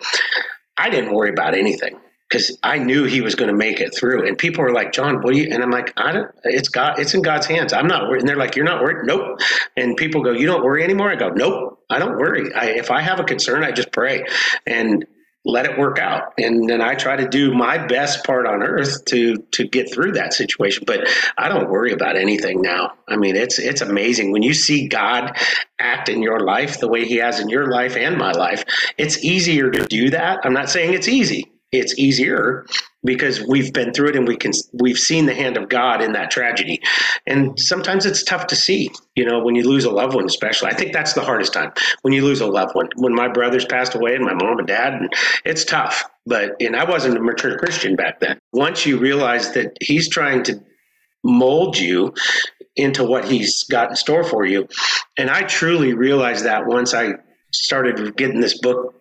I 0.78 0.90
didn't 0.90 1.14
worry 1.14 1.30
about 1.30 1.54
anything 1.54 1.98
because 2.30 2.58
I 2.64 2.78
knew 2.78 3.04
he 3.04 3.22
was 3.22 3.36
going 3.36 3.50
to 3.50 3.56
make 3.56 3.80
it 3.80 3.96
through. 3.96 4.28
And 4.28 4.38
people 4.38 4.64
were 4.64 4.72
like, 4.72 4.92
John, 4.92 5.22
what 5.22 5.34
do 5.34 5.40
you? 5.40 5.50
And 5.52 5.62
I'm 5.62 5.70
like, 5.70 5.94
I 5.98 6.12
don't, 6.12 6.32
it's 6.44 6.70
God, 6.70 6.98
it's 7.00 7.14
in 7.14 7.22
God's 7.22 7.46
hands. 7.46 7.72
I'm 7.74 7.88
not 7.88 8.10
worried. 8.10 8.22
And 8.22 8.30
they're 8.30 8.36
like, 8.36 8.56
you're 8.56 8.66
not 8.66 8.82
worried? 8.82 9.06
Nope. 9.06 9.40
And 9.78 9.96
people 9.96 10.24
go, 10.24 10.32
you 10.32 10.48
don't 10.48 10.64
worry 10.64 10.84
anymore? 10.84 11.12
I 11.12 11.16
go, 11.16 11.30
nope, 11.30 11.84
I 11.90 12.00
don't 12.00 12.18
worry. 12.18 12.54
I, 12.54 12.68
if 12.72 12.90
I 12.90 13.02
have 13.02 13.20
a 13.20 13.24
concern, 13.24 13.64
I 13.64 13.72
just 13.72 13.92
pray. 13.92 14.26
And 14.66 15.06
let 15.46 15.66
it 15.66 15.78
work 15.78 16.00
out. 16.00 16.34
And 16.38 16.70
then 16.70 16.82
i 16.82 16.96
try 16.96 17.16
to 17.16 17.28
do 17.28 17.54
my 17.54 17.78
best 17.78 18.26
part 18.26 18.46
on 18.46 18.64
earth 18.64 19.06
to 19.06 19.38
to 19.52 19.68
get 19.68 19.94
through 19.94 20.14
that 20.14 20.34
situation. 20.34 20.84
But 20.86 21.08
i 21.38 21.48
don't 21.48 21.70
worry 21.70 21.94
about 21.94 22.18
anything 22.18 22.62
now. 22.62 22.94
I 23.08 23.16
mean 23.16 23.36
it's 23.36 23.60
it's 23.60 23.82
amazing. 23.82 24.32
When 24.32 24.44
you 24.44 24.54
see 24.54 24.88
god 24.88 25.38
act 25.80 26.10
in 26.10 26.22
your 26.22 26.40
life 26.40 26.80
the 26.80 26.88
way 26.88 27.06
he 27.06 27.18
has 27.18 27.40
in 27.40 27.50
your 27.50 27.70
life 27.70 27.96
and 27.96 28.18
my 28.18 28.32
life 28.32 28.64
it's 28.98 29.24
easier 29.24 29.70
to 29.70 29.86
do 29.86 30.10
that. 30.10 30.40
I'm 30.44 30.54
not 30.54 30.70
saying 30.70 30.94
it's 30.94 31.08
easy 31.08 31.52
it's 31.80 31.98
easier 31.98 32.66
because 33.04 33.42
we've 33.42 33.72
been 33.72 33.94
through 33.94 34.10
it 34.10 34.16
and 34.16 34.28
we 34.28 34.36
can 34.36 34.52
we've 34.74 34.98
seen 34.98 35.26
the 35.26 35.34
hand 35.34 35.58
of 35.58 35.70
god 35.70 36.02
in 36.02 36.14
that 36.14 36.32
tragedy. 36.32 36.82
And 37.28 37.60
sometimes 37.60 38.06
it's 38.06 38.24
tough 38.24 38.48
to 38.48 38.56
see 38.56 38.92
you 39.16 39.26
know 39.26 39.40
when 39.40 39.56
you 39.56 39.68
lose 39.68 39.86
a 39.86 39.92
loved 39.92 40.16
one 40.16 40.26
especially. 40.26 40.70
I 40.70 40.74
think 40.74 40.94
that's 40.94 41.14
the 41.14 41.24
hardest 41.24 41.54
time 41.54 41.72
when 42.02 42.14
you 42.14 42.24
lose 42.24 42.42
a 42.42 42.48
loved 42.48 42.76
one. 42.76 42.90
When 42.96 43.14
my 43.14 43.28
brothers 43.28 43.66
passed 43.66 43.96
away 43.96 44.16
and 44.16 44.26
my 44.26 44.34
mom 44.34 44.60
and 44.60 44.68
dad 44.68 44.94
and 44.94 45.14
it's 45.44 45.64
tough. 45.64 46.04
But 46.26 46.56
and 46.60 46.76
i 46.76 46.84
wasn't 46.84 47.18
a 47.18 47.22
mature 47.22 47.58
christian 47.58 47.96
back 47.96 48.20
then. 48.20 48.40
Once 48.52 48.86
you 48.86 48.98
realize 48.98 49.54
that 49.54 49.78
he's 49.82 50.10
trying 50.10 50.44
to 50.44 50.62
mold 51.24 51.78
you 51.78 52.14
into 52.76 53.04
what 53.04 53.26
he's 53.26 53.64
got 53.64 53.90
in 53.90 53.96
store 53.96 54.24
for 54.24 54.46
you. 54.46 54.68
And 55.18 55.30
i 55.30 55.44
truly 55.44 55.94
realized 55.94 56.46
that 56.46 56.66
once 56.66 56.94
i 56.94 57.14
started 57.54 58.18
getting 58.18 58.42
this 58.42 58.60
book 58.60 58.96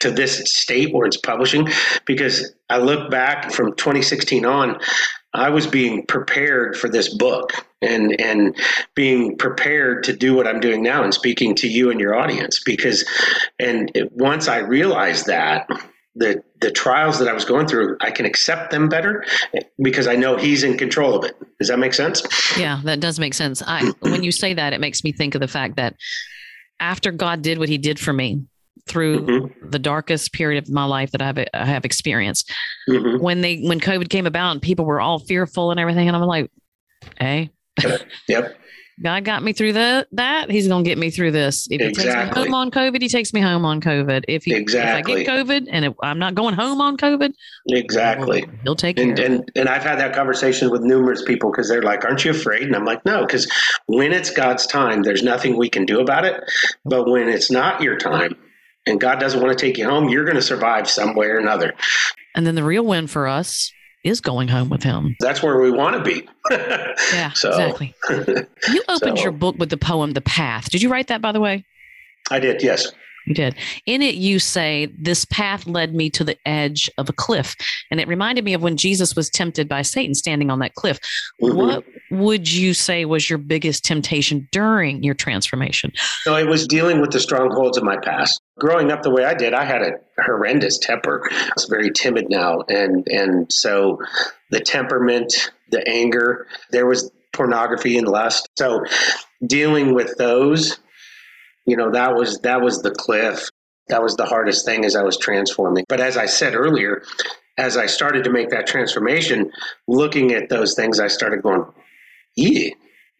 to 0.00 0.10
this 0.10 0.38
state 0.52 0.92
where 0.92 1.06
it's 1.06 1.16
publishing 1.16 1.68
because 2.04 2.52
I 2.68 2.78
look 2.78 3.10
back 3.10 3.52
from 3.52 3.74
2016 3.76 4.44
on, 4.44 4.78
I 5.32 5.50
was 5.50 5.66
being 5.66 6.04
prepared 6.06 6.76
for 6.76 6.88
this 6.88 7.14
book 7.14 7.52
and 7.82 8.20
and 8.20 8.56
being 8.94 9.36
prepared 9.36 10.02
to 10.04 10.12
do 10.12 10.34
what 10.34 10.46
I'm 10.46 10.60
doing 10.60 10.82
now 10.82 11.04
and 11.04 11.14
speaking 11.14 11.54
to 11.56 11.68
you 11.68 11.90
and 11.90 12.00
your 12.00 12.16
audience 12.16 12.60
because 12.64 13.08
and 13.58 13.92
it, 13.94 14.10
once 14.12 14.48
I 14.48 14.58
realized 14.58 15.26
that 15.26 15.68
the 16.16 16.42
the 16.60 16.70
trials 16.70 17.18
that 17.20 17.28
I 17.28 17.32
was 17.32 17.44
going 17.44 17.66
through, 17.68 17.96
I 18.00 18.10
can 18.10 18.26
accept 18.26 18.70
them 18.70 18.88
better 18.88 19.24
because 19.80 20.08
I 20.08 20.16
know 20.16 20.36
he's 20.36 20.64
in 20.64 20.76
control 20.76 21.14
of 21.14 21.24
it. 21.24 21.36
Does 21.58 21.68
that 21.68 21.78
make 21.78 21.94
sense? 21.94 22.22
Yeah, 22.58 22.80
that 22.84 23.00
does 23.00 23.20
make 23.20 23.34
sense. 23.34 23.62
I 23.64 23.92
when 24.00 24.24
you 24.24 24.32
say 24.32 24.54
that, 24.54 24.72
it 24.72 24.80
makes 24.80 25.04
me 25.04 25.12
think 25.12 25.34
of 25.36 25.40
the 25.40 25.48
fact 25.48 25.76
that 25.76 25.94
after 26.80 27.12
God 27.12 27.42
did 27.42 27.58
what 27.58 27.68
He 27.68 27.78
did 27.78 27.98
for 28.00 28.12
me 28.12 28.42
through 28.88 29.20
Mhm. 29.20 29.70
the 29.70 29.78
darkest 29.78 30.32
period 30.32 30.62
of 30.64 30.70
my 30.70 30.84
life 30.84 31.10
that 31.12 31.22
I've 31.22 31.38
I 31.54 31.64
have 31.66 31.84
experienced, 31.84 32.50
Mhm. 32.88 33.20
when 33.20 33.40
they 33.42 33.58
when 33.60 33.78
COVID 33.80 34.08
came 34.08 34.26
about 34.26 34.52
and 34.52 34.62
people 34.62 34.84
were 34.84 35.00
all 35.00 35.18
fearful 35.18 35.70
and 35.70 35.78
everything, 35.78 36.08
and 36.08 36.16
I'm 36.16 36.22
like, 36.22 36.50
hey, 37.18 37.50
Yep. 38.28 38.56
God 39.02 39.24
got 39.24 39.42
me 39.42 39.54
through 39.54 39.72
that. 39.74 40.08
That 40.12 40.50
He's 40.50 40.68
going 40.68 40.84
to 40.84 40.90
get 40.90 40.98
me 40.98 41.08
through 41.08 41.30
this. 41.30 41.66
If 41.70 41.80
He 41.80 41.86
takes 41.86 42.04
Exactly. 42.04 42.42
me 42.42 42.46
home 42.48 42.54
on 42.54 42.70
COVID, 42.70 43.00
He 43.00 43.08
takes 43.08 43.32
me 43.32 43.40
home 43.40 43.64
on 43.64 43.80
COVID. 43.80 44.24
If 44.28 44.44
he 44.44 44.54
Exactly. 44.54 45.12
if 45.12 45.18
I 45.20 45.22
get 45.24 45.46
COVID 45.46 45.68
and 45.70 45.84
if 45.86 45.94
I'm 46.02 46.18
not 46.18 46.34
going 46.34 46.54
home 46.54 46.82
on 46.82 46.98
COVID, 46.98 47.32
Exactly. 47.68 48.44
He'll 48.62 48.76
take 48.76 48.96
care. 48.96 49.08
And, 49.08 49.18
and 49.18 49.50
and 49.56 49.68
I've 49.70 49.82
had 49.84 49.98
that 50.00 50.14
conversation 50.14 50.68
with 50.70 50.82
numerous 50.82 51.22
people 51.22 51.50
because 51.50 51.68
they're 51.68 51.80
like, 51.82 52.04
"Aren't 52.04 52.24
you 52.26 52.32
afraid?" 52.32 52.62
And 52.64 52.76
I'm 52.76 52.84
like, 52.84 53.02
"No," 53.06 53.24
because 53.24 53.48
when 53.86 54.12
it's 54.12 54.28
God's 54.30 54.66
time, 54.66 55.02
there's 55.02 55.22
nothing 55.22 55.56
we 55.56 55.70
can 55.70 55.86
do 55.86 56.00
about 56.00 56.24
it. 56.26 56.42
But 56.84 57.08
when 57.08 57.28
it's 57.28 57.50
not 57.50 57.80
your 57.80 57.96
time, 57.96 58.36
and 58.86 59.00
God 59.00 59.20
doesn't 59.20 59.40
want 59.40 59.56
to 59.56 59.64
take 59.66 59.78
you 59.78 59.88
home, 59.88 60.08
you're 60.08 60.24
going 60.24 60.36
to 60.36 60.42
survive 60.42 60.88
some 60.88 61.14
way 61.14 61.26
or 61.26 61.38
another. 61.38 61.74
And 62.34 62.46
then 62.46 62.54
the 62.54 62.64
real 62.64 62.84
win 62.84 63.06
for 63.06 63.26
us 63.26 63.72
is 64.04 64.20
going 64.20 64.48
home 64.48 64.70
with 64.70 64.82
Him. 64.82 65.14
That's 65.20 65.42
where 65.42 65.60
we 65.60 65.70
want 65.70 65.96
to 65.96 66.02
be. 66.02 66.28
Yeah, 67.12 67.32
So- 67.32 67.50
exactly. 67.50 67.94
You 68.72 68.82
opened 68.88 69.18
So- 69.18 69.22
your 69.22 69.32
book 69.32 69.56
with 69.58 69.70
the 69.70 69.76
poem 69.76 70.12
"The 70.12 70.20
Path." 70.20 70.70
Did 70.70 70.82
you 70.82 70.90
write 70.90 71.08
that, 71.08 71.20
by 71.22 71.32
the 71.32 71.40
way? 71.40 71.64
I 72.30 72.38
did, 72.38 72.62
yes. 72.62 72.90
You 73.26 73.34
did. 73.34 73.54
In 73.86 74.00
it, 74.00 74.14
you 74.14 74.38
say, 74.38 74.88
This 74.98 75.24
path 75.26 75.66
led 75.66 75.94
me 75.94 76.08
to 76.10 76.24
the 76.24 76.36
edge 76.46 76.90
of 76.96 77.08
a 77.08 77.12
cliff. 77.12 77.54
And 77.90 78.00
it 78.00 78.08
reminded 78.08 78.44
me 78.44 78.54
of 78.54 78.62
when 78.62 78.76
Jesus 78.78 79.14
was 79.14 79.28
tempted 79.28 79.68
by 79.68 79.82
Satan 79.82 80.14
standing 80.14 80.50
on 80.50 80.58
that 80.60 80.74
cliff. 80.74 80.98
Mhm. 81.42 81.54
What 81.54 81.84
would 82.10 82.50
you 82.50 82.72
say 82.74 83.04
was 83.04 83.28
your 83.28 83.38
biggest 83.38 83.84
temptation 83.84 84.48
during 84.52 85.02
your 85.02 85.14
transformation? 85.14 85.92
So 86.22 86.34
it 86.36 86.46
was 86.46 86.66
dealing 86.66 87.00
with 87.00 87.10
the 87.10 87.20
strongholds 87.20 87.76
of 87.76 87.84
my 87.84 87.98
past. 87.98 88.40
Growing 88.60 88.92
up 88.92 89.02
the 89.02 89.10
way 89.10 89.24
I 89.24 89.34
did, 89.34 89.54
I 89.54 89.64
had 89.64 89.82
a 89.82 89.92
horrendous 90.18 90.78
temper. 90.78 91.28
I 91.32 91.50
was 91.56 91.64
very 91.64 91.90
timid 91.90 92.28
now, 92.28 92.60
and 92.68 93.06
and 93.08 93.50
so 93.50 93.98
the 94.50 94.60
temperament, 94.60 95.50
the 95.70 95.86
anger, 95.88 96.46
there 96.70 96.86
was 96.86 97.10
pornography 97.32 97.96
and 97.96 98.06
lust. 98.06 98.48
So 98.58 98.84
dealing 99.46 99.94
with 99.94 100.16
those, 100.18 100.78
you 101.66 101.76
know, 101.76 101.90
that 101.90 102.14
was 102.14 102.38
that 102.40 102.60
was 102.60 102.82
the 102.82 102.90
cliff. 102.90 103.48
That 103.88 104.02
was 104.02 104.14
the 104.14 104.26
hardest 104.26 104.64
thing 104.66 104.84
as 104.84 104.94
I 104.94 105.02
was 105.02 105.16
transforming. 105.16 105.84
But 105.88 106.00
as 106.00 106.16
I 106.16 106.26
said 106.26 106.54
earlier, 106.54 107.02
as 107.58 107.76
I 107.76 107.86
started 107.86 108.24
to 108.24 108.30
make 108.30 108.50
that 108.50 108.66
transformation, 108.66 109.50
looking 109.88 110.32
at 110.32 110.48
those 110.48 110.74
things, 110.74 111.00
I 111.00 111.08
started 111.08 111.42
going, 111.42 111.64
yeah. 112.36 112.70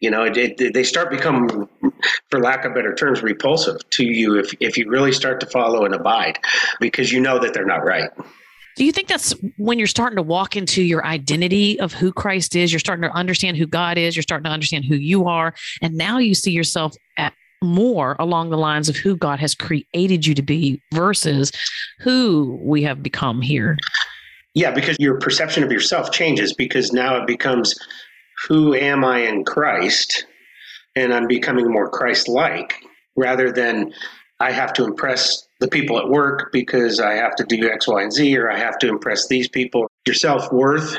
You 0.01 0.09
know, 0.09 0.23
it, 0.23 0.37
it, 0.37 0.73
they 0.73 0.83
start 0.83 1.09
becoming 1.09 1.69
for 2.29 2.39
lack 2.39 2.65
of 2.65 2.73
better 2.73 2.93
terms, 2.93 3.21
repulsive 3.21 3.77
to 3.91 4.03
you 4.03 4.37
if, 4.37 4.53
if 4.59 4.77
you 4.77 4.89
really 4.89 5.11
start 5.11 5.39
to 5.41 5.45
follow 5.45 5.85
and 5.85 5.93
abide 5.93 6.39
because 6.79 7.11
you 7.11 7.21
know 7.21 7.39
that 7.39 7.53
they're 7.53 7.65
not 7.65 7.85
right. 7.85 8.09
Do 8.77 8.85
you 8.85 8.91
think 8.91 9.07
that's 9.07 9.35
when 9.57 9.77
you're 9.77 9.87
starting 9.87 10.15
to 10.15 10.23
walk 10.23 10.55
into 10.55 10.81
your 10.81 11.05
identity 11.05 11.79
of 11.79 11.93
who 11.93 12.11
Christ 12.11 12.55
is? 12.55 12.71
You're 12.71 12.79
starting 12.79 13.03
to 13.03 13.15
understand 13.15 13.57
who 13.57 13.67
God 13.67 13.97
is. 13.97 14.15
You're 14.15 14.23
starting 14.23 14.45
to 14.45 14.49
understand 14.49 14.85
who 14.85 14.95
you 14.95 15.27
are. 15.27 15.53
And 15.81 15.95
now 15.95 16.17
you 16.17 16.33
see 16.33 16.51
yourself 16.51 16.95
at 17.17 17.33
more 17.61 18.15
along 18.17 18.49
the 18.49 18.57
lines 18.57 18.89
of 18.89 18.95
who 18.95 19.15
God 19.15 19.39
has 19.39 19.53
created 19.53 20.25
you 20.25 20.33
to 20.33 20.41
be 20.41 20.81
versus 20.93 21.51
who 21.99 22.59
we 22.63 22.81
have 22.83 23.03
become 23.03 23.41
here. 23.41 23.77
Yeah, 24.53 24.71
because 24.71 24.97
your 24.99 25.19
perception 25.19 25.63
of 25.63 25.71
yourself 25.71 26.11
changes 26.11 26.53
because 26.53 26.91
now 26.91 27.15
it 27.17 27.27
becomes 27.27 27.75
who 28.47 28.73
am 28.73 29.03
I 29.03 29.19
in 29.19 29.43
Christ? 29.43 30.25
And 30.95 31.13
I'm 31.13 31.27
becoming 31.27 31.71
more 31.71 31.89
Christ 31.89 32.27
like 32.27 32.75
rather 33.15 33.51
than 33.51 33.93
I 34.39 34.51
have 34.51 34.73
to 34.73 34.83
impress 34.83 35.47
the 35.59 35.67
people 35.67 35.99
at 35.99 36.09
work 36.09 36.51
because 36.51 36.99
I 36.99 37.13
have 37.13 37.35
to 37.35 37.43
do 37.43 37.69
X, 37.69 37.87
Y, 37.87 38.01
and 38.01 38.11
Z, 38.11 38.37
or 38.37 38.51
I 38.51 38.57
have 38.57 38.79
to 38.79 38.89
impress 38.89 39.27
these 39.27 39.47
people. 39.47 39.87
Your 40.05 40.15
self 40.15 40.51
worth 40.51 40.97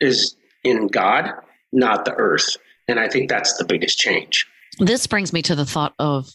is 0.00 0.36
in 0.62 0.86
God, 0.86 1.32
not 1.72 2.04
the 2.04 2.14
earth. 2.14 2.56
And 2.88 3.00
I 3.00 3.08
think 3.08 3.28
that's 3.28 3.56
the 3.56 3.64
biggest 3.64 3.98
change. 3.98 4.46
This 4.78 5.06
brings 5.06 5.32
me 5.32 5.42
to 5.42 5.54
the 5.54 5.66
thought 5.66 5.94
of 5.98 6.30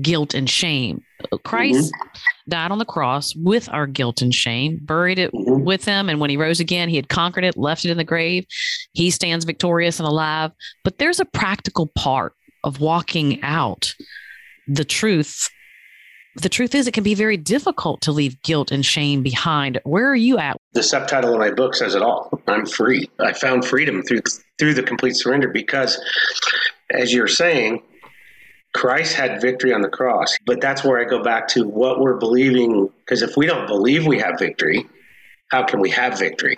guilt 0.00 0.34
and 0.34 0.48
shame. 0.48 1.02
Christ 1.44 1.92
mm-hmm. 1.92 2.50
died 2.50 2.70
on 2.70 2.78
the 2.78 2.84
cross 2.84 3.34
with 3.36 3.68
our 3.70 3.86
guilt 3.86 4.22
and 4.22 4.34
shame, 4.34 4.78
buried 4.82 5.18
it 5.18 5.32
mm-hmm. 5.32 5.64
with 5.64 5.84
him. 5.84 6.08
And 6.08 6.20
when 6.20 6.30
he 6.30 6.36
rose 6.36 6.60
again, 6.60 6.88
he 6.88 6.96
had 6.96 7.08
conquered 7.08 7.44
it, 7.44 7.56
left 7.56 7.84
it 7.84 7.90
in 7.90 7.98
the 7.98 8.04
grave. 8.04 8.46
He 8.92 9.10
stands 9.10 9.44
victorious 9.44 9.98
and 9.98 10.08
alive. 10.08 10.52
But 10.84 10.98
there's 10.98 11.20
a 11.20 11.24
practical 11.24 11.86
part 11.86 12.34
of 12.64 12.80
walking 12.80 13.42
out 13.42 13.94
the 14.66 14.84
truth. 14.84 15.48
The 16.36 16.48
truth 16.48 16.74
is, 16.74 16.86
it 16.86 16.94
can 16.94 17.04
be 17.04 17.14
very 17.14 17.36
difficult 17.36 18.00
to 18.02 18.12
leave 18.12 18.40
guilt 18.42 18.72
and 18.72 18.86
shame 18.86 19.22
behind. 19.22 19.78
Where 19.84 20.10
are 20.10 20.16
you 20.16 20.38
at? 20.38 20.56
The 20.72 20.82
subtitle 20.82 21.34
of 21.34 21.38
my 21.38 21.50
book 21.50 21.74
says 21.74 21.94
it 21.94 22.00
all. 22.00 22.30
I'm 22.48 22.64
free. 22.64 23.10
I 23.18 23.34
found 23.34 23.66
freedom 23.66 24.02
through 24.02 24.22
through 24.58 24.74
the 24.74 24.82
complete 24.82 25.16
surrender 25.16 25.48
because, 25.48 26.00
as 26.90 27.12
you're 27.12 27.28
saying, 27.28 27.82
Christ 28.74 29.14
had 29.14 29.40
victory 29.40 29.72
on 29.72 29.82
the 29.82 29.88
cross. 29.88 30.36
But 30.46 30.60
that's 30.60 30.82
where 30.84 30.98
I 30.98 31.04
go 31.04 31.22
back 31.22 31.48
to 31.48 31.66
what 31.66 32.00
we're 32.00 32.16
believing. 32.16 32.88
Because 33.00 33.22
if 33.22 33.36
we 33.36 33.46
don't 33.46 33.66
believe 33.66 34.06
we 34.06 34.18
have 34.18 34.38
victory, 34.38 34.86
how 35.50 35.64
can 35.64 35.80
we 35.80 35.90
have 35.90 36.18
victory? 36.18 36.56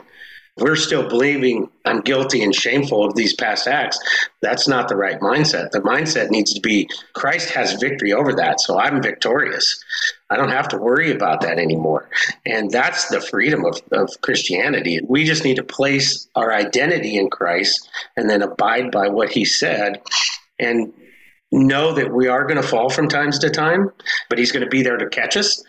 we're 0.56 0.76
still 0.76 1.08
believing 1.08 1.68
I'm 1.84 2.00
guilty 2.00 2.42
and 2.42 2.54
shameful 2.54 3.04
of 3.04 3.14
these 3.14 3.34
past 3.34 3.66
acts, 3.66 3.98
that's 4.40 4.68
not 4.68 4.88
the 4.88 4.96
right 4.96 5.18
mindset. 5.20 5.70
The 5.72 5.80
mindset 5.80 6.30
needs 6.30 6.52
to 6.54 6.60
be 6.60 6.88
Christ 7.14 7.50
has 7.50 7.74
victory 7.74 8.12
over 8.12 8.32
that, 8.34 8.60
so 8.60 8.78
I'm 8.78 9.02
victorious. 9.02 9.82
I 10.30 10.36
don't 10.36 10.50
have 10.50 10.68
to 10.68 10.78
worry 10.78 11.10
about 11.10 11.40
that 11.40 11.58
anymore. 11.58 12.08
And 12.46 12.70
that's 12.70 13.08
the 13.08 13.20
freedom 13.20 13.64
of, 13.64 13.80
of 13.92 14.10
Christianity. 14.20 15.00
We 15.06 15.24
just 15.24 15.44
need 15.44 15.56
to 15.56 15.64
place 15.64 16.28
our 16.36 16.52
identity 16.52 17.16
in 17.16 17.30
Christ 17.30 17.88
and 18.16 18.30
then 18.30 18.42
abide 18.42 18.90
by 18.92 19.08
what 19.08 19.30
he 19.30 19.44
said. 19.44 20.00
And 20.58 20.92
know 21.54 21.92
that 21.92 22.12
we 22.12 22.26
are 22.28 22.44
going 22.44 22.60
to 22.60 22.66
fall 22.66 22.90
from 22.90 23.08
times 23.08 23.38
to 23.38 23.50
time, 23.50 23.90
but 24.28 24.38
he's 24.38 24.52
going 24.52 24.64
to 24.64 24.70
be 24.70 24.82
there 24.82 24.96
to 24.96 25.08
catch 25.08 25.36
us. 25.36 25.62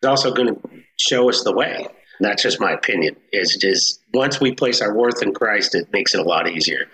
He's 0.00 0.08
also 0.08 0.32
going 0.32 0.54
to 0.54 0.60
show 0.96 1.28
us 1.28 1.42
the 1.42 1.52
way. 1.52 1.86
That's 2.20 2.42
just 2.42 2.60
my 2.60 2.70
opinion. 2.70 3.16
Is 3.32 3.56
just 3.56 4.00
once 4.14 4.40
we 4.40 4.54
place 4.54 4.80
our 4.80 4.94
worth 4.94 5.22
in 5.22 5.34
Christ, 5.34 5.74
it 5.74 5.92
makes 5.92 6.14
it 6.14 6.20
a 6.20 6.22
lot 6.22 6.48
easier. 6.48 6.86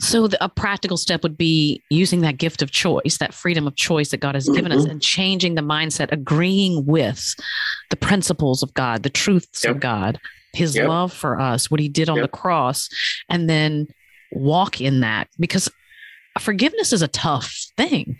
So 0.00 0.26
the, 0.26 0.42
a 0.44 0.48
practical 0.48 0.96
step 0.96 1.22
would 1.22 1.38
be 1.38 1.80
using 1.90 2.22
that 2.22 2.38
gift 2.38 2.62
of 2.62 2.72
choice, 2.72 3.18
that 3.18 3.32
freedom 3.32 3.68
of 3.68 3.76
choice 3.76 4.10
that 4.10 4.18
God 4.18 4.34
has 4.34 4.48
given 4.48 4.72
mm-hmm. 4.72 4.80
us, 4.80 4.86
and 4.86 5.00
changing 5.00 5.54
the 5.54 5.62
mindset, 5.62 6.10
agreeing 6.10 6.84
with 6.84 7.34
the 7.90 7.96
principles 7.96 8.62
of 8.62 8.74
God, 8.74 9.04
the 9.04 9.10
truths 9.10 9.62
yep. 9.62 9.76
of 9.76 9.80
God, 9.80 10.18
His 10.52 10.74
yep. 10.74 10.88
love 10.88 11.12
for 11.12 11.40
us, 11.40 11.70
what 11.70 11.78
He 11.78 11.88
did 11.88 12.08
on 12.08 12.16
yep. 12.16 12.24
the 12.24 12.36
cross, 12.36 12.88
and 13.28 13.48
then 13.48 13.86
walk 14.32 14.80
in 14.80 15.00
that 15.00 15.28
because 15.38 15.70
forgiveness 16.40 16.92
is 16.92 17.02
a 17.02 17.08
tough 17.08 17.54
thing. 17.76 18.16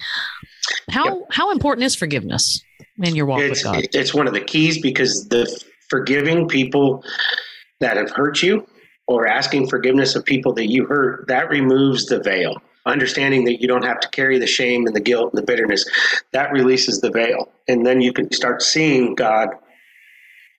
How 0.90 1.26
how 1.30 1.50
important 1.50 1.84
is 1.84 1.94
forgiveness 1.94 2.62
in 3.02 3.14
your 3.14 3.26
walk 3.26 3.40
it's, 3.40 3.64
with 3.64 3.72
God? 3.74 3.84
It's 3.92 4.14
one 4.14 4.26
of 4.26 4.34
the 4.34 4.40
keys 4.40 4.80
because 4.80 5.28
the 5.28 5.46
forgiving 5.88 6.48
people 6.48 7.04
that 7.80 7.96
have 7.96 8.10
hurt 8.10 8.42
you 8.42 8.66
or 9.06 9.26
asking 9.26 9.68
forgiveness 9.68 10.14
of 10.14 10.24
people 10.24 10.54
that 10.54 10.70
you 10.70 10.86
hurt, 10.86 11.26
that 11.28 11.48
removes 11.50 12.06
the 12.06 12.20
veil. 12.20 12.56
Understanding 12.84 13.44
that 13.44 13.60
you 13.60 13.68
don't 13.68 13.84
have 13.84 14.00
to 14.00 14.08
carry 14.08 14.38
the 14.38 14.46
shame 14.46 14.86
and 14.86 14.96
the 14.96 15.00
guilt 15.00 15.32
and 15.32 15.40
the 15.40 15.46
bitterness, 15.46 15.84
that 16.32 16.50
releases 16.50 17.00
the 17.00 17.10
veil. 17.10 17.52
And 17.68 17.86
then 17.86 18.00
you 18.00 18.12
can 18.12 18.32
start 18.32 18.60
seeing 18.60 19.14
God 19.14 19.50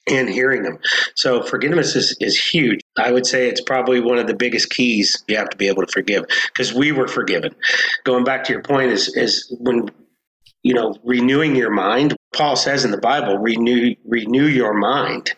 and 0.09 0.29
hearing 0.29 0.63
them. 0.63 0.79
So 1.15 1.43
forgiveness 1.43 1.95
is, 1.95 2.15
is 2.19 2.37
huge. 2.37 2.81
I 2.97 3.11
would 3.11 3.25
say 3.25 3.47
it's 3.47 3.61
probably 3.61 4.01
one 4.01 4.17
of 4.17 4.27
the 4.27 4.35
biggest 4.35 4.69
keys 4.69 5.23
you 5.27 5.37
have 5.37 5.49
to 5.49 5.57
be 5.57 5.67
able 5.67 5.85
to 5.85 5.91
forgive 5.91 6.25
because 6.47 6.73
we 6.73 6.91
were 6.91 7.07
forgiven. 7.07 7.55
Going 8.03 8.23
back 8.23 8.43
to 8.45 8.53
your 8.53 8.61
point 8.61 8.91
is 8.91 9.15
is 9.15 9.55
when 9.59 9.89
you 10.63 10.73
know 10.73 10.95
renewing 11.03 11.55
your 11.55 11.71
mind 11.71 12.15
Paul 12.33 12.55
says 12.55 12.83
in 12.83 12.91
the 12.91 12.97
Bible, 12.97 13.37
renew 13.37 13.95
renew 14.05 14.45
your 14.45 14.73
mind, 14.73 15.33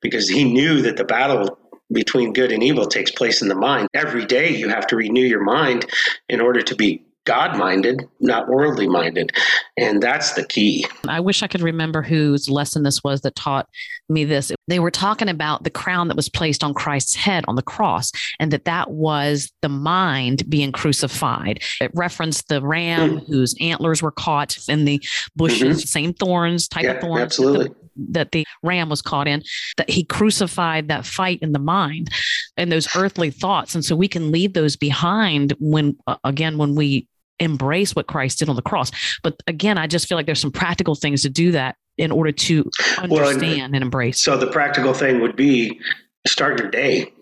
because 0.00 0.28
he 0.28 0.44
knew 0.44 0.80
that 0.82 0.96
the 0.96 1.04
battle 1.04 1.58
between 1.92 2.32
good 2.32 2.52
and 2.52 2.62
evil 2.62 2.86
takes 2.86 3.10
place 3.10 3.42
in 3.42 3.48
the 3.48 3.54
mind. 3.54 3.88
Every 3.94 4.24
day 4.24 4.56
you 4.56 4.68
have 4.68 4.86
to 4.88 4.96
renew 4.96 5.26
your 5.26 5.42
mind 5.42 5.86
in 6.28 6.40
order 6.40 6.62
to 6.62 6.76
be 6.76 7.02
God 7.26 7.56
minded, 7.56 8.08
not 8.20 8.48
worldly 8.48 8.88
minded. 8.88 9.30
And 9.76 10.02
that's 10.02 10.32
the 10.32 10.44
key. 10.44 10.86
I 11.06 11.20
wish 11.20 11.42
I 11.42 11.46
could 11.46 11.60
remember 11.60 12.02
whose 12.02 12.48
lesson 12.48 12.82
this 12.82 13.04
was 13.04 13.20
that 13.20 13.34
taught 13.36 13.68
me 14.08 14.24
this. 14.24 14.50
They 14.68 14.80
were 14.80 14.90
talking 14.90 15.28
about 15.28 15.64
the 15.64 15.70
crown 15.70 16.08
that 16.08 16.16
was 16.16 16.28
placed 16.28 16.64
on 16.64 16.74
Christ's 16.74 17.14
head 17.14 17.44
on 17.46 17.56
the 17.56 17.62
cross, 17.62 18.10
and 18.38 18.50
that 18.52 18.64
that 18.64 18.90
was 18.90 19.52
the 19.62 19.68
mind 19.68 20.48
being 20.48 20.72
crucified. 20.72 21.62
It 21.80 21.90
referenced 21.94 22.48
the 22.48 22.62
ram 22.62 23.18
mm-hmm. 23.18 23.32
whose 23.32 23.54
antlers 23.60 24.02
were 24.02 24.12
caught 24.12 24.58
in 24.68 24.84
the 24.84 25.02
bushes, 25.36 25.78
mm-hmm. 25.78 25.86
same 25.86 26.14
thorns, 26.14 26.68
type 26.68 26.84
yeah, 26.84 26.92
of 26.92 27.00
thorns. 27.00 27.22
Absolutely. 27.22 27.68
That 27.68 27.74
the, 27.74 27.80
that 28.12 28.32
the 28.32 28.46
ram 28.62 28.88
was 28.88 29.02
caught 29.02 29.28
in, 29.28 29.42
that 29.76 29.90
he 29.90 30.04
crucified 30.04 30.88
that 30.88 31.04
fight 31.04 31.38
in 31.42 31.52
the 31.52 31.58
mind 31.58 32.08
and 32.56 32.72
those 32.72 32.88
earthly 32.96 33.30
thoughts. 33.30 33.74
And 33.74 33.84
so 33.84 33.94
we 33.94 34.08
can 34.08 34.32
leave 34.32 34.54
those 34.54 34.76
behind 34.76 35.54
when, 35.58 35.96
uh, 36.06 36.16
again, 36.24 36.56
when 36.56 36.74
we 36.74 37.06
embrace 37.40 37.96
what 37.96 38.06
Christ 38.06 38.38
did 38.38 38.48
on 38.48 38.56
the 38.56 38.62
cross. 38.62 38.90
But 39.22 39.36
again, 39.46 39.78
I 39.78 39.86
just 39.86 40.06
feel 40.08 40.16
like 40.16 40.26
there's 40.26 40.40
some 40.40 40.52
practical 40.52 40.94
things 40.94 41.22
to 41.22 41.30
do 41.30 41.52
that 41.52 41.76
in 41.98 42.12
order 42.12 42.32
to 42.32 42.70
understand 42.98 43.10
well, 43.10 43.64
and, 43.64 43.74
and 43.74 43.82
embrace. 43.82 44.22
So 44.22 44.36
the 44.36 44.46
practical 44.46 44.94
thing 44.94 45.20
would 45.20 45.36
be 45.36 45.80
start 46.26 46.58
your 46.58 46.70
day 46.70 47.12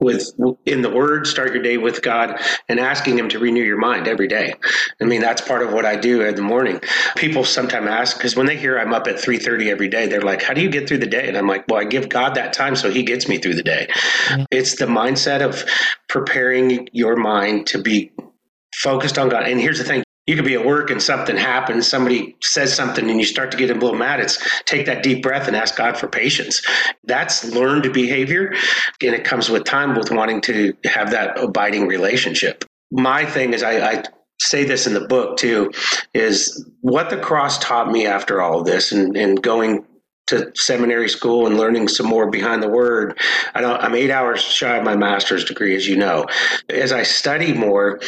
with 0.00 0.32
in 0.66 0.82
the 0.82 0.90
word 0.90 1.24
start 1.26 1.54
your 1.54 1.62
day 1.62 1.76
with 1.76 2.02
god 2.02 2.40
and 2.68 2.80
asking 2.80 3.16
him 3.16 3.28
to 3.28 3.38
renew 3.38 3.62
your 3.62 3.78
mind 3.78 4.08
every 4.08 4.26
day 4.26 4.52
i 5.00 5.04
mean 5.04 5.20
that's 5.20 5.40
part 5.40 5.62
of 5.62 5.72
what 5.72 5.84
i 5.84 5.94
do 5.94 6.20
in 6.22 6.34
the 6.34 6.42
morning 6.42 6.80
people 7.14 7.44
sometimes 7.44 7.86
ask 7.86 8.16
because 8.16 8.34
when 8.34 8.44
they 8.44 8.56
hear 8.56 8.78
i'm 8.78 8.92
up 8.92 9.06
at 9.06 9.16
3.30 9.16 9.68
every 9.68 9.88
day 9.88 10.08
they're 10.08 10.20
like 10.20 10.42
how 10.42 10.52
do 10.52 10.60
you 10.60 10.68
get 10.68 10.88
through 10.88 10.98
the 10.98 11.06
day 11.06 11.28
and 11.28 11.36
i'm 11.36 11.46
like 11.46 11.64
well 11.68 11.80
i 11.80 11.84
give 11.84 12.08
god 12.08 12.34
that 12.34 12.52
time 12.52 12.74
so 12.74 12.90
he 12.90 13.04
gets 13.04 13.28
me 13.28 13.38
through 13.38 13.54
the 13.54 13.62
day 13.62 13.86
yeah. 14.30 14.44
it's 14.50 14.76
the 14.76 14.86
mindset 14.86 15.40
of 15.40 15.64
preparing 16.08 16.88
your 16.92 17.14
mind 17.14 17.66
to 17.66 17.80
be 17.80 18.10
focused 18.82 19.18
on 19.18 19.28
God. 19.28 19.44
And 19.44 19.60
here's 19.60 19.78
the 19.78 19.84
thing 19.84 20.04
you 20.26 20.36
could 20.36 20.44
be 20.44 20.54
at 20.54 20.64
work 20.64 20.90
and 20.90 21.02
something 21.02 21.36
happens, 21.36 21.86
somebody 21.86 22.34
says 22.40 22.72
something 22.72 23.10
and 23.10 23.20
you 23.20 23.26
start 23.26 23.50
to 23.50 23.58
get 23.58 23.70
a 23.70 23.74
little 23.74 23.94
mad. 23.94 24.20
It's 24.20 24.38
take 24.62 24.86
that 24.86 25.02
deep 25.02 25.22
breath 25.22 25.46
and 25.46 25.56
ask 25.56 25.76
God 25.76 25.98
for 25.98 26.08
patience. 26.08 26.62
That's 27.04 27.44
learned 27.44 27.92
behavior. 27.92 28.54
And 29.02 29.14
it 29.14 29.24
comes 29.24 29.50
with 29.50 29.64
time 29.64 29.94
with 29.94 30.10
wanting 30.10 30.40
to 30.42 30.72
have 30.84 31.10
that 31.10 31.38
abiding 31.38 31.88
relationship. 31.88 32.64
My 32.90 33.26
thing 33.26 33.52
is, 33.52 33.62
I, 33.62 33.86
I 33.86 34.04
say 34.40 34.64
this 34.64 34.86
in 34.86 34.94
the 34.94 35.06
book 35.06 35.36
too, 35.36 35.70
is 36.14 36.68
what 36.80 37.10
the 37.10 37.18
cross 37.18 37.58
taught 37.58 37.90
me 37.90 38.06
after 38.06 38.40
all 38.40 38.60
of 38.60 38.66
this 38.66 38.92
and, 38.92 39.16
and 39.16 39.42
going 39.42 39.84
to 40.26 40.50
seminary 40.54 41.08
school 41.08 41.46
and 41.46 41.56
learning 41.56 41.88
some 41.88 42.06
more 42.06 42.30
behind 42.30 42.62
the 42.62 42.68
word. 42.68 43.18
I 43.54 43.62
I'm 43.62 43.94
eight 43.94 44.10
hours 44.10 44.40
shy 44.40 44.76
of 44.76 44.84
my 44.84 44.96
master's 44.96 45.44
degree, 45.44 45.74
as 45.76 45.86
you 45.86 45.96
know. 45.96 46.26
As 46.68 46.92
I 46.92 47.02
study 47.02 47.52
more, 47.52 48.00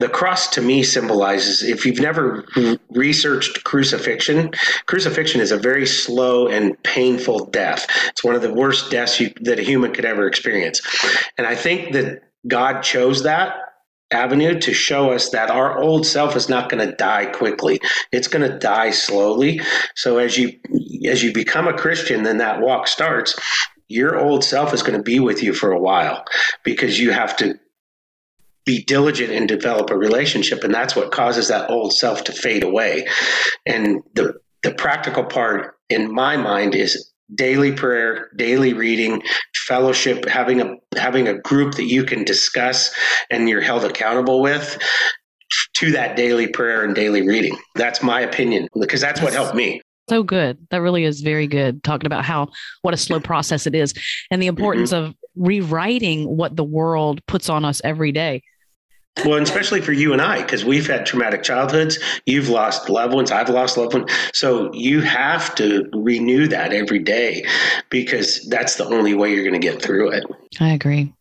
the 0.00 0.08
cross 0.08 0.48
to 0.50 0.62
me 0.62 0.82
symbolizes 0.82 1.62
if 1.62 1.84
you've 1.84 2.00
never 2.00 2.44
researched 2.90 3.64
crucifixion 3.64 4.52
crucifixion 4.86 5.40
is 5.40 5.50
a 5.50 5.58
very 5.58 5.86
slow 5.86 6.46
and 6.46 6.80
painful 6.84 7.46
death 7.46 7.86
it's 8.06 8.22
one 8.22 8.34
of 8.36 8.42
the 8.42 8.52
worst 8.52 8.90
deaths 8.90 9.18
you, 9.20 9.32
that 9.40 9.58
a 9.58 9.62
human 9.62 9.92
could 9.92 10.04
ever 10.04 10.26
experience 10.26 10.80
and 11.36 11.46
i 11.46 11.54
think 11.54 11.92
that 11.92 12.22
god 12.46 12.82
chose 12.82 13.24
that 13.24 13.67
avenue 14.10 14.58
to 14.60 14.72
show 14.72 15.12
us 15.12 15.30
that 15.30 15.50
our 15.50 15.78
old 15.78 16.06
self 16.06 16.34
is 16.34 16.48
not 16.48 16.70
going 16.70 16.86
to 16.86 16.96
die 16.96 17.26
quickly. 17.26 17.80
It's 18.10 18.28
going 18.28 18.50
to 18.50 18.58
die 18.58 18.90
slowly. 18.90 19.60
So 19.96 20.18
as 20.18 20.38
you 20.38 20.58
as 21.06 21.22
you 21.22 21.32
become 21.32 21.68
a 21.68 21.76
christian 21.76 22.22
then 22.22 22.38
that 22.38 22.60
walk 22.60 22.88
starts 22.88 23.38
your 23.88 24.18
old 24.18 24.44
self 24.44 24.74
is 24.74 24.82
going 24.82 24.96
to 24.96 25.02
be 25.02 25.18
with 25.18 25.42
you 25.42 25.54
for 25.54 25.72
a 25.72 25.80
while 25.80 26.24
because 26.62 26.98
you 26.98 27.10
have 27.10 27.36
to 27.38 27.58
be 28.64 28.84
diligent 28.84 29.32
and 29.32 29.48
develop 29.48 29.90
a 29.90 29.96
relationship 29.96 30.62
and 30.62 30.74
that's 30.74 30.94
what 30.94 31.10
causes 31.10 31.48
that 31.48 31.70
old 31.70 31.92
self 31.94 32.24
to 32.24 32.32
fade 32.32 32.62
away. 32.62 33.06
And 33.66 34.02
the 34.14 34.34
the 34.62 34.74
practical 34.74 35.24
part 35.24 35.76
in 35.88 36.12
my 36.12 36.36
mind 36.36 36.74
is 36.74 37.07
daily 37.34 37.72
prayer 37.72 38.30
daily 38.36 38.72
reading 38.72 39.22
fellowship 39.66 40.24
having 40.26 40.60
a 40.60 40.74
having 40.96 41.28
a 41.28 41.38
group 41.40 41.74
that 41.74 41.84
you 41.84 42.04
can 42.04 42.24
discuss 42.24 42.94
and 43.30 43.48
you're 43.48 43.60
held 43.60 43.84
accountable 43.84 44.40
with 44.40 44.78
to 45.74 45.90
that 45.92 46.16
daily 46.16 46.46
prayer 46.46 46.84
and 46.84 46.94
daily 46.94 47.26
reading 47.26 47.56
that's 47.74 48.02
my 48.02 48.20
opinion 48.20 48.68
because 48.80 49.00
that's 49.00 49.20
what 49.20 49.32
helped 49.32 49.54
me 49.54 49.80
So 50.08 50.22
good. 50.22 50.56
That 50.70 50.80
really 50.80 51.04
is 51.04 51.20
very 51.20 51.46
good. 51.46 51.82
Talking 51.84 52.06
about 52.06 52.24
how 52.24 52.48
what 52.80 52.94
a 52.94 52.96
slow 52.96 53.20
process 53.20 53.66
it 53.66 53.74
is 53.74 53.92
and 54.30 54.40
the 54.40 54.46
importance 54.46 54.90
mm-hmm. 54.90 55.08
of 55.08 55.14
rewriting 55.36 56.24
what 56.24 56.56
the 56.56 56.64
world 56.64 57.20
puts 57.26 57.50
on 57.50 57.64
us 57.64 57.82
every 57.84 58.10
day. 58.10 58.42
Well, 59.24 59.42
especially 59.42 59.80
for 59.80 59.92
you 59.92 60.12
and 60.12 60.22
I, 60.22 60.42
because 60.42 60.64
we've 60.64 60.86
had 60.86 61.06
traumatic 61.06 61.42
childhoods. 61.42 61.98
You've 62.26 62.48
lost 62.48 62.88
loved 62.88 63.14
ones. 63.14 63.30
I've 63.30 63.48
lost 63.48 63.76
loved 63.76 63.94
ones. 63.94 64.10
So 64.32 64.72
you 64.72 65.00
have 65.00 65.54
to 65.56 65.88
renew 65.92 66.46
that 66.48 66.72
every 66.72 66.98
day 66.98 67.44
because 67.90 68.46
that's 68.48 68.76
the 68.76 68.84
only 68.86 69.14
way 69.14 69.34
you're 69.34 69.44
going 69.44 69.60
to 69.60 69.66
get 69.66 69.82
through 69.82 70.12
it. 70.12 70.24
I 70.60 70.70
agree. 70.70 71.12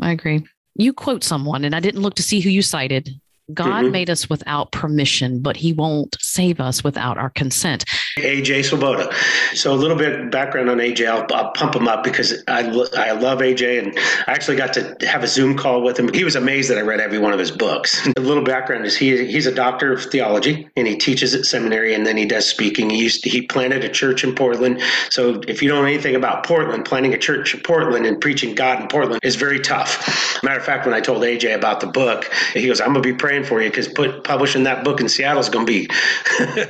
I 0.00 0.12
agree. 0.12 0.46
You 0.74 0.92
quote 0.92 1.24
someone, 1.24 1.64
and 1.64 1.74
I 1.74 1.80
didn't 1.80 2.02
look 2.02 2.14
to 2.16 2.22
see 2.22 2.40
who 2.40 2.50
you 2.50 2.62
cited. 2.62 3.18
God 3.54 3.84
mm-hmm. 3.84 3.92
made 3.92 4.10
us 4.10 4.28
without 4.28 4.72
permission, 4.72 5.40
but 5.40 5.56
he 5.56 5.72
won't 5.72 6.16
save 6.18 6.60
us 6.60 6.82
without 6.82 7.16
our 7.16 7.30
consent. 7.30 7.84
AJ 8.18 8.64
Swoboda. 8.64 9.14
So 9.54 9.72
a 9.72 9.76
little 9.76 9.96
bit 9.96 10.32
background 10.32 10.68
on 10.68 10.78
AJ. 10.78 11.06
I'll, 11.06 11.26
I'll 11.32 11.52
pump 11.52 11.76
him 11.76 11.86
up 11.86 12.02
because 12.02 12.42
I, 12.48 12.62
I 12.96 13.12
love 13.12 13.38
AJ 13.38 13.84
and 13.84 13.98
I 14.26 14.32
actually 14.32 14.56
got 14.56 14.72
to 14.74 14.96
have 15.06 15.22
a 15.22 15.28
Zoom 15.28 15.56
call 15.56 15.82
with 15.82 15.96
him. 15.96 16.12
He 16.12 16.24
was 16.24 16.34
amazed 16.34 16.70
that 16.70 16.78
I 16.78 16.80
read 16.80 16.98
every 16.98 17.18
one 17.18 17.32
of 17.32 17.38
his 17.38 17.52
books. 17.52 18.04
a 18.16 18.20
little 18.20 18.42
background 18.42 18.84
is 18.84 18.96
he 18.96 19.26
he's 19.26 19.46
a 19.46 19.54
doctor 19.54 19.92
of 19.92 20.02
theology 20.02 20.68
and 20.76 20.88
he 20.88 20.96
teaches 20.96 21.32
at 21.32 21.44
seminary 21.44 21.94
and 21.94 22.04
then 22.04 22.16
he 22.16 22.26
does 22.26 22.48
speaking. 22.48 22.90
He 22.90 23.04
used 23.04 23.22
to, 23.22 23.30
he 23.30 23.42
planted 23.42 23.84
a 23.84 23.88
church 23.88 24.24
in 24.24 24.34
Portland. 24.34 24.82
So 25.10 25.40
if 25.46 25.62
you 25.62 25.68
don't 25.68 25.82
know 25.82 25.88
anything 25.88 26.16
about 26.16 26.44
Portland, 26.44 26.84
planting 26.84 27.14
a 27.14 27.18
church 27.18 27.54
in 27.54 27.60
Portland 27.60 28.06
and 28.06 28.20
preaching 28.20 28.56
God 28.56 28.80
in 28.80 28.88
Portland 28.88 29.20
is 29.22 29.36
very 29.36 29.60
tough. 29.60 30.42
Matter 30.42 30.58
of 30.58 30.64
fact, 30.64 30.84
when 30.84 30.94
I 30.94 31.00
told 31.00 31.22
AJ 31.22 31.54
about 31.54 31.78
the 31.78 31.86
book, 31.86 32.28
he 32.54 32.66
goes, 32.66 32.80
"I'm 32.80 32.88
gonna 32.88 33.00
be 33.00 33.12
praying." 33.12 33.35
Praying 33.36 33.48
for 33.48 33.62
you 33.62 33.70
because 33.70 33.88
put 33.88 34.24
publishing 34.24 34.64
that 34.64 34.84
book 34.84 35.00
in 35.00 35.08
Seattle 35.08 35.40
is 35.40 35.48
going 35.48 35.66
to 35.66 35.72
be. 35.72 35.88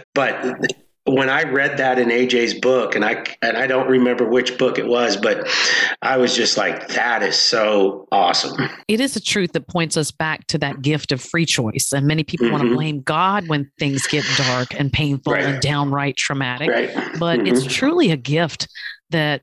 but 0.14 0.58
when 1.04 1.30
I 1.30 1.44
read 1.44 1.78
that 1.78 1.98
in 1.98 2.08
AJ's 2.08 2.54
book, 2.54 2.96
and 2.96 3.04
I 3.04 3.24
and 3.40 3.56
I 3.56 3.66
don't 3.66 3.88
remember 3.88 4.28
which 4.28 4.58
book 4.58 4.78
it 4.78 4.86
was, 4.86 5.16
but 5.16 5.48
I 6.02 6.16
was 6.16 6.34
just 6.34 6.56
like, 6.56 6.88
that 6.88 7.22
is 7.22 7.38
so 7.38 8.08
awesome. 8.10 8.68
It 8.88 9.00
is 9.00 9.14
a 9.14 9.20
truth 9.20 9.52
that 9.52 9.68
points 9.68 9.96
us 9.96 10.10
back 10.10 10.46
to 10.48 10.58
that 10.58 10.82
gift 10.82 11.12
of 11.12 11.20
free 11.20 11.46
choice, 11.46 11.92
and 11.94 12.06
many 12.06 12.24
people 12.24 12.46
mm-hmm. 12.46 12.56
want 12.56 12.68
to 12.68 12.74
blame 12.74 13.02
God 13.02 13.46
when 13.48 13.70
things 13.78 14.06
get 14.08 14.24
dark 14.36 14.74
and 14.78 14.92
painful 14.92 15.34
right. 15.34 15.44
and 15.44 15.62
downright 15.62 16.16
traumatic. 16.16 16.70
Right. 16.70 16.90
But 17.18 17.40
mm-hmm. 17.40 17.46
it's 17.46 17.64
truly 17.64 18.10
a 18.10 18.16
gift 18.16 18.68
that 19.10 19.42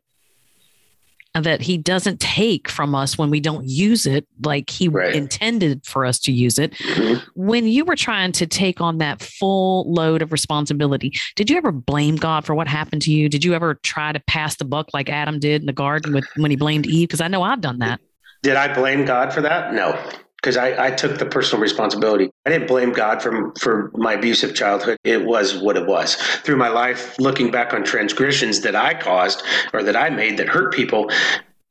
that 1.33 1.61
he 1.61 1.77
doesn't 1.77 2.19
take 2.19 2.69
from 2.69 2.93
us 2.93 3.17
when 3.17 3.29
we 3.31 3.39
don't 3.39 3.65
use 3.67 4.05
it 4.05 4.27
like 4.43 4.69
he 4.69 4.87
right. 4.87 5.15
intended 5.15 5.83
for 5.85 6.05
us 6.05 6.19
to 6.19 6.31
use 6.31 6.59
it. 6.59 6.73
Mm-hmm. 6.73 7.23
When 7.33 7.67
you 7.67 7.85
were 7.85 7.95
trying 7.95 8.31
to 8.33 8.45
take 8.45 8.81
on 8.81 8.99
that 8.99 9.21
full 9.21 9.91
load 9.91 10.21
of 10.21 10.31
responsibility, 10.31 11.13
did 11.35 11.49
you 11.49 11.57
ever 11.57 11.71
blame 11.71 12.17
God 12.17 12.45
for 12.45 12.53
what 12.53 12.67
happened 12.67 13.01
to 13.03 13.11
you? 13.11 13.29
Did 13.29 13.43
you 13.43 13.55
ever 13.55 13.75
try 13.75 14.11
to 14.11 14.19
pass 14.19 14.57
the 14.57 14.65
buck 14.65 14.89
like 14.93 15.09
Adam 15.09 15.39
did 15.39 15.61
in 15.61 15.65
the 15.65 15.73
garden 15.73 16.13
with 16.13 16.25
when 16.35 16.51
he 16.51 16.57
blamed 16.57 16.85
Eve? 16.85 17.07
Because 17.07 17.21
I 17.21 17.27
know 17.27 17.41
I've 17.41 17.61
done 17.61 17.79
that. 17.79 17.99
Did 18.43 18.55
I 18.55 18.71
blame 18.73 19.05
God 19.05 19.33
for 19.33 19.41
that? 19.41 19.73
No 19.73 19.97
because 20.43 20.57
I, 20.57 20.87
I, 20.87 20.91
took 20.91 21.19
the 21.19 21.25
personal 21.25 21.61
responsibility. 21.61 22.29
I 22.45 22.49
didn't 22.49 22.67
blame 22.67 22.91
God 22.91 23.21
for, 23.21 23.53
for 23.55 23.91
my 23.95 24.15
abusive 24.15 24.53
childhood. 24.53 24.97
It 25.05 25.23
was 25.23 25.55
what 25.55 25.77
it 25.77 25.87
was. 25.87 26.15
Through 26.15 26.57
my 26.57 26.67
life, 26.67 27.17
looking 27.17 27.49
back 27.49 27.73
on 27.73 27.85
transgressions 27.85 28.59
that 28.61 28.75
I 28.75 28.93
caused 28.93 29.41
or 29.71 29.83
that 29.83 29.95
I 29.95 30.09
made 30.09 30.37
that 30.39 30.49
hurt 30.49 30.73
people, 30.73 31.09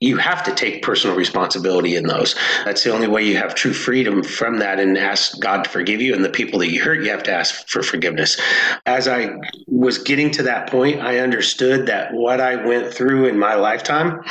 you 0.00 0.16
have 0.16 0.42
to 0.44 0.54
take 0.54 0.82
personal 0.82 1.14
responsibility 1.14 1.96
in 1.96 2.06
those. 2.06 2.34
That's 2.64 2.82
the 2.82 2.94
only 2.94 3.08
way 3.08 3.24
you 3.24 3.36
have 3.36 3.54
true 3.54 3.74
freedom 3.74 4.22
from 4.22 4.58
that 4.60 4.80
and 4.80 4.96
ask 4.96 5.38
God 5.38 5.64
to 5.64 5.70
forgive 5.70 6.00
you. 6.00 6.14
And 6.14 6.24
the 6.24 6.30
people 6.30 6.58
that 6.60 6.72
you 6.72 6.82
hurt, 6.82 7.04
you 7.04 7.10
have 7.10 7.22
to 7.24 7.32
ask 7.32 7.68
for 7.68 7.82
forgiveness. 7.82 8.40
As 8.86 9.06
I 9.06 9.34
was 9.66 9.98
getting 9.98 10.30
to 10.32 10.42
that 10.44 10.70
point, 10.70 11.02
I 11.02 11.18
understood 11.18 11.86
that 11.88 12.14
what 12.14 12.40
I 12.40 12.56
went 12.56 12.92
through 12.92 13.26
in 13.26 13.38
my 13.38 13.54
lifetime 13.54 14.22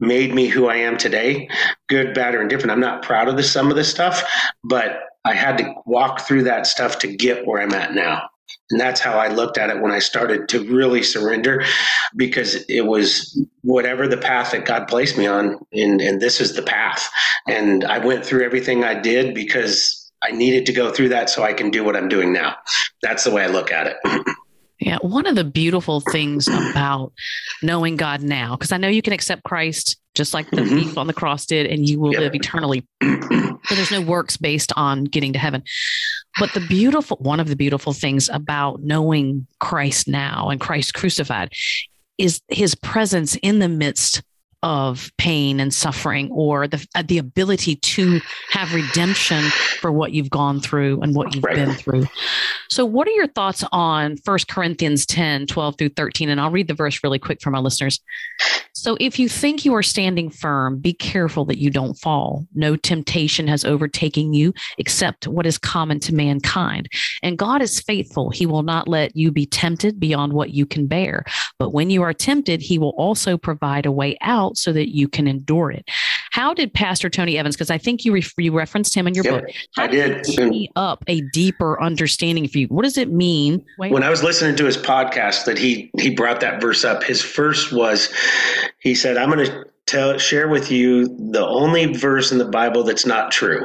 made 0.00 0.34
me 0.34 0.46
who 0.46 0.68
I 0.68 0.76
am 0.76 0.96
today, 0.96 1.48
good, 1.88 2.14
bad, 2.14 2.34
or 2.34 2.42
indifferent. 2.42 2.72
I'm 2.72 2.80
not 2.80 3.02
proud 3.02 3.28
of 3.28 3.36
the, 3.36 3.42
some 3.42 3.70
of 3.70 3.76
this 3.76 3.90
stuff, 3.90 4.24
but 4.64 5.00
I 5.24 5.34
had 5.34 5.58
to 5.58 5.74
walk 5.86 6.20
through 6.20 6.44
that 6.44 6.66
stuff 6.66 6.98
to 7.00 7.14
get 7.14 7.46
where 7.46 7.62
I'm 7.62 7.74
at 7.74 7.94
now. 7.94 8.28
And 8.70 8.80
that's 8.80 9.00
how 9.00 9.18
I 9.18 9.28
looked 9.28 9.58
at 9.58 9.70
it 9.70 9.80
when 9.80 9.92
I 9.92 9.98
started 9.98 10.48
to 10.50 10.64
really 10.64 11.02
surrender 11.02 11.64
because 12.16 12.64
it 12.68 12.82
was 12.86 13.40
whatever 13.62 14.08
the 14.08 14.16
path 14.16 14.52
that 14.52 14.64
God 14.64 14.88
placed 14.88 15.18
me 15.18 15.26
on, 15.26 15.58
and, 15.72 16.00
and 16.00 16.20
this 16.20 16.40
is 16.40 16.54
the 16.54 16.62
path. 16.62 17.08
And 17.48 17.84
I 17.84 17.98
went 17.98 18.24
through 18.24 18.44
everything 18.44 18.84
I 18.84 18.98
did 18.98 19.34
because 19.34 20.10
I 20.22 20.32
needed 20.32 20.66
to 20.66 20.72
go 20.72 20.92
through 20.92 21.10
that 21.10 21.30
so 21.30 21.42
I 21.42 21.52
can 21.52 21.70
do 21.70 21.84
what 21.84 21.96
I'm 21.96 22.08
doing 22.08 22.32
now. 22.32 22.56
That's 23.02 23.24
the 23.24 23.30
way 23.30 23.42
I 23.42 23.48
look 23.48 23.72
at 23.72 23.86
it. 23.86 23.96
Yeah, 24.80 24.98
one 25.02 25.26
of 25.26 25.34
the 25.34 25.44
beautiful 25.44 26.00
things 26.00 26.48
about 26.70 27.12
knowing 27.62 27.96
God 27.96 28.22
now, 28.22 28.56
because 28.56 28.72
I 28.72 28.78
know 28.78 28.88
you 28.88 29.02
can 29.02 29.12
accept 29.12 29.44
Christ 29.44 29.96
just 30.14 30.34
like 30.34 30.50
the 30.50 30.62
mm-hmm. 30.62 30.76
thief 30.76 30.98
on 30.98 31.06
the 31.06 31.12
cross 31.12 31.46
did, 31.46 31.66
and 31.66 31.88
you 31.88 32.00
will 32.00 32.12
yep. 32.12 32.20
live 32.20 32.34
eternally. 32.34 32.86
so 33.02 33.74
there's 33.74 33.92
no 33.92 34.00
works 34.00 34.36
based 34.36 34.72
on 34.76 35.04
getting 35.04 35.32
to 35.34 35.38
heaven. 35.38 35.62
But 36.38 36.52
the 36.52 36.60
beautiful, 36.60 37.16
one 37.18 37.40
of 37.40 37.48
the 37.48 37.56
beautiful 37.56 37.92
things 37.92 38.28
about 38.28 38.82
knowing 38.82 39.46
Christ 39.60 40.08
now 40.08 40.48
and 40.48 40.60
Christ 40.60 40.94
crucified 40.94 41.52
is 42.18 42.40
his 42.48 42.74
presence 42.74 43.36
in 43.36 43.60
the 43.60 43.68
midst 43.68 44.22
of 44.62 45.10
pain 45.16 45.58
and 45.58 45.72
suffering 45.72 46.30
or 46.30 46.68
the 46.68 46.86
uh, 46.94 47.02
the 47.06 47.18
ability 47.18 47.76
to 47.76 48.20
have 48.50 48.74
redemption 48.74 49.42
for 49.80 49.90
what 49.90 50.12
you've 50.12 50.30
gone 50.30 50.60
through 50.60 51.00
and 51.00 51.14
what 51.14 51.34
you've 51.34 51.44
right. 51.44 51.56
been 51.56 51.74
through. 51.74 52.06
So 52.68 52.84
what 52.84 53.08
are 53.08 53.12
your 53.12 53.26
thoughts 53.26 53.64
on 53.72 54.16
1 54.24 54.38
Corinthians 54.48 55.06
10, 55.06 55.46
12 55.46 55.78
through 55.78 55.88
13 55.90 56.28
and 56.28 56.40
I'll 56.40 56.50
read 56.50 56.68
the 56.68 56.74
verse 56.74 57.00
really 57.02 57.18
quick 57.18 57.40
for 57.40 57.50
my 57.50 57.58
listeners. 57.58 58.00
So 58.80 58.96
if 58.98 59.18
you 59.18 59.28
think 59.28 59.66
you 59.66 59.74
are 59.74 59.82
standing 59.82 60.30
firm, 60.30 60.78
be 60.78 60.94
careful 60.94 61.44
that 61.44 61.58
you 61.58 61.68
don't 61.68 61.98
fall. 61.98 62.46
No 62.54 62.76
temptation 62.76 63.46
has 63.46 63.62
overtaken 63.62 64.32
you 64.32 64.54
except 64.78 65.28
what 65.28 65.44
is 65.44 65.58
common 65.58 66.00
to 66.00 66.14
mankind. 66.14 66.88
And 67.22 67.36
God 67.36 67.60
is 67.60 67.78
faithful. 67.78 68.30
He 68.30 68.46
will 68.46 68.62
not 68.62 68.88
let 68.88 69.14
you 69.14 69.32
be 69.32 69.44
tempted 69.44 70.00
beyond 70.00 70.32
what 70.32 70.54
you 70.54 70.64
can 70.64 70.86
bear. 70.86 71.26
But 71.58 71.74
when 71.74 71.90
you 71.90 72.00
are 72.00 72.14
tempted, 72.14 72.62
he 72.62 72.78
will 72.78 72.94
also 72.96 73.36
provide 73.36 73.84
a 73.84 73.92
way 73.92 74.16
out 74.22 74.56
so 74.56 74.72
that 74.72 74.96
you 74.96 75.08
can 75.08 75.28
endure 75.28 75.70
it. 75.70 75.86
How 76.30 76.54
did 76.54 76.72
Pastor 76.72 77.10
Tony 77.10 77.36
Evans, 77.38 77.56
because 77.56 77.70
I 77.70 77.78
think 77.78 78.04
you, 78.04 78.12
re- 78.12 78.24
you 78.38 78.52
referenced 78.52 78.94
him 78.94 79.06
in 79.06 79.14
your 79.14 79.24
yep, 79.24 79.42
book, 79.42 79.54
how 79.74 79.84
I 79.84 79.86
did, 79.88 80.22
did 80.22 80.52
he 80.52 80.70
up 80.76 81.04
a 81.06 81.20
deeper 81.32 81.80
understanding 81.82 82.48
for 82.48 82.58
you? 82.58 82.66
What 82.68 82.84
does 82.84 82.96
it 82.96 83.10
mean? 83.10 83.64
Wait, 83.78 83.92
when 83.92 84.02
I 84.02 84.10
was 84.10 84.22
listening 84.22 84.56
to 84.56 84.64
his 84.64 84.76
podcast 84.76 85.44
that 85.44 85.58
he 85.58 85.90
he 85.98 86.14
brought 86.14 86.40
that 86.40 86.60
verse 86.60 86.84
up, 86.84 87.02
his 87.02 87.20
first 87.20 87.72
was 87.72 88.12
he 88.80 88.94
said, 88.94 89.16
I'm 89.16 89.30
going 89.30 89.46
to 89.46 89.64
tell 89.86 90.18
share 90.18 90.48
with 90.48 90.70
you 90.70 91.08
the 91.32 91.44
only 91.44 91.86
verse 91.86 92.30
in 92.32 92.38
the 92.38 92.44
Bible 92.44 92.84
that's 92.84 93.06
not 93.06 93.32
true. 93.32 93.64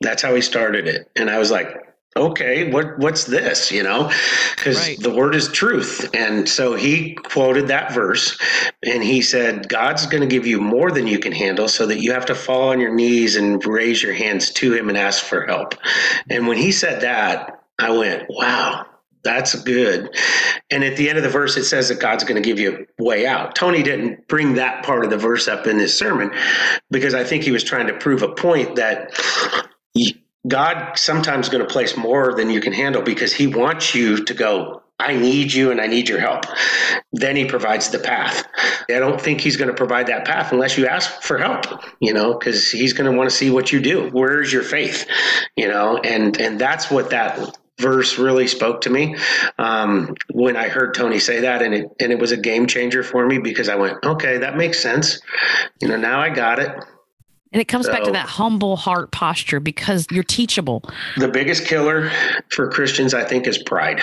That's 0.00 0.22
how 0.22 0.34
he 0.34 0.40
started 0.40 0.88
it. 0.88 1.08
And 1.14 1.30
I 1.30 1.38
was 1.38 1.50
like, 1.52 1.68
okay 2.16 2.70
what 2.70 2.98
what's 2.98 3.24
this 3.24 3.72
you 3.72 3.82
know 3.82 4.10
because 4.56 4.78
right. 4.78 5.00
the 5.00 5.10
word 5.10 5.34
is 5.34 5.48
truth 5.48 6.10
and 6.14 6.46
so 6.46 6.74
he 6.74 7.14
quoted 7.14 7.68
that 7.68 7.92
verse 7.92 8.38
and 8.84 9.02
he 9.02 9.22
said 9.22 9.66
god's 9.68 10.06
going 10.06 10.20
to 10.20 10.26
give 10.26 10.46
you 10.46 10.60
more 10.60 10.90
than 10.90 11.06
you 11.06 11.18
can 11.18 11.32
handle 11.32 11.68
so 11.68 11.86
that 11.86 12.00
you 12.00 12.12
have 12.12 12.26
to 12.26 12.34
fall 12.34 12.68
on 12.68 12.80
your 12.80 12.94
knees 12.94 13.36
and 13.36 13.64
raise 13.64 14.02
your 14.02 14.12
hands 14.12 14.50
to 14.50 14.74
him 14.74 14.90
and 14.90 14.98
ask 14.98 15.24
for 15.24 15.46
help 15.46 15.74
and 16.28 16.46
when 16.46 16.58
he 16.58 16.70
said 16.70 17.00
that 17.00 17.62
i 17.78 17.90
went 17.90 18.24
wow 18.28 18.84
that's 19.24 19.54
good. 19.62 20.16
And 20.70 20.82
at 20.82 20.96
the 20.96 21.08
end 21.08 21.16
of 21.16 21.22
the 21.22 21.30
verse, 21.30 21.56
it 21.56 21.64
says 21.64 21.88
that 21.88 22.00
God's 22.00 22.24
going 22.24 22.42
to 22.42 22.46
give 22.46 22.58
you 22.58 22.86
a 22.98 23.02
way 23.02 23.26
out. 23.26 23.54
Tony 23.54 23.82
didn't 23.82 24.26
bring 24.26 24.54
that 24.54 24.84
part 24.84 25.04
of 25.04 25.10
the 25.10 25.16
verse 25.16 25.46
up 25.46 25.66
in 25.66 25.78
his 25.78 25.96
sermon 25.96 26.32
because 26.90 27.14
I 27.14 27.22
think 27.22 27.44
he 27.44 27.52
was 27.52 27.62
trying 27.62 27.86
to 27.86 27.94
prove 27.94 28.22
a 28.22 28.34
point 28.34 28.76
that 28.76 29.16
God 30.46 30.98
sometimes 30.98 31.48
going 31.48 31.66
to 31.66 31.72
place 31.72 31.96
more 31.96 32.34
than 32.34 32.50
you 32.50 32.60
can 32.60 32.72
handle 32.72 33.02
because 33.02 33.32
he 33.32 33.46
wants 33.46 33.94
you 33.94 34.24
to 34.24 34.34
go, 34.34 34.82
I 34.98 35.16
need 35.16 35.52
you 35.52 35.70
and 35.70 35.80
I 35.80 35.86
need 35.86 36.08
your 36.08 36.20
help. 36.20 36.44
Then 37.12 37.34
he 37.34 37.44
provides 37.44 37.90
the 37.90 37.98
path. 37.98 38.46
I 38.88 38.98
don't 38.98 39.20
think 39.20 39.40
he's 39.40 39.56
going 39.56 39.68
to 39.70 39.74
provide 39.74 40.06
that 40.08 40.24
path 40.24 40.52
unless 40.52 40.78
you 40.78 40.86
ask 40.86 41.22
for 41.22 41.38
help, 41.38 41.66
you 42.00 42.12
know, 42.12 42.34
because 42.34 42.70
he's 42.70 42.92
going 42.92 43.10
to 43.10 43.16
want 43.16 43.28
to 43.28 43.34
see 43.34 43.50
what 43.50 43.72
you 43.72 43.80
do. 43.80 44.10
Where's 44.10 44.52
your 44.52 44.62
faith? 44.62 45.08
You 45.56 45.68
know, 45.68 45.98
and 45.98 46.40
and 46.40 46.60
that's 46.60 46.90
what 46.90 47.10
that 47.10 47.58
verse 47.78 48.18
really 48.18 48.46
spoke 48.46 48.82
to 48.82 48.90
me 48.90 49.16
um, 49.58 50.14
when 50.30 50.56
I 50.56 50.68
heard 50.68 50.94
Tony 50.94 51.18
say 51.18 51.40
that, 51.40 51.62
and 51.62 51.74
it 51.74 51.86
and 52.00 52.12
it 52.12 52.18
was 52.18 52.32
a 52.32 52.36
game 52.36 52.66
changer 52.66 53.02
for 53.02 53.26
me 53.26 53.38
because 53.38 53.68
I 53.68 53.74
went, 53.74 54.04
okay, 54.04 54.38
that 54.38 54.56
makes 54.56 54.78
sense. 54.78 55.20
You 55.80 55.88
know, 55.88 55.96
now 55.96 56.20
I 56.20 56.30
got 56.30 56.58
it. 56.58 56.70
And 57.52 57.60
it 57.60 57.66
comes 57.66 57.86
so, 57.86 57.92
back 57.92 58.04
to 58.04 58.12
that 58.12 58.26
humble 58.26 58.76
heart 58.76 59.10
posture 59.10 59.60
because 59.60 60.06
you're 60.10 60.22
teachable. 60.22 60.82
The 61.16 61.28
biggest 61.28 61.66
killer 61.66 62.10
for 62.50 62.68
Christians, 62.68 63.14
I 63.14 63.24
think, 63.24 63.46
is 63.46 63.58
pride. 63.58 64.00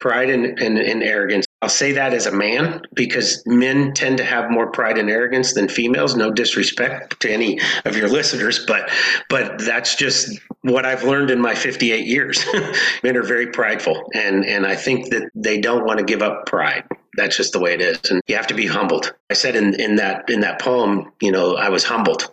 Pride 0.00 0.30
and, 0.30 0.58
and, 0.58 0.78
and 0.78 1.02
arrogance. 1.02 1.46
I'll 1.62 1.68
say 1.68 1.92
that 1.92 2.12
as 2.12 2.26
a 2.26 2.32
man 2.32 2.82
because 2.92 3.40
men 3.46 3.94
tend 3.94 4.18
to 4.18 4.24
have 4.24 4.50
more 4.50 4.70
pride 4.70 4.98
and 4.98 5.08
arrogance 5.08 5.54
than 5.54 5.68
females. 5.68 6.16
No 6.16 6.30
disrespect 6.30 7.20
to 7.20 7.30
any 7.30 7.60
of 7.84 7.96
your 7.96 8.08
listeners, 8.08 8.66
but 8.66 8.90
but 9.28 9.60
that's 9.60 9.94
just 9.94 10.40
what 10.62 10.84
I've 10.84 11.04
learned 11.04 11.30
in 11.30 11.40
my 11.40 11.54
58 11.54 12.04
years. 12.04 12.44
men 13.04 13.16
are 13.16 13.22
very 13.22 13.46
prideful, 13.46 14.10
and 14.12 14.44
and 14.44 14.66
I 14.66 14.74
think 14.74 15.10
that 15.10 15.30
they 15.36 15.60
don't 15.60 15.86
want 15.86 16.00
to 16.00 16.04
give 16.04 16.20
up 16.20 16.46
pride. 16.46 16.84
That's 17.16 17.36
just 17.36 17.52
the 17.52 17.60
way 17.60 17.74
it 17.74 17.80
is, 17.80 18.10
and 18.10 18.20
you 18.26 18.34
have 18.34 18.48
to 18.48 18.54
be 18.54 18.66
humbled. 18.66 19.14
I 19.30 19.34
said 19.34 19.54
in 19.54 19.80
in 19.80 19.96
that 19.96 20.28
in 20.28 20.40
that 20.40 20.60
poem, 20.60 21.12
you 21.20 21.30
know, 21.30 21.54
I 21.54 21.68
was 21.68 21.84
humbled 21.84 22.28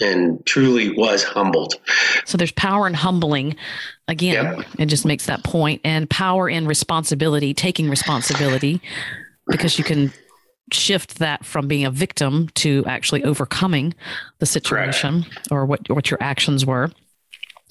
and 0.00 0.44
truly 0.46 0.90
was 0.96 1.22
humbled. 1.22 1.74
So 2.24 2.36
there's 2.36 2.52
power 2.52 2.86
in 2.86 2.94
humbling. 2.94 3.56
Again, 4.08 4.58
yep. 4.58 4.66
it 4.78 4.86
just 4.86 5.04
makes 5.04 5.26
that 5.26 5.44
point 5.44 5.80
and 5.84 6.08
power 6.10 6.48
in 6.48 6.66
responsibility, 6.66 7.54
taking 7.54 7.88
responsibility 7.88 8.80
because 9.46 9.78
you 9.78 9.84
can 9.84 10.12
shift 10.72 11.18
that 11.18 11.44
from 11.44 11.68
being 11.68 11.84
a 11.84 11.90
victim 11.90 12.48
to 12.54 12.84
actually 12.86 13.22
overcoming 13.24 13.94
the 14.38 14.46
situation 14.46 15.22
Correct. 15.22 15.48
or 15.50 15.66
what 15.66 15.88
what 15.90 16.10
your 16.10 16.22
actions 16.22 16.64
were. 16.66 16.90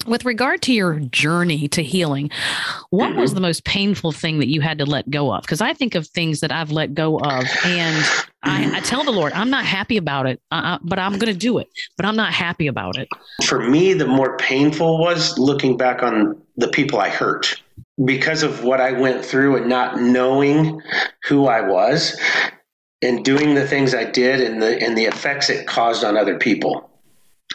With 0.06 0.26
regard 0.26 0.60
to 0.62 0.72
your 0.72 1.00
journey 1.00 1.66
to 1.68 1.82
healing, 1.82 2.30
what 2.90 3.10
mm-hmm. 3.10 3.20
was 3.20 3.32
the 3.32 3.40
most 3.40 3.64
painful 3.64 4.12
thing 4.12 4.38
that 4.38 4.48
you 4.48 4.60
had 4.60 4.78
to 4.78 4.84
let 4.84 5.08
go 5.08 5.32
of? 5.32 5.42
Because 5.42 5.62
I 5.62 5.72
think 5.72 5.94
of 5.94 6.06
things 6.06 6.40
that 6.40 6.52
I've 6.52 6.70
let 6.70 6.92
go 6.92 7.18
of, 7.18 7.44
and 7.64 8.04
I, 8.42 8.70
I 8.76 8.80
tell 8.80 9.02
the 9.02 9.12
Lord, 9.12 9.32
I'm 9.32 9.48
not 9.48 9.64
happy 9.64 9.96
about 9.96 10.26
it, 10.26 10.42
uh, 10.50 10.78
but 10.82 10.98
I'm 10.98 11.12
going 11.12 11.32
to 11.32 11.38
do 11.38 11.56
it, 11.56 11.68
but 11.96 12.04
I'm 12.04 12.16
not 12.16 12.34
happy 12.34 12.66
about 12.66 12.98
it. 12.98 13.08
For 13.46 13.66
me, 13.66 13.94
the 13.94 14.06
more 14.06 14.36
painful 14.36 14.98
was 14.98 15.38
looking 15.38 15.78
back 15.78 16.02
on 16.02 16.40
the 16.56 16.68
people 16.68 17.00
I 17.00 17.08
hurt 17.08 17.62
because 18.04 18.42
of 18.42 18.62
what 18.62 18.80
I 18.80 18.92
went 18.92 19.24
through 19.24 19.56
and 19.56 19.68
not 19.68 20.00
knowing 20.00 20.82
who 21.24 21.46
I 21.46 21.62
was 21.62 22.20
and 23.00 23.24
doing 23.24 23.54
the 23.54 23.66
things 23.66 23.94
I 23.94 24.04
did 24.04 24.40
and 24.40 24.60
the 24.60 24.80
and 24.82 24.96
the 24.96 25.04
effects 25.04 25.50
it 25.50 25.66
caused 25.66 26.04
on 26.04 26.16
other 26.16 26.38
people. 26.38 26.90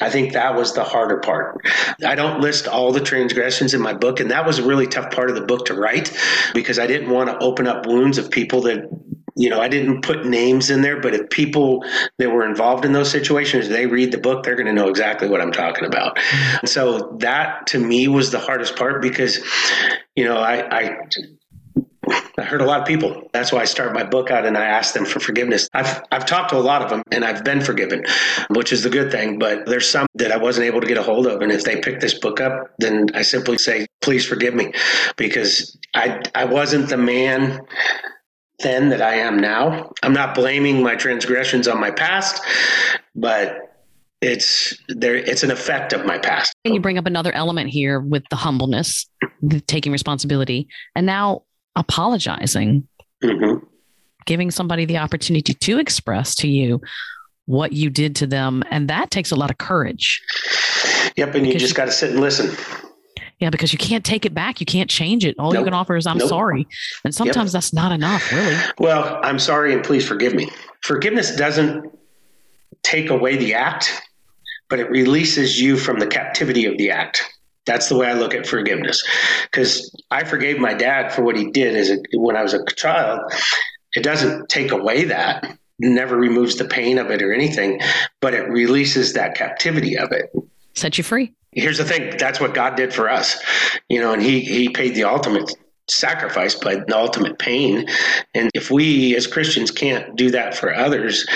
I 0.02 0.10
think 0.10 0.34
that 0.34 0.56
was 0.56 0.74
the 0.74 0.84
harder 0.84 1.18
part. 1.18 1.66
I 2.06 2.16
don't 2.16 2.40
list 2.40 2.68
all 2.68 2.92
the 2.92 3.02
transgressions 3.02 3.74
in 3.74 3.82
my 3.82 3.94
book, 3.94 4.20
and 4.20 4.32
that 4.32 4.46
was 4.46 4.60
a 4.60 4.64
really 4.64 4.88
tough 4.88 5.12
part 5.12 5.30
of 5.30 5.36
the 5.36 5.42
book 5.42 5.66
to 5.66 5.74
write 5.74 6.16
because 6.54 6.80
I 6.80 6.88
didn't 6.88 7.10
want 7.10 7.30
to 7.30 7.38
open 7.40 7.68
up 7.68 7.86
wounds 7.86 8.18
of 8.18 8.32
people 8.32 8.62
that, 8.62 8.90
you 9.36 9.50
know, 9.50 9.60
I 9.60 9.68
didn't 9.68 10.02
put 10.02 10.26
names 10.26 10.70
in 10.70 10.82
there, 10.82 11.02
but 11.02 11.14
if 11.14 11.30
people 11.30 11.84
that 12.18 12.30
were 12.30 12.48
involved 12.48 12.86
in 12.86 12.94
those 12.94 13.12
situations, 13.12 13.68
they 13.68 13.88
read 13.88 14.12
the 14.12 14.18
book, 14.18 14.44
they're 14.44 14.56
going 14.56 14.68
to 14.68 14.74
know 14.74 14.88
exactly 14.88 15.28
what 15.28 15.42
I'm 15.42 15.52
talking 15.52 15.86
about. 15.86 16.18
So 16.66 17.18
that 17.20 17.68
to 17.68 17.80
me 17.80 18.08
was 18.08 18.32
the 18.32 18.40
hardest 18.40 18.78
part 18.78 19.02
because, 19.02 19.40
you 20.16 20.24
know, 20.24 20.38
I, 20.38 20.80
I 20.80 20.98
I 22.38 22.44
hurt 22.44 22.62
a 22.62 22.66
lot 22.66 22.82
of 22.82 22.88
people. 22.88 23.30
That's 23.34 23.52
why 23.52 23.62
I 23.62 23.66
start 23.66 23.94
my 23.94 24.04
book 24.04 24.32
out 24.32 24.46
and 24.46 24.58
I 24.58 24.66
ask 24.66 24.94
them 24.94 25.06
for 25.06 25.20
forgiveness. 25.20 25.68
I've 25.74 26.02
I've 26.12 26.26
talked 26.26 26.50
to 26.52 26.58
a 26.58 26.60
lot 26.60 26.82
of 26.82 26.90
them 26.90 27.02
and 27.12 27.26
I've 27.26 27.44
been 27.44 27.62
forgiven, 27.62 28.06
which 28.50 28.72
is 28.72 28.84
the 28.84 28.90
good 28.90 29.12
thing. 29.12 29.40
But 29.40 29.66
there's 29.66 29.90
some 29.90 30.08
that 30.16 30.32
I 30.32 30.38
wasn't 30.38 30.66
able 30.66 30.82
to 30.82 30.88
get 30.88 30.98
a 30.98 31.04
hold 31.04 31.28
of, 31.28 31.42
and 31.42 31.52
if 31.52 31.64
they 31.64 31.80
pick 31.80 32.00
this 32.00 32.14
book 32.14 32.40
up, 32.40 32.72
then 32.80 33.08
I 33.14 33.22
simply 33.22 33.58
say, 33.58 33.88
please 34.02 34.26
forgive 34.26 34.54
me, 34.54 34.74
because 35.18 35.78
I 35.94 36.22
I 36.36 36.46
wasn't 36.46 36.90
the 36.90 36.98
man 36.98 37.62
then 38.60 38.90
that 38.90 39.02
I 39.02 39.16
am 39.16 39.38
now. 39.38 39.92
I'm 40.04 40.12
not 40.12 40.36
blaming 40.36 40.84
my 40.84 40.96
transgressions 40.96 41.66
on 41.68 41.80
my 41.80 41.92
past, 41.92 42.44
but 43.16 43.70
it's 44.22 44.78
there 44.90 45.16
it's 45.16 45.44
an 45.44 45.52
effect 45.52 45.94
of 45.94 46.06
my 46.06 46.18
past 46.18 46.54
and 46.66 46.74
you 46.74 46.82
bring 46.82 46.98
up 46.98 47.06
another 47.06 47.32
element 47.32 47.70
here 47.70 48.02
with 48.02 48.24
the 48.30 48.36
humbleness 48.36 49.10
the 49.42 49.62
taking 49.62 49.94
responsibility 49.94 50.68
and 50.94 51.06
now 51.06 51.42
apologizing, 51.80 52.88
mm-hmm. 53.24 53.66
giving 54.26 54.52
somebody 54.52 54.86
the 54.86 54.98
opportunity 54.98 55.54
to 55.54 55.80
express 55.80 56.36
to 56.36 56.48
you 56.48 56.82
what 57.46 57.74
you 57.74 57.90
did 57.90 58.16
to 58.18 58.28
them. 58.28 58.64
And 58.70 58.88
that 58.90 59.10
takes 59.10 59.32
a 59.32 59.36
lot 59.36 59.50
of 59.50 59.58
courage. 59.58 60.22
Yep. 61.16 61.36
And 61.36 61.48
you 61.48 61.58
just 61.58 61.74
got 61.74 61.86
to 61.86 61.92
sit 61.92 62.12
and 62.12 62.20
listen. 62.20 62.56
Yeah, 63.40 63.50
because 63.50 63.72
you 63.72 63.80
can't 63.80 64.04
take 64.04 64.26
it 64.26 64.34
back. 64.34 64.60
You 64.60 64.66
can't 64.66 64.90
change 64.90 65.26
it. 65.26 65.36
All 65.40 65.52
nope. 65.52 65.62
you 65.62 65.66
can 65.66 65.74
offer 65.74 65.96
is 65.96 66.06
I'm 66.06 66.18
nope. 66.18 66.30
sorry. 66.30 66.68
And 67.06 67.16
sometimes 67.16 67.50
yep. 67.50 67.54
that's 67.54 67.74
not 67.74 67.92
enough, 67.92 68.32
really. 68.34 68.58
Well, 68.78 69.20
I'm 69.24 69.40
sorry 69.40 69.74
and 69.74 69.84
please 69.84 70.06
forgive 70.06 70.36
me. 70.36 70.52
Forgiveness 70.84 71.36
doesn't 71.36 71.90
take 72.84 73.10
away 73.10 73.38
the 73.38 73.54
act, 73.54 74.02
but 74.70 74.80
it 74.80 74.90
releases 74.90 75.60
you 75.60 75.78
from 75.78 76.00
the 76.00 76.08
captivity 76.08 76.66
of 76.66 76.78
the 76.78 76.92
act. 76.92 77.24
That's 77.70 77.88
the 77.88 77.96
way 77.96 78.08
I 78.08 78.14
look 78.14 78.34
at 78.34 78.48
forgiveness. 78.48 79.08
Because 79.44 79.96
I 80.10 80.24
forgave 80.24 80.58
my 80.58 80.74
dad 80.74 81.14
for 81.14 81.22
what 81.22 81.38
he 81.38 81.52
did 81.52 81.76
as 81.76 81.92
a, 81.92 81.98
when 82.16 82.36
I 82.36 82.42
was 82.42 82.56
a 82.56 82.66
child. 82.74 83.22
It 83.94 84.02
doesn't 84.02 84.50
take 84.50 84.72
away 84.72 85.04
that, 85.04 85.44
it 85.44 85.58
never 85.78 86.18
removes 86.18 86.56
the 86.56 86.66
pain 86.66 86.98
of 86.98 87.12
it 87.12 87.22
or 87.22 87.32
anything, 87.32 87.80
but 88.22 88.34
it 88.34 88.50
releases 88.50 89.14
that 89.14 89.36
captivity 89.36 89.96
of 89.96 90.12
it. 90.12 90.32
Set 90.74 90.98
you 90.98 91.04
free. 91.04 91.32
Here's 91.52 91.78
the 91.78 91.86
thing 91.86 92.18
that's 92.18 92.40
what 92.40 92.56
God 92.56 92.76
did 92.76 92.92
for 92.92 93.08
us, 93.08 93.40
you 93.88 94.00
know, 94.00 94.14
and 94.14 94.22
he, 94.22 94.40
he 94.40 94.70
paid 94.70 94.96
the 94.96 95.04
ultimate 95.04 95.52
sacrifice 95.88 96.56
by 96.56 96.78
the 96.78 96.98
ultimate 96.98 97.38
pain. 97.38 97.88
And 98.34 98.50
if 98.56 98.72
we 98.72 99.16
as 99.16 99.28
Christians 99.28 99.70
can't 99.70 100.16
do 100.16 100.32
that 100.32 100.56
for 100.56 100.74
others, 100.74 101.28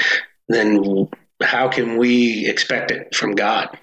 then 0.50 1.08
how 1.44 1.70
can 1.70 1.98
we 1.98 2.48
expect 2.48 2.90
it 2.90 3.14
from 3.14 3.36
God? 3.36 3.78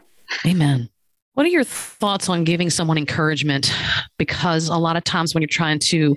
Amen. 0.45 0.90
What 1.35 1.47
are 1.47 1.51
your 1.51 1.65
thoughts 1.65 2.29
on 2.29 2.45
giving 2.45 2.71
someone 2.71 2.99
encouragement? 2.99 3.73
Because 4.19 4.69
a 4.69 4.77
lot 4.77 4.97
of 4.97 5.05
times 5.05 5.35
when 5.35 5.43
you're 5.43 5.49
trying 5.49 5.79
to 5.79 6.17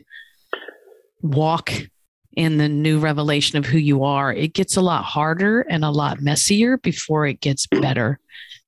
walk 1.22 1.72
in 2.36 2.57
the 2.57 2.68
new 2.68 2.99
revelation 2.99 3.57
of 3.57 3.66
who 3.66 3.78
you 3.78 4.03
are, 4.03 4.34
it 4.34 4.53
gets 4.53 4.76
a 4.76 4.82
lot 4.82 5.03
harder 5.03 5.61
and 5.61 5.86
a 5.86 5.91
lot 5.91 6.20
messier 6.20 6.78
before 6.78 7.28
it 7.28 7.41
gets 7.41 7.68
better 7.68 8.20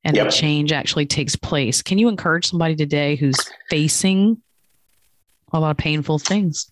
and 0.05 0.15
yep. 0.15 0.27
the 0.27 0.31
change 0.31 0.71
actually 0.71 1.07
takes 1.07 1.35
place. 1.35 1.81
Can 1.81 1.97
you 1.97 2.07
encourage 2.07 2.47
somebody 2.47 2.75
today 2.75 3.15
who's 3.15 3.35
facing 3.69 4.41
a 5.51 5.59
lot 5.59 5.71
of 5.71 5.77
painful 5.77 6.19
things? 6.19 6.71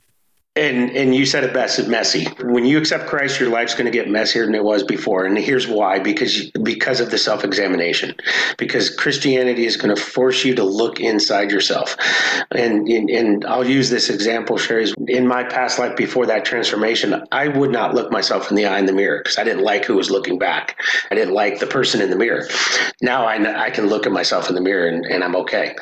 And 0.56 0.91
and 0.91 1.16
you 1.16 1.26
said 1.26 1.43
it 1.43 1.51
best, 1.51 1.80
it's 1.80 1.88
messy. 1.88 2.26
When 2.43 2.64
you 2.64 2.78
accept 2.78 3.08
Christ, 3.08 3.39
your 3.39 3.49
life's 3.49 3.74
going 3.74 3.88
to 3.88 3.91
get 3.91 4.08
messier 4.08 4.45
than 4.45 4.54
it 4.54 4.64
was 4.64 4.84
before. 4.84 5.26
And 5.26 5.36
here's 5.36 5.68
why: 5.68 5.97
because 5.97 6.51
because 6.62 6.99
of 6.99 7.10
the 7.10 7.18
self 7.18 7.43
examination. 7.43 8.14
Because 8.60 8.91
Christianity 8.91 9.66
is 9.66 9.78
going 9.78 9.95
to 9.95 9.99
force 9.99 10.45
you 10.45 10.54
to 10.54 10.64
look 10.64 10.99
inside 10.99 11.49
yourself. 11.49 11.97
And, 12.51 12.88
and 12.88 13.10
and 13.10 13.45
I'll 13.45 13.68
use 13.68 13.89
this 13.89 14.12
example, 14.12 14.60
Sherry. 14.60 14.93
In 15.08 15.28
my 15.28 15.43
past 15.43 15.80
life 15.80 15.95
before 15.95 16.28
that 16.28 16.45
transformation, 16.45 17.24
I 17.32 17.47
would 17.47 17.72
not 17.72 17.95
look 17.95 18.12
myself 18.12 18.51
in 18.51 18.56
the 18.56 18.68
eye 18.68 18.78
in 18.78 18.86
the 18.86 18.93
mirror 18.93 19.22
because 19.24 19.39
I 19.39 19.43
didn't 19.43 19.64
like 19.64 19.86
who 19.86 19.95
was 19.95 20.12
looking 20.12 20.38
back. 20.38 20.80
I 21.10 21.16
didn't 21.16 21.34
like 21.34 21.62
the 21.62 21.68
person 21.68 21.99
in 21.99 22.12
the 22.12 22.16
mirror. 22.16 22.47
Now 23.01 23.26
I 23.26 23.64
I 23.64 23.72
can 23.72 23.88
look 23.88 24.06
at 24.06 24.12
myself 24.12 24.49
in 24.49 24.56
the 24.56 24.62
mirror 24.62 24.88
and, 24.88 25.04
and 25.04 25.24
I'm 25.24 25.36
okay. 25.38 25.76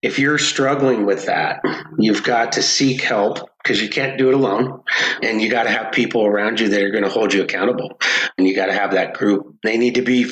If 0.00 0.18
you're 0.18 0.38
struggling 0.38 1.04
with 1.04 1.26
that, 1.26 1.60
you've 1.98 2.22
got 2.22 2.52
to 2.52 2.62
seek 2.62 3.02
help 3.02 3.50
because 3.64 3.80
you 3.82 3.88
can't 3.88 4.18
do 4.18 4.28
it 4.28 4.34
alone. 4.34 4.82
And 5.22 5.40
you 5.40 5.50
got 5.50 5.64
to 5.64 5.70
have 5.70 5.90
people 5.90 6.24
around 6.26 6.60
you 6.60 6.68
that 6.68 6.82
are 6.82 6.90
going 6.90 7.02
to 7.04 7.10
hold 7.10 7.32
you 7.32 7.42
accountable. 7.42 7.98
And 8.36 8.46
you 8.46 8.54
got 8.54 8.66
to 8.66 8.74
have 8.74 8.92
that 8.92 9.14
group. 9.14 9.56
They 9.64 9.78
need 9.78 9.94
to 9.94 10.02
be 10.02 10.30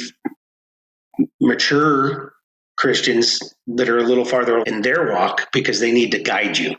mature 1.40 2.34
Christians 2.76 3.40
that 3.68 3.88
are 3.88 3.98
a 3.98 4.02
little 4.04 4.24
farther 4.24 4.58
in 4.60 4.82
their 4.82 5.12
walk 5.12 5.50
because 5.52 5.80
they 5.80 5.92
need 5.92 6.12
to 6.12 6.22
guide 6.22 6.58
you. 6.58 6.76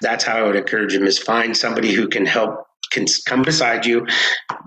That's 0.00 0.24
how 0.24 0.38
I 0.38 0.42
would 0.42 0.56
encourage 0.56 0.94
them 0.94 1.06
is 1.06 1.18
find 1.18 1.56
somebody 1.56 1.92
who 1.92 2.08
can 2.08 2.26
help 2.26 2.66
can 2.90 3.06
come 3.26 3.42
beside 3.42 3.84
you, 3.86 4.06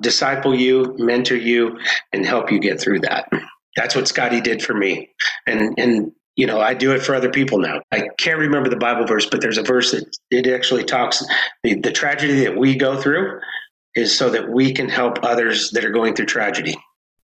disciple 0.02 0.54
you, 0.54 0.96
mentor 0.98 1.38
you, 1.38 1.78
and 2.12 2.26
help 2.26 2.52
you 2.52 2.60
get 2.60 2.82
through 2.82 3.00
that. 3.00 3.30
That's 3.78 3.96
what 3.96 4.08
Scotty 4.08 4.42
did 4.42 4.62
for 4.62 4.74
me. 4.74 5.10
And 5.46 5.74
and 5.78 6.12
you 6.38 6.46
know, 6.46 6.62
I 6.62 6.74
do 6.76 6.94
it 6.94 7.02
for 7.02 7.16
other 7.16 7.30
people 7.30 7.58
now. 7.58 7.82
I 7.92 8.08
can't 8.20 8.38
remember 8.38 8.70
the 8.70 8.78
Bible 8.78 9.06
verse, 9.06 9.26
but 9.26 9.42
there's 9.42 9.58
a 9.58 9.64
verse 9.64 9.92
that 9.92 10.06
it 10.30 10.48
actually 10.48 10.84
talks 10.84 11.26
the, 11.64 11.76
the 11.82 11.92
tragedy 11.92 12.40
that 12.46 12.56
we 12.56 12.76
go 12.76 13.02
through 13.02 13.42
is 13.96 14.16
so 14.16 14.30
that 14.30 14.48
we 14.50 14.72
can 14.72 14.88
help 14.88 15.18
others 15.24 15.72
that 15.72 15.84
are 15.84 15.90
going 15.90 16.14
through 16.14 16.28
tragedy. 16.28 16.78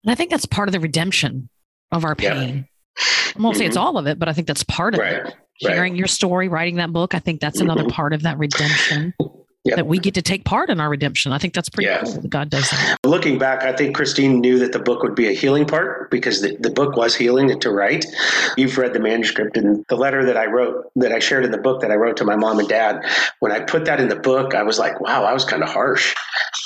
And 0.03 0.11
I 0.11 0.15
think 0.15 0.29
that's 0.29 0.45
part 0.45 0.69
of 0.69 0.73
the 0.73 0.79
redemption 0.79 1.49
of 1.91 2.05
our 2.05 2.15
pain. 2.15 2.67
Yeah. 2.99 3.03
I 3.35 3.41
won't 3.41 3.55
mm-hmm. 3.55 3.59
say 3.59 3.65
it's 3.65 3.77
all 3.77 3.97
of 3.97 4.05
it, 4.05 4.19
but 4.19 4.29
I 4.29 4.33
think 4.33 4.45
that's 4.45 4.63
part 4.63 4.93
of 4.93 4.99
right. 4.99 5.25
it. 5.25 5.35
Sharing 5.61 5.93
right. 5.93 5.97
your 5.97 6.07
story, 6.07 6.47
writing 6.47 6.75
that 6.75 6.93
book, 6.93 7.15
I 7.15 7.19
think 7.19 7.41
that's 7.41 7.59
another 7.59 7.81
mm-hmm. 7.81 7.91
part 7.91 8.13
of 8.13 8.21
that 8.21 8.37
redemption 8.37 9.13
yep. 9.65 9.75
that 9.77 9.87
we 9.87 9.99
get 9.99 10.13
to 10.13 10.21
take 10.21 10.45
part 10.45 10.69
in 10.69 10.79
our 10.79 10.89
redemption. 10.89 11.31
I 11.31 11.37
think 11.37 11.53
that's 11.53 11.69
pretty 11.69 11.89
cool 12.03 12.21
that 12.21 12.29
God 12.29 12.49
does 12.49 12.69
that. 12.69 12.97
Looking 13.05 13.37
back, 13.37 13.63
I 13.63 13.73
think 13.73 13.95
Christina 13.95 14.35
knew 14.35 14.59
that 14.59 14.71
the 14.71 14.79
book 14.79 15.03
would 15.03 15.15
be 15.15 15.27
a 15.27 15.33
healing 15.33 15.65
part 15.65 16.09
because 16.11 16.41
the, 16.41 16.55
the 16.59 16.69
book 16.69 16.95
was 16.95 17.15
healing 17.15 17.59
to 17.59 17.71
write. 17.71 18.05
You've 18.57 18.77
read 18.77 18.93
the 18.93 18.99
manuscript 18.99 19.57
and 19.57 19.85
the 19.89 19.95
letter 19.95 20.25
that 20.25 20.37
I 20.37 20.45
wrote, 20.45 20.91
that 20.95 21.11
I 21.11 21.19
shared 21.19 21.45
in 21.45 21.51
the 21.51 21.57
book 21.57 21.81
that 21.81 21.91
I 21.91 21.95
wrote 21.95 22.17
to 22.17 22.25
my 22.25 22.35
mom 22.35 22.59
and 22.59 22.67
dad. 22.67 23.03
When 23.39 23.51
I 23.51 23.59
put 23.59 23.85
that 23.85 23.99
in 23.99 24.09
the 24.09 24.15
book, 24.15 24.55
I 24.55 24.63
was 24.63 24.79
like, 24.79 24.99
wow, 25.01 25.23
I 25.23 25.33
was 25.33 25.45
kind 25.45 25.63
of 25.63 25.69
harsh, 25.69 26.15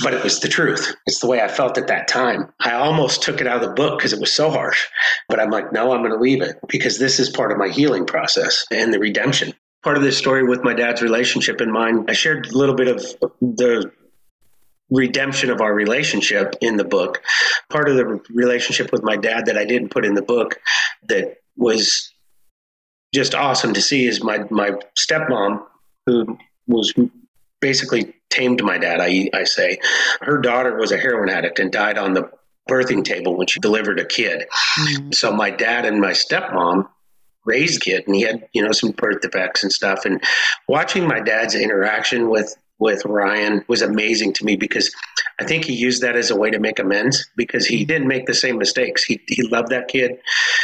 but 0.03 0.13
it 0.13 0.23
was 0.23 0.39
the 0.39 0.49
truth. 0.49 0.95
It's 1.05 1.19
the 1.19 1.27
way 1.27 1.41
I 1.41 1.47
felt 1.47 1.77
at 1.77 1.87
that 1.87 2.07
time. 2.07 2.51
I 2.61 2.73
almost 2.73 3.23
took 3.23 3.41
it 3.41 3.47
out 3.47 3.63
of 3.63 3.69
the 3.69 3.75
book 3.75 3.99
because 3.99 4.13
it 4.13 4.19
was 4.19 4.31
so 4.31 4.49
harsh, 4.49 4.85
but 5.27 5.39
I'm 5.39 5.49
like, 5.49 5.71
no, 5.71 5.91
I'm 5.91 6.01
going 6.01 6.13
to 6.13 6.19
leave 6.19 6.41
it 6.41 6.57
because 6.67 6.99
this 6.99 7.19
is 7.19 7.29
part 7.29 7.51
of 7.51 7.57
my 7.57 7.69
healing 7.69 8.05
process 8.05 8.65
and 8.71 8.93
the 8.93 8.99
redemption 8.99 9.53
part 9.83 9.97
of 9.97 10.03
this 10.03 10.17
story 10.17 10.43
with 10.43 10.63
my 10.63 10.73
dad's 10.73 11.01
relationship 11.01 11.61
in 11.61 11.71
mind. 11.71 12.09
I 12.09 12.13
shared 12.13 12.47
a 12.47 12.57
little 12.57 12.75
bit 12.75 12.87
of 12.87 13.01
the 13.41 13.91
redemption 14.89 15.49
of 15.49 15.61
our 15.61 15.73
relationship 15.73 16.55
in 16.61 16.77
the 16.77 16.83
book. 16.83 17.21
Part 17.69 17.89
of 17.89 17.97
the 17.97 18.21
relationship 18.29 18.91
with 18.91 19.03
my 19.03 19.17
dad 19.17 19.47
that 19.47 19.57
I 19.57 19.65
didn't 19.65 19.89
put 19.89 20.05
in 20.05 20.13
the 20.13 20.21
book 20.21 20.59
that 21.09 21.37
was 21.57 22.11
just 23.13 23.35
awesome 23.35 23.73
to 23.73 23.81
see 23.81 24.07
is 24.07 24.23
my 24.23 24.39
my 24.49 24.71
stepmom 24.97 25.63
who 26.05 26.37
was 26.67 26.93
basically 27.59 28.13
tamed 28.29 28.63
my 28.63 28.77
dad 28.77 28.99
I 28.99 29.29
I 29.33 29.43
say 29.43 29.77
her 30.21 30.39
daughter 30.39 30.75
was 30.77 30.91
a 30.91 30.97
heroin 30.97 31.29
addict 31.29 31.59
and 31.59 31.71
died 31.71 31.97
on 31.97 32.13
the 32.13 32.29
birthing 32.69 33.03
table 33.03 33.37
when 33.37 33.47
she 33.47 33.59
delivered 33.59 33.99
a 33.99 34.05
kid. 34.05 34.45
Mm-hmm. 34.79 35.11
So 35.11 35.31
my 35.31 35.49
dad 35.51 35.85
and 35.85 35.99
my 35.99 36.11
stepmom 36.11 36.87
raised 37.45 37.81
kid 37.81 38.03
and 38.07 38.15
he 38.15 38.21
had 38.21 38.47
you 38.53 38.63
know 38.63 38.71
some 38.71 38.91
birth 38.91 39.21
defects 39.21 39.63
and 39.63 39.71
stuff 39.71 40.05
and 40.05 40.21
watching 40.67 41.07
my 41.07 41.19
dad's 41.19 41.55
interaction 41.55 42.29
with 42.29 42.55
with 42.79 43.05
Ryan 43.05 43.63
was 43.67 43.81
amazing 43.81 44.33
to 44.33 44.45
me 44.45 44.55
because 44.55 44.93
I 45.39 45.45
think 45.45 45.65
he 45.65 45.73
used 45.73 46.01
that 46.01 46.15
as 46.15 46.31
a 46.31 46.35
way 46.35 46.51
to 46.51 46.59
make 46.59 46.79
amends 46.79 47.25
because 47.37 47.65
he 47.65 47.85
didn't 47.85 48.07
make 48.07 48.25
the 48.25 48.33
same 48.33 48.57
mistakes. 48.57 49.03
He, 49.03 49.21
he 49.27 49.47
loved 49.47 49.69
that 49.69 49.87
kid. 49.87 50.17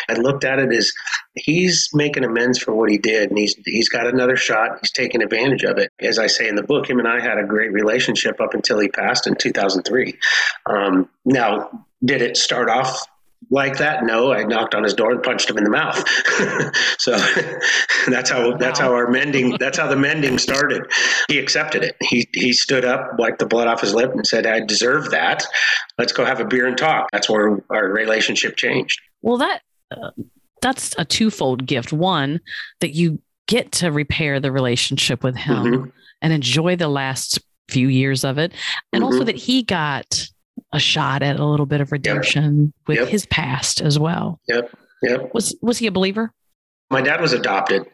I 0.09 0.13
looked 0.13 0.43
at 0.43 0.59
it 0.59 0.71
as 0.73 0.91
he's 1.35 1.89
making 1.93 2.25
amends 2.25 2.59
for 2.59 2.73
what 2.73 2.89
he 2.89 2.97
did 2.97 3.29
and 3.29 3.37
he's 3.37 3.55
he's 3.65 3.89
got 3.89 4.05
another 4.05 4.35
shot. 4.35 4.79
He's 4.81 4.91
taking 4.91 5.23
advantage 5.23 5.63
of 5.63 5.77
it. 5.77 5.91
As 5.99 6.19
I 6.19 6.27
say 6.27 6.47
in 6.47 6.55
the 6.55 6.63
book, 6.63 6.89
him 6.89 6.99
and 6.99 7.07
I 7.07 7.21
had 7.21 7.37
a 7.37 7.45
great 7.45 7.71
relationship 7.71 8.41
up 8.41 8.53
until 8.53 8.79
he 8.79 8.89
passed 8.89 9.25
in 9.25 9.35
2003. 9.35 10.17
Um, 10.69 11.09
now, 11.25 11.69
did 12.03 12.21
it 12.21 12.37
start 12.37 12.69
off 12.69 13.05
like 13.49 13.77
that? 13.77 14.03
No, 14.03 14.31
I 14.31 14.43
knocked 14.43 14.75
on 14.75 14.83
his 14.83 14.93
door 14.93 15.11
and 15.11 15.23
punched 15.23 15.49
him 15.49 15.57
in 15.57 15.63
the 15.63 15.69
mouth. 15.69 16.03
so 16.99 17.17
that's 18.07 18.29
how 18.29 18.55
that's 18.57 18.79
how 18.79 18.93
our 18.93 19.09
mending 19.09 19.57
that's 19.59 19.77
how 19.77 19.87
the 19.87 19.95
mending 19.95 20.37
started. 20.37 20.83
He 21.27 21.39
accepted 21.39 21.83
it. 21.83 21.95
He 22.01 22.27
he 22.33 22.53
stood 22.53 22.85
up, 22.85 23.17
wiped 23.17 23.39
the 23.39 23.45
blood 23.45 23.67
off 23.67 23.81
his 23.81 23.93
lip, 23.93 24.11
and 24.11 24.25
said, 24.25 24.45
"I 24.45 24.59
deserve 24.61 25.11
that. 25.11 25.45
Let's 25.97 26.13
go 26.13 26.25
have 26.25 26.39
a 26.39 26.45
beer 26.45 26.67
and 26.67 26.77
talk." 26.77 27.09
That's 27.11 27.29
where 27.29 27.59
our 27.69 27.87
relationship 27.87 28.55
changed. 28.55 28.99
Well, 29.21 29.37
that 29.37 29.61
uh, 29.91 30.11
that's 30.61 30.95
a 30.97 31.05
twofold 31.05 31.65
gift. 31.65 31.93
One 31.93 32.41
that 32.81 32.91
you 32.91 33.21
get 33.47 33.71
to 33.71 33.91
repair 33.91 34.39
the 34.39 34.51
relationship 34.51 35.23
with 35.23 35.35
him 35.35 35.63
mm-hmm. 35.63 35.89
and 36.21 36.33
enjoy 36.33 36.75
the 36.75 36.87
last 36.87 37.39
few 37.67 37.87
years 37.87 38.23
of 38.23 38.37
it, 38.37 38.53
and 38.93 39.03
mm-hmm. 39.03 39.13
also 39.13 39.23
that 39.23 39.35
he 39.35 39.63
got 39.63 40.18
a 40.71 40.79
shot 40.79 41.23
at 41.23 41.39
a 41.39 41.45
little 41.45 41.65
bit 41.65 41.81
of 41.81 41.91
redemption 41.91 42.65
yep. 42.65 42.87
with 42.87 42.97
yep. 42.99 43.07
his 43.07 43.25
past 43.25 43.81
as 43.81 43.97
well. 43.97 44.39
Yep. 44.47 44.75
Yep. 45.01 45.33
Was 45.33 45.55
was 45.61 45.77
he 45.77 45.87
a 45.87 45.91
believer? 45.91 46.31
My 46.89 47.01
dad 47.01 47.21
was 47.21 47.33
adopted. 47.33 47.85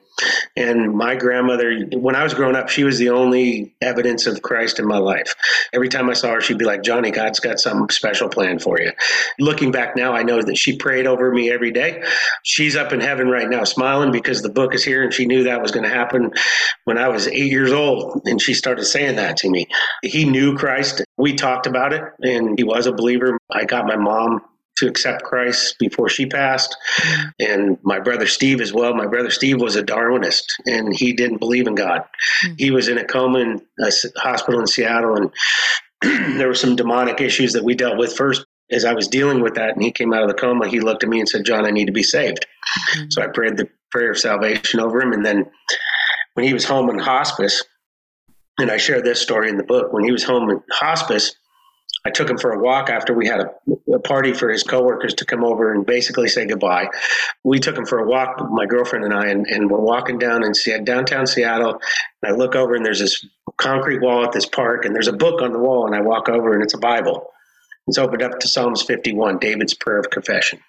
And 0.56 0.94
my 0.94 1.16
grandmother, 1.16 1.86
when 1.94 2.16
I 2.16 2.24
was 2.24 2.34
growing 2.34 2.56
up, 2.56 2.70
she 2.70 2.84
was 2.84 2.98
the 2.98 3.10
only 3.10 3.76
evidence 3.82 4.26
of 4.28 4.42
Christ 4.42 4.80
in 4.80 4.88
my 4.88 4.98
life. 4.98 5.36
Every 5.74 5.90
time 5.90 6.10
I 6.10 6.14
saw 6.14 6.34
her, 6.34 6.42
she'd 6.42 6.58
be 6.58 6.66
like, 6.66 6.84
Johnny, 6.84 7.12
God's 7.12 7.40
got 7.40 7.60
some 7.60 7.90
special 7.90 8.30
plan 8.30 8.60
for 8.60 8.80
you. 8.80 8.92
Looking 9.40 9.72
back 9.72 9.96
now, 9.96 10.14
I 10.14 10.24
know 10.24 10.42
that 10.42 10.58
she 10.58 10.78
prayed 10.78 11.08
over 11.08 11.32
me 11.32 11.52
every 11.52 11.72
day. 11.72 12.04
She's 12.44 12.76
up 12.76 12.94
in 12.94 13.02
heaven 13.02 13.28
right 13.30 13.50
now, 13.50 13.66
smiling 13.66 14.12
because 14.12 14.42
the 14.42 14.50
book 14.50 14.74
is 14.74 14.84
here, 14.84 15.04
and 15.04 15.14
she 15.14 15.26
knew 15.26 15.44
that 15.44 15.62
was 15.62 15.72
going 15.72 15.84
to 15.84 15.94
happen 15.94 16.32
when 16.86 16.98
I 16.98 17.10
was 17.10 17.28
eight 17.28 17.52
years 17.52 17.72
old. 17.72 18.22
And 18.26 18.42
she 18.42 18.54
started 18.54 18.86
saying 18.86 19.18
that 19.18 19.38
to 19.38 19.50
me. 19.50 19.68
He 20.04 20.26
knew 20.26 20.56
Christ. 20.56 21.04
We 21.18 21.36
talked 21.36 21.68
about 21.68 21.94
it, 21.94 22.04
and 22.22 22.58
he 22.58 22.64
was 22.64 22.88
a 22.88 22.94
believer. 22.94 23.38
I 23.52 23.66
got 23.66 23.86
my 23.86 23.98
mom 23.98 24.42
to 24.78 24.88
accept 24.88 25.24
Christ 25.24 25.78
before 25.80 26.10
she 26.10 26.26
passed, 26.26 26.76
and 27.40 27.78
my 27.84 28.00
brother 28.00 28.28
Steve 28.28 28.62
as 28.62 28.74
well. 28.74 28.94
My 28.94 29.08
brother 29.08 29.30
Steve 29.30 29.62
was 29.62 29.76
a 29.76 29.84
Darwinist, 29.84 30.44
and 30.66 30.94
he 30.94 31.14
didn't 31.14 31.38
believe 31.38 31.68
in 31.68 31.76
God. 31.76 32.02
Mm-hmm. 32.46 32.56
He 32.58 32.72
was 32.72 32.88
in 32.88 32.98
a 32.98 33.06
coma 33.06 33.40
in 33.40 33.62
a 33.80 33.92
hospital 34.18 34.60
in 34.60 34.68
Seattle, 34.68 35.16
and 35.16 35.32
there 36.40 36.48
were 36.48 36.56
some 36.56 36.76
demonic 36.76 37.22
issues 37.22 37.54
that 37.54 37.64
we 37.64 37.76
dealt 37.76 37.98
with 37.98 38.16
first. 38.16 38.46
As 38.72 38.84
I 38.84 38.94
was 38.94 39.08
dealing 39.08 39.42
with 39.42 39.54
that, 39.56 39.76
and 39.76 39.84
he 39.84 39.92
came 39.92 40.12
out 40.12 40.24
of 40.24 40.28
the 40.28 40.34
coma, 40.34 40.68
he 40.68 40.80
looked 40.80 41.04
at 41.04 41.10
me 41.10 41.20
and 41.20 41.30
said, 41.30 41.46
"John, 41.46 41.66
I 41.66 41.72
need 41.72 41.86
to 41.86 41.92
be 41.92 42.04
saved." 42.04 42.48
Mm-hmm. 42.96 43.06
So 43.12 43.22
I 43.22 43.28
prayed 43.28 43.58
the 43.58 43.70
prayer 43.92 44.12
of 44.12 44.18
salvation 44.18 44.80
over 44.80 45.00
him, 45.00 45.14
and 45.14 45.26
then 45.26 45.46
when 46.34 46.46
he 46.46 46.54
was 46.54 46.66
home 46.66 46.90
in 46.90 46.98
hospice, 46.98 47.64
and 48.58 48.72
I 48.72 48.78
share 48.78 49.02
this 49.02 49.22
story 49.22 49.50
in 49.50 49.58
the 49.58 49.64
book. 49.64 49.92
When 49.92 50.04
he 50.04 50.12
was 50.12 50.24
home 50.24 50.50
in 50.50 50.62
hospice, 50.72 51.36
I 52.06 52.12
took 52.12 52.30
him 52.30 52.38
for 52.38 52.52
a 52.52 52.60
walk 52.60 52.90
after 52.90 53.14
we 53.14 53.28
had 53.28 53.40
a, 53.40 53.52
a, 53.96 54.00
party 54.00 54.32
for 54.32 54.50
his 54.50 54.62
coworkers 54.62 55.16
to 55.16 55.26
come 55.26 55.44
over 55.44 55.74
and 55.74 55.86
basically 55.86 56.28
say 56.28 56.46
goodbye. 56.46 56.88
We 57.44 57.60
took 57.60 57.76
him 57.76 57.86
for 57.86 57.98
a 57.98 58.08
walk, 58.08 58.40
my 58.52 58.68
girlfriend 58.68 59.06
and 59.06 59.14
I, 59.14 59.28
and, 59.28 59.48
and 59.48 59.72
we're 59.72 59.80
walking 59.80 60.20
down 60.20 60.44
in 60.44 60.54
Seattle 60.54 60.86
downtown 60.86 61.26
Seattle. 61.26 61.80
And 62.22 62.32
I 62.32 62.36
look 62.36 62.56
over 62.56 62.76
and 62.76 62.86
there's 62.86 63.00
this 63.00 63.26
concrete 63.58 64.02
wall 64.02 64.24
at 64.24 64.32
this 64.32 64.46
park, 64.46 64.86
and 64.86 64.94
there's 64.94 65.08
a 65.08 65.14
book 65.14 65.42
on 65.42 65.52
the 65.52 65.60
wall. 65.60 65.88
And 65.88 65.96
I 65.96 66.02
walk 66.02 66.30
over 66.30 66.54
and 66.54 66.64
it's 66.64 66.76
a 66.76 66.80
Bible. 66.80 67.32
It's 67.88 67.98
opened 67.98 68.22
up 68.22 68.40
to 68.40 68.48
Psalms 68.48 68.84
51, 68.84 69.40
David's 69.40 69.74
prayer 69.74 70.00
of 70.00 70.10
confession. 70.12 70.60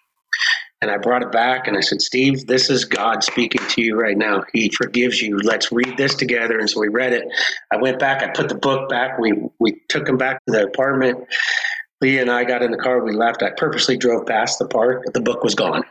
And 0.87 0.95
I 0.95 0.99
brought 0.99 1.24
it 1.24 1.32
back 1.32 1.66
and 1.66 1.76
I 1.76 1.80
said, 1.80 2.01
Steve, 2.01 2.47
this 2.47 2.70
is 2.70 2.84
God 2.84 3.24
speaking 3.24 3.61
to 3.70 3.82
you 3.82 4.01
right 4.01 4.16
now. 4.16 4.45
He 4.53 4.70
forgives 4.70 5.20
you. 5.20 5.37
Let's 5.39 5.72
read 5.72 5.97
this 5.97 6.14
together. 6.14 6.61
And 6.61 6.70
so 6.70 6.78
we 6.78 6.87
read 6.87 7.12
it. 7.12 7.24
I 7.72 7.76
went 7.76 7.99
back, 7.99 8.22
I 8.22 8.28
put 8.28 8.49
the 8.49 8.55
book 8.55 8.89
back. 8.89 9.18
We 9.18 9.32
we 9.59 9.80
took 9.89 10.09
him 10.09 10.16
back 10.16 10.45
to 10.47 10.53
the 10.53 10.62
apartment. 10.62 11.26
Leah 12.01 12.20
and 12.20 12.30
I 12.30 12.45
got 12.45 12.62
in 12.62 12.70
the 12.70 12.78
car, 12.78 13.03
we 13.03 13.12
left. 13.12 13.43
I 13.43 13.51
purposely 13.51 13.97
drove 13.97 14.26
past 14.26 14.61
the 14.61 14.68
park. 14.68 15.03
The 15.12 15.20
book 15.20 15.43
was 15.43 15.57
gone. 15.57 15.82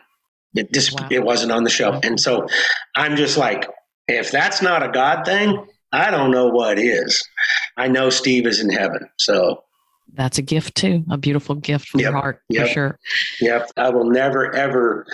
It 0.53 0.71
just 0.71 0.97
wow. 0.97 1.09
it 1.11 1.25
wasn't 1.25 1.51
on 1.51 1.65
the 1.65 1.69
shelf. 1.69 1.99
And 2.05 2.17
so 2.17 2.47
I'm 2.95 3.17
just 3.17 3.37
like, 3.37 3.67
if 4.07 4.31
that's 4.31 4.61
not 4.61 4.81
a 4.81 4.87
God 4.87 5.25
thing, 5.25 5.61
I 5.91 6.09
don't 6.09 6.31
know 6.31 6.47
what 6.47 6.79
is. 6.79 7.21
I 7.75 7.89
know 7.89 8.09
Steve 8.09 8.47
is 8.47 8.61
in 8.61 8.69
heaven. 8.69 9.09
So 9.17 9.64
that's 10.13 10.37
a 10.37 10.41
gift 10.41 10.75
too, 10.75 11.03
a 11.09 11.17
beautiful 11.17 11.55
gift 11.55 11.89
from 11.89 11.99
yep. 11.99 12.11
your 12.11 12.19
heart 12.19 12.41
yep. 12.49 12.67
for 12.67 12.73
sure. 12.73 12.99
Yep. 13.41 13.71
I 13.77 13.89
will 13.89 14.09
never, 14.09 14.53
ever 14.55 15.05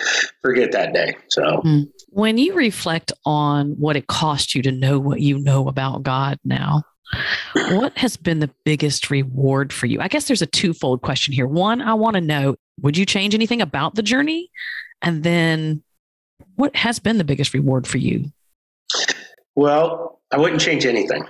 forget 0.42 0.72
that 0.72 0.92
day. 0.92 1.16
So 1.28 1.60
hmm. 1.62 1.82
when 2.08 2.38
you 2.38 2.54
reflect 2.54 3.12
on 3.24 3.72
what 3.72 3.96
it 3.96 4.06
cost 4.06 4.54
you 4.54 4.62
to 4.62 4.72
know 4.72 4.98
what 4.98 5.20
you 5.20 5.38
know 5.38 5.68
about 5.68 6.02
God 6.02 6.38
now, 6.44 6.82
what 7.54 7.96
has 7.98 8.16
been 8.16 8.38
the 8.38 8.50
biggest 8.64 9.10
reward 9.10 9.72
for 9.72 9.86
you? 9.86 10.00
I 10.00 10.08
guess 10.08 10.26
there's 10.26 10.42
a 10.42 10.46
twofold 10.46 11.02
question 11.02 11.34
here. 11.34 11.46
One, 11.46 11.82
I 11.82 11.94
want 11.94 12.14
to 12.14 12.20
know 12.20 12.56
would 12.80 12.96
you 12.96 13.04
change 13.04 13.34
anything 13.34 13.60
about 13.60 13.94
the 13.94 14.02
journey? 14.02 14.50
And 15.02 15.22
then 15.22 15.82
what 16.56 16.74
has 16.76 16.98
been 16.98 17.18
the 17.18 17.24
biggest 17.24 17.54
reward 17.54 17.86
for 17.86 17.98
you? 17.98 18.32
Well, 19.54 20.20
I 20.30 20.38
wouldn't 20.38 20.60
change 20.60 20.86
anything. 20.86 21.24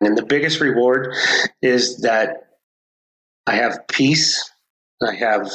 And 0.00 0.18
the 0.18 0.24
biggest 0.24 0.60
reward 0.60 1.14
is 1.62 2.00
that 2.00 2.48
I 3.46 3.56
have 3.56 3.86
peace. 3.88 4.50
I 5.02 5.14
have 5.14 5.50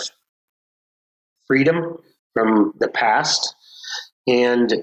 freedom 1.47 1.97
from 2.33 2.73
the 2.79 2.87
past, 2.89 3.55
and 4.27 4.73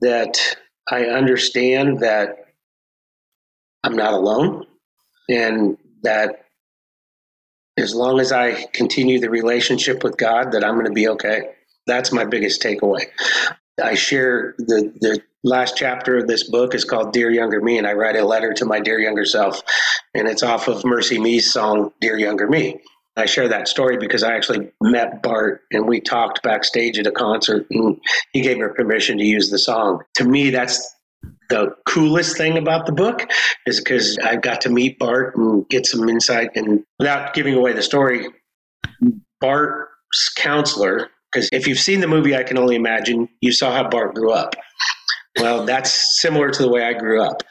that 0.00 0.56
I 0.90 1.06
understand 1.06 2.00
that 2.00 2.36
I'm 3.82 3.96
not 3.96 4.14
alone, 4.14 4.66
and 5.28 5.76
that 6.02 6.44
as 7.76 7.94
long 7.94 8.20
as 8.20 8.30
I 8.32 8.66
continue 8.72 9.18
the 9.18 9.30
relationship 9.30 10.04
with 10.04 10.16
God, 10.16 10.52
that 10.52 10.64
I'm 10.64 10.74
going 10.74 10.86
to 10.86 10.92
be 10.92 11.08
okay. 11.08 11.50
That's 11.86 12.12
my 12.12 12.24
biggest 12.24 12.62
takeaway. 12.62 13.06
I 13.82 13.94
share 13.94 14.54
the 14.58 14.92
the 15.00 15.22
last 15.44 15.76
chapter 15.76 16.18
of 16.18 16.26
this 16.26 16.48
book 16.48 16.74
is 16.74 16.84
called 16.84 17.12
Dear 17.12 17.30
Younger 17.30 17.60
Me, 17.60 17.78
and 17.78 17.86
I 17.86 17.92
write 17.92 18.16
a 18.16 18.24
letter 18.24 18.52
to 18.54 18.64
my 18.64 18.80
dear 18.80 18.98
younger 18.98 19.24
self, 19.24 19.62
and 20.14 20.26
it's 20.26 20.42
off 20.42 20.66
of 20.66 20.82
MercyMe's 20.82 21.52
song 21.52 21.92
Dear 22.00 22.18
Younger 22.18 22.48
Me. 22.48 22.80
I 23.16 23.26
share 23.26 23.46
that 23.48 23.68
story 23.68 23.96
because 23.96 24.24
I 24.24 24.34
actually 24.34 24.72
met 24.80 25.22
Bart 25.22 25.60
and 25.70 25.86
we 25.86 26.00
talked 26.00 26.42
backstage 26.42 26.98
at 26.98 27.06
a 27.06 27.12
concert, 27.12 27.66
and 27.70 28.00
he 28.32 28.40
gave 28.40 28.58
me 28.58 28.64
permission 28.74 29.18
to 29.18 29.24
use 29.24 29.50
the 29.50 29.58
song. 29.58 30.02
To 30.14 30.24
me, 30.24 30.50
that's 30.50 30.92
the 31.50 31.76
coolest 31.86 32.36
thing 32.36 32.58
about 32.58 32.86
the 32.86 32.92
book 32.92 33.30
is 33.66 33.78
because 33.78 34.18
I 34.24 34.36
got 34.36 34.60
to 34.62 34.70
meet 34.70 34.98
Bart 34.98 35.36
and 35.36 35.68
get 35.68 35.86
some 35.86 36.08
insight. 36.08 36.50
And 36.56 36.82
without 36.98 37.34
giving 37.34 37.54
away 37.54 37.72
the 37.72 37.82
story, 37.82 38.26
Bart's 39.40 40.30
counselor 40.36 41.10
because 41.34 41.48
if 41.52 41.66
you've 41.66 41.80
seen 41.80 42.00
the 42.00 42.06
movie, 42.06 42.36
I 42.36 42.44
can 42.44 42.56
only 42.56 42.76
imagine 42.76 43.28
you 43.40 43.50
saw 43.50 43.72
how 43.72 43.88
Bart 43.88 44.14
grew 44.14 44.30
up. 44.30 44.54
Well, 45.40 45.64
that's 45.64 46.20
similar 46.20 46.50
to 46.50 46.62
the 46.62 46.68
way 46.68 46.84
I 46.84 46.92
grew 46.92 47.20
up. 47.20 47.42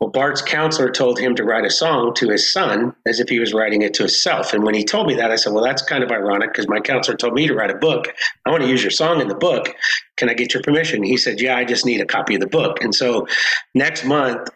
Well, 0.00 0.10
Bart's 0.10 0.40
counselor 0.40 0.90
told 0.90 1.18
him 1.18 1.34
to 1.34 1.44
write 1.44 1.66
a 1.66 1.70
song 1.70 2.14
to 2.14 2.30
his 2.30 2.50
son 2.50 2.94
as 3.06 3.20
if 3.20 3.28
he 3.28 3.38
was 3.38 3.52
writing 3.52 3.82
it 3.82 3.92
to 3.94 4.04
himself. 4.04 4.54
And 4.54 4.64
when 4.64 4.74
he 4.74 4.84
told 4.84 5.06
me 5.06 5.14
that, 5.16 5.30
I 5.30 5.36
said, 5.36 5.52
Well, 5.52 5.62
that's 5.62 5.82
kind 5.82 6.02
of 6.02 6.10
ironic 6.10 6.52
because 6.52 6.66
my 6.66 6.80
counselor 6.80 7.16
told 7.16 7.34
me 7.34 7.46
to 7.46 7.54
write 7.54 7.70
a 7.70 7.76
book. 7.76 8.14
I 8.46 8.50
want 8.50 8.62
to 8.62 8.68
use 8.68 8.82
your 8.82 8.90
song 8.90 9.20
in 9.20 9.28
the 9.28 9.34
book. 9.34 9.74
Can 10.16 10.30
I 10.30 10.34
get 10.34 10.54
your 10.54 10.62
permission? 10.62 11.02
He 11.02 11.18
said, 11.18 11.40
Yeah, 11.40 11.56
I 11.56 11.64
just 11.64 11.84
need 11.84 12.00
a 12.00 12.06
copy 12.06 12.34
of 12.36 12.40
the 12.40 12.46
book. 12.46 12.82
And 12.82 12.94
so 12.94 13.26
next 13.74 14.04
month, 14.04 14.48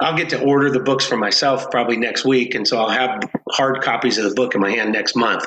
I'll 0.00 0.16
get 0.16 0.28
to 0.30 0.42
order 0.42 0.70
the 0.70 0.80
books 0.80 1.06
for 1.06 1.16
myself 1.16 1.70
probably 1.70 1.96
next 1.96 2.24
week. 2.24 2.54
And 2.54 2.68
so 2.68 2.78
I'll 2.78 2.90
have 2.90 3.22
hard 3.50 3.82
copies 3.82 4.18
of 4.18 4.28
the 4.28 4.34
book 4.34 4.54
in 4.54 4.60
my 4.60 4.70
hand 4.70 4.92
next 4.92 5.16
month. 5.16 5.46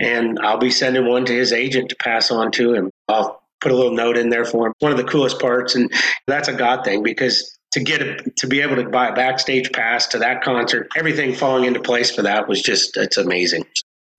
And 0.00 0.38
I'll 0.38 0.58
be 0.58 0.70
sending 0.70 1.06
one 1.06 1.24
to 1.26 1.34
his 1.34 1.52
agent 1.52 1.90
to 1.90 1.96
pass 1.96 2.30
on 2.30 2.52
to 2.52 2.72
him. 2.74 2.90
I'll 3.08 3.41
put 3.62 3.72
a 3.72 3.76
little 3.76 3.94
note 3.94 4.16
in 4.16 4.28
there 4.28 4.44
for 4.44 4.66
him. 4.66 4.72
One 4.80 4.92
of 4.92 4.98
the 4.98 5.04
coolest 5.04 5.38
parts, 5.38 5.74
and 5.74 5.90
that's 6.26 6.48
a 6.48 6.52
God 6.52 6.84
thing 6.84 7.02
because 7.02 7.56
to 7.72 7.80
get 7.80 8.02
a, 8.02 8.16
to 8.36 8.46
be 8.46 8.60
able 8.60 8.76
to 8.76 8.88
buy 8.88 9.08
a 9.08 9.14
backstage 9.14 9.72
pass 9.72 10.06
to 10.08 10.18
that 10.18 10.42
concert, 10.42 10.88
everything 10.96 11.34
falling 11.34 11.64
into 11.64 11.80
place 11.80 12.14
for 12.14 12.22
that 12.22 12.48
was 12.48 12.60
just 12.60 12.96
it's 12.96 13.16
amazing. 13.16 13.64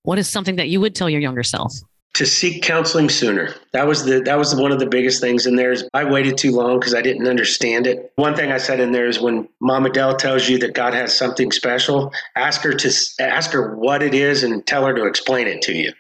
What 0.03 0.17
is 0.17 0.27
something 0.27 0.55
that 0.55 0.69
you 0.69 0.81
would 0.81 0.95
tell 0.95 1.09
your 1.09 1.21
younger 1.21 1.43
self? 1.43 1.73
To 2.15 2.27
seek 2.27 2.61
counseling 2.61 3.09
sooner. 3.09 3.55
That 3.71 3.87
was 3.87 4.05
the 4.05 4.21
that 4.21 4.37
was 4.37 4.55
one 4.55 4.71
of 4.71 4.79
the 4.79 4.85
biggest 4.85 5.19
things 5.19 5.47
in 5.47 5.55
there. 5.55 5.71
Is 5.71 5.87
I 5.93 6.03
waited 6.03 6.37
too 6.37 6.51
long 6.51 6.79
because 6.79 6.93
I 6.93 7.01
didn't 7.01 7.27
understand 7.27 7.87
it. 7.87 8.11
One 8.15 8.35
thing 8.35 8.51
I 8.51 8.57
said 8.57 8.79
in 8.79 8.91
there 8.91 9.07
is 9.07 9.19
when 9.19 9.49
Mama 9.59 9.89
Dell 9.89 10.15
tells 10.15 10.47
you 10.47 10.59
that 10.59 10.73
God 10.73 10.93
has 10.93 11.15
something 11.15 11.51
special, 11.51 12.11
ask 12.35 12.61
her 12.61 12.73
to 12.73 12.93
ask 13.19 13.51
her 13.51 13.75
what 13.75 14.03
it 14.03 14.13
is 14.13 14.43
and 14.43 14.65
tell 14.65 14.85
her 14.85 14.93
to 14.93 15.05
explain 15.05 15.47
it 15.47 15.61
to 15.63 15.73
you 15.73 15.91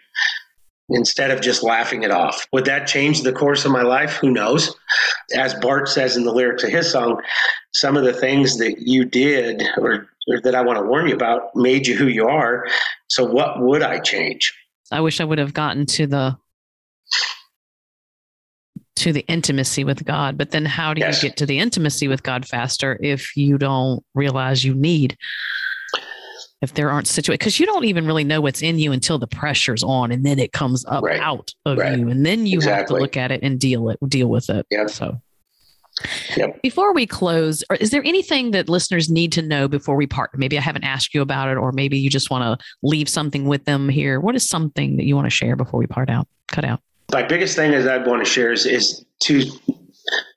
instead 0.89 1.31
of 1.31 1.41
just 1.41 1.63
laughing 1.63 2.03
it 2.03 2.11
off. 2.11 2.45
Would 2.51 2.65
that 2.65 2.87
change 2.87 3.21
the 3.21 3.33
course 3.33 3.65
of 3.65 3.71
my 3.71 3.81
life? 3.81 4.13
Who 4.17 4.31
knows? 4.31 4.75
As 5.35 5.53
Bart 5.55 5.87
says 5.87 6.17
in 6.17 6.23
the 6.23 6.33
lyrics 6.33 6.63
of 6.63 6.69
his 6.69 6.91
song, 6.91 7.21
some 7.71 7.97
of 7.97 8.03
the 8.03 8.13
things 8.13 8.57
that 8.57 8.79
you 8.79 9.05
did 9.05 9.63
or, 9.77 10.07
or, 10.27 10.41
that 10.41 10.55
I 10.55 10.61
want 10.61 10.77
to 10.77 10.83
warn 10.83 11.07
you 11.07 11.15
about 11.15 11.55
made 11.55 11.87
you 11.87 11.95
who 11.95 12.07
you 12.07 12.27
are. 12.27 12.67
So 13.07 13.25
what 13.25 13.61
would 13.61 13.81
I 13.81 13.99
change? 13.99 14.53
I 14.91 15.01
wish 15.01 15.19
I 15.19 15.23
would 15.23 15.39
have 15.39 15.53
gotten 15.53 15.85
to 15.87 16.07
the 16.07 16.37
to 18.95 19.11
the 19.11 19.25
intimacy 19.27 19.83
with 19.83 20.05
God, 20.05 20.37
but 20.37 20.51
then 20.51 20.65
how 20.65 20.93
do 20.93 20.99
yes. 20.99 21.21
you 21.21 21.29
get 21.29 21.37
to 21.37 21.45
the 21.47 21.57
intimacy 21.57 22.07
with 22.07 22.21
God 22.21 22.45
faster 22.45 22.97
if 23.01 23.35
you 23.35 23.57
don't 23.57 24.03
realize 24.13 24.63
you 24.63 24.75
need 24.75 25.17
if 26.63 26.73
there 26.73 26.89
aren't 26.89 27.07
situations 27.07 27.39
because 27.39 27.59
you 27.59 27.65
don't 27.65 27.83
even 27.83 28.07
really 28.07 28.23
know 28.23 28.41
what's 28.41 28.61
in 28.61 28.79
you 28.79 28.91
until 28.91 29.19
the 29.19 29.27
pressure's 29.27 29.83
on 29.83 30.11
and 30.11 30.25
then 30.25 30.39
it 30.39 30.53
comes 30.53 30.85
up 30.85 31.03
right. 31.03 31.19
out 31.19 31.51
of 31.65 31.77
right. 31.77 31.99
you 31.99 32.09
and 32.09 32.25
then 32.25 32.47
you 32.47 32.57
exactly. 32.57 32.77
have 32.79 32.87
to 32.87 32.93
look 32.95 33.17
at 33.17 33.31
it 33.31 33.43
and 33.43 33.59
deal 33.59 33.89
it 33.89 33.99
deal 34.07 34.27
with 34.27 34.49
it 34.49 34.65
yep. 34.71 34.89
so 34.89 35.21
Yep. 36.35 36.63
Before 36.63 36.91
we 36.91 37.05
close, 37.05 37.63
is 37.79 37.91
there 37.91 38.01
anything 38.03 38.49
that 38.51 38.67
listeners 38.67 39.11
need 39.11 39.31
to 39.33 39.43
know 39.43 39.67
before 39.67 39.95
we 39.95 40.07
part? 40.07 40.31
Maybe 40.35 40.57
I 40.57 40.61
haven't 40.61 40.85
asked 40.85 41.13
you 41.13 41.21
about 41.21 41.49
it, 41.49 41.57
or 41.57 41.71
maybe 41.71 41.99
you 41.99 42.09
just 42.09 42.31
want 42.31 42.59
to 42.59 42.65
leave 42.81 43.07
something 43.07 43.45
with 43.45 43.65
them 43.65 43.89
here. 43.89 44.19
What 44.19 44.35
is 44.35 44.47
something 44.49 44.97
that 44.97 45.05
you 45.05 45.15
want 45.15 45.27
to 45.27 45.29
share 45.29 45.55
before 45.55 45.79
we 45.79 45.85
part 45.85 46.09
out? 46.09 46.27
Cut 46.47 46.65
out. 46.65 46.81
My 47.11 47.21
biggest 47.21 47.55
thing 47.55 47.73
is 47.73 47.85
I'd 47.85 48.07
want 48.07 48.25
to 48.25 48.29
share 48.29 48.51
is, 48.51 48.65
is 48.65 49.05
to 49.25 49.45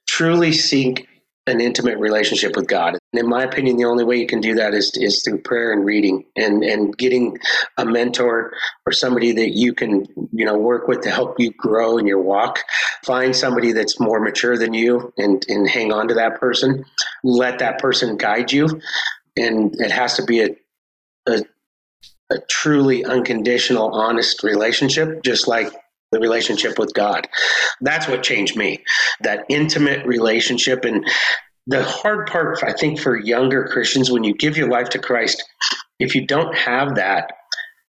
truly 0.06 0.52
seek 0.52 1.08
an 1.46 1.60
intimate 1.60 1.98
relationship 1.98 2.56
with 2.56 2.66
God. 2.66 2.98
And 3.12 3.20
in 3.20 3.28
my 3.28 3.44
opinion, 3.44 3.76
the 3.76 3.84
only 3.84 4.04
way 4.04 4.16
you 4.16 4.26
can 4.26 4.40
do 4.40 4.54
that 4.56 4.74
is, 4.74 4.90
is 4.96 5.22
through 5.22 5.42
prayer 5.42 5.72
and 5.72 5.84
reading 5.84 6.24
and, 6.36 6.64
and 6.64 6.96
getting 6.96 7.38
a 7.76 7.84
mentor 7.84 8.52
or 8.84 8.92
somebody 8.92 9.32
that 9.32 9.50
you 9.50 9.72
can, 9.72 10.06
you 10.32 10.44
know, 10.44 10.58
work 10.58 10.88
with 10.88 11.02
to 11.02 11.10
help 11.10 11.38
you 11.38 11.52
grow 11.52 11.98
in 11.98 12.06
your 12.06 12.20
walk. 12.20 12.64
Find 13.04 13.34
somebody 13.34 13.72
that's 13.72 14.00
more 14.00 14.18
mature 14.18 14.58
than 14.58 14.74
you 14.74 15.12
and, 15.16 15.44
and 15.48 15.68
hang 15.68 15.92
on 15.92 16.08
to 16.08 16.14
that 16.14 16.40
person. 16.40 16.84
Let 17.22 17.60
that 17.60 17.78
person 17.78 18.16
guide 18.16 18.50
you. 18.50 18.80
And 19.36 19.74
it 19.80 19.92
has 19.92 20.14
to 20.14 20.24
be 20.24 20.40
a, 20.40 20.48
a, 21.26 21.44
a 22.30 22.38
truly 22.50 23.04
unconditional, 23.04 23.94
honest 23.94 24.42
relationship, 24.42 25.22
just 25.22 25.46
like 25.46 25.72
the 26.12 26.20
relationship 26.20 26.78
with 26.78 26.94
God. 26.94 27.28
That's 27.80 28.08
what 28.08 28.22
changed 28.22 28.56
me. 28.56 28.84
That 29.20 29.44
intimate 29.48 30.06
relationship. 30.06 30.84
And 30.84 31.06
the 31.66 31.82
hard 31.82 32.28
part, 32.28 32.62
I 32.62 32.72
think, 32.72 33.00
for 33.00 33.18
younger 33.18 33.64
Christians, 33.64 34.10
when 34.10 34.24
you 34.24 34.34
give 34.34 34.56
your 34.56 34.68
life 34.68 34.88
to 34.90 34.98
Christ, 34.98 35.42
if 35.98 36.14
you 36.14 36.26
don't 36.26 36.56
have 36.56 36.94
that, 36.96 37.32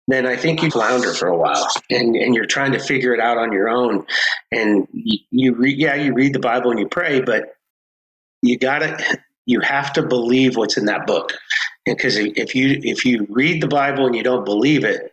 then 0.08 0.28
I 0.28 0.36
think 0.36 0.62
you 0.62 0.70
flounder 0.70 1.14
for 1.14 1.30
a 1.30 1.38
while 1.38 1.68
and, 1.90 2.16
and 2.16 2.36
you're 2.36 2.46
trying 2.46 2.74
to 2.74 2.80
figure 2.80 3.14
it 3.14 3.22
out 3.22 3.38
on 3.38 3.54
your 3.54 3.70
own. 3.70 4.06
And 4.52 4.88
you, 4.92 5.20
you 5.32 5.56
read, 5.56 5.78
yeah, 5.78 5.96
you 5.96 6.14
read 6.14 6.34
the 6.34 6.40
Bible 6.40 6.72
and 6.72 6.80
you 6.80 6.88
pray, 6.90 7.22
but 7.22 7.56
you 8.42 8.58
gotta, 8.58 9.02
you 9.46 9.62
have 9.62 9.94
to 9.94 10.04
believe 10.04 10.58
what's 10.58 10.78
in 10.78 10.86
that 10.86 11.08
book. 11.08 11.34
Because 11.86 12.18
if 12.18 12.54
you, 12.54 12.80
if 12.84 13.06
you 13.06 13.26
read 13.30 13.64
the 13.64 13.68
Bible 13.68 14.06
and 14.06 14.16
you 14.16 14.24
don't 14.24 14.46
believe 14.46 14.84
it, 14.84 15.12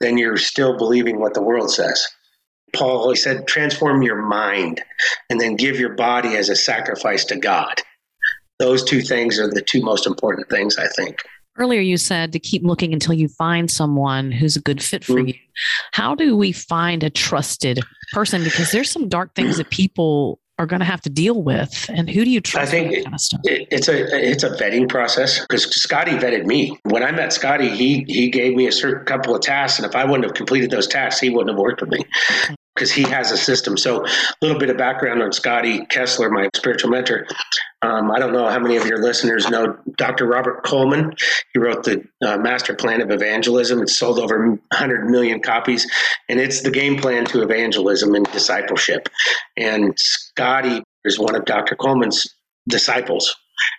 then 0.00 0.18
you're 0.18 0.36
still 0.38 0.76
believing 0.76 1.20
what 1.20 1.34
the 1.34 1.42
world 1.42 1.70
says. 1.70 2.06
Paul 2.74 3.10
he 3.10 3.16
said, 3.16 3.46
transform 3.46 4.02
your 4.02 4.22
mind 4.22 4.82
and 5.30 5.40
then 5.40 5.56
give 5.56 5.78
your 5.78 5.94
body 5.94 6.36
as 6.36 6.48
a 6.48 6.56
sacrifice 6.56 7.24
to 7.26 7.36
God. 7.36 7.80
Those 8.58 8.84
two 8.84 9.02
things 9.02 9.38
are 9.38 9.48
the 9.48 9.62
two 9.62 9.82
most 9.82 10.06
important 10.06 10.48
things, 10.48 10.76
I 10.76 10.88
think. 10.88 11.18
Earlier, 11.56 11.80
you 11.80 11.96
said 11.96 12.32
to 12.32 12.40
keep 12.40 12.64
looking 12.64 12.92
until 12.92 13.14
you 13.14 13.28
find 13.28 13.70
someone 13.70 14.32
who's 14.32 14.56
a 14.56 14.60
good 14.60 14.82
fit 14.82 15.04
for 15.04 15.14
mm-hmm. 15.14 15.28
you. 15.28 15.34
How 15.92 16.14
do 16.14 16.36
we 16.36 16.50
find 16.50 17.04
a 17.04 17.10
trusted 17.10 17.80
person? 18.12 18.42
Because 18.42 18.72
there's 18.72 18.90
some 18.90 19.08
dark 19.08 19.34
things 19.34 19.56
that 19.58 19.70
people 19.70 20.40
are 20.58 20.66
going 20.66 20.80
to 20.80 20.86
have 20.86 21.00
to 21.00 21.10
deal 21.10 21.42
with 21.42 21.86
and 21.88 22.08
who 22.08 22.24
do 22.24 22.30
you 22.30 22.40
trust 22.40 22.68
i 22.68 22.70
think 22.70 22.92
it, 22.92 23.04
kind 23.04 23.14
of 23.14 23.40
it, 23.44 23.66
it's 23.72 23.88
a 23.88 24.30
it's 24.30 24.44
a 24.44 24.50
vetting 24.50 24.88
process 24.88 25.40
because 25.40 25.64
scotty 25.74 26.12
vetted 26.12 26.46
me 26.46 26.78
when 26.84 27.02
i 27.02 27.10
met 27.10 27.32
scotty 27.32 27.68
he 27.68 28.04
he 28.06 28.30
gave 28.30 28.54
me 28.54 28.68
a 28.68 28.72
certain 28.72 29.04
couple 29.04 29.34
of 29.34 29.42
tasks 29.42 29.80
and 29.80 29.86
if 29.86 29.96
i 29.96 30.04
wouldn't 30.04 30.24
have 30.24 30.34
completed 30.34 30.70
those 30.70 30.86
tasks 30.86 31.20
he 31.20 31.28
wouldn't 31.28 31.50
have 31.50 31.58
worked 31.58 31.80
with 31.80 31.90
me 31.90 32.04
because 32.74 32.90
he 32.90 33.02
has 33.02 33.30
a 33.30 33.36
system. 33.36 33.76
So, 33.76 34.04
a 34.04 34.08
little 34.42 34.58
bit 34.58 34.70
of 34.70 34.76
background 34.76 35.22
on 35.22 35.32
Scotty 35.32 35.86
Kessler, 35.86 36.30
my 36.30 36.48
spiritual 36.54 36.90
mentor. 36.90 37.26
Um, 37.82 38.10
I 38.10 38.18
don't 38.18 38.32
know 38.32 38.48
how 38.48 38.58
many 38.58 38.76
of 38.76 38.86
your 38.86 39.02
listeners 39.02 39.48
know 39.50 39.76
Dr. 39.96 40.26
Robert 40.26 40.64
Coleman. 40.64 41.14
He 41.52 41.60
wrote 41.60 41.84
the 41.84 42.04
uh, 42.24 42.38
Master 42.38 42.74
Plan 42.74 43.00
of 43.00 43.10
Evangelism. 43.10 43.82
It's 43.82 43.96
sold 43.96 44.18
over 44.18 44.48
100 44.48 45.08
million 45.08 45.40
copies, 45.40 45.90
and 46.28 46.40
it's 46.40 46.62
the 46.62 46.70
game 46.70 46.98
plan 46.98 47.24
to 47.26 47.42
evangelism 47.42 48.14
and 48.14 48.26
discipleship. 48.32 49.08
And 49.56 49.98
Scotty 49.98 50.82
is 51.04 51.18
one 51.18 51.34
of 51.34 51.44
Dr. 51.44 51.76
Coleman's 51.76 52.34
disciples. 52.68 53.36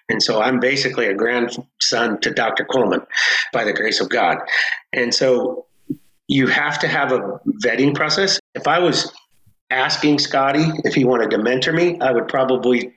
And 0.09 0.21
so 0.21 0.41
I'm 0.41 0.59
basically 0.59 1.07
a 1.07 1.13
grandson 1.13 2.19
to 2.21 2.31
Dr. 2.31 2.63
Coleman 2.65 3.01
by 3.51 3.63
the 3.63 3.73
grace 3.73 3.99
of 3.99 4.09
God. 4.09 4.37
And 4.93 5.13
so 5.13 5.65
you 6.27 6.47
have 6.47 6.79
to 6.79 6.87
have 6.87 7.11
a 7.11 7.39
vetting 7.63 7.95
process. 7.95 8.39
If 8.55 8.67
I 8.67 8.79
was 8.79 9.11
asking 9.69 10.19
Scotty 10.19 10.65
if 10.83 10.93
he 10.93 11.03
wanted 11.03 11.29
to 11.31 11.37
mentor 11.37 11.73
me, 11.73 11.99
I 11.99 12.11
would 12.11 12.27
probably 12.27 12.93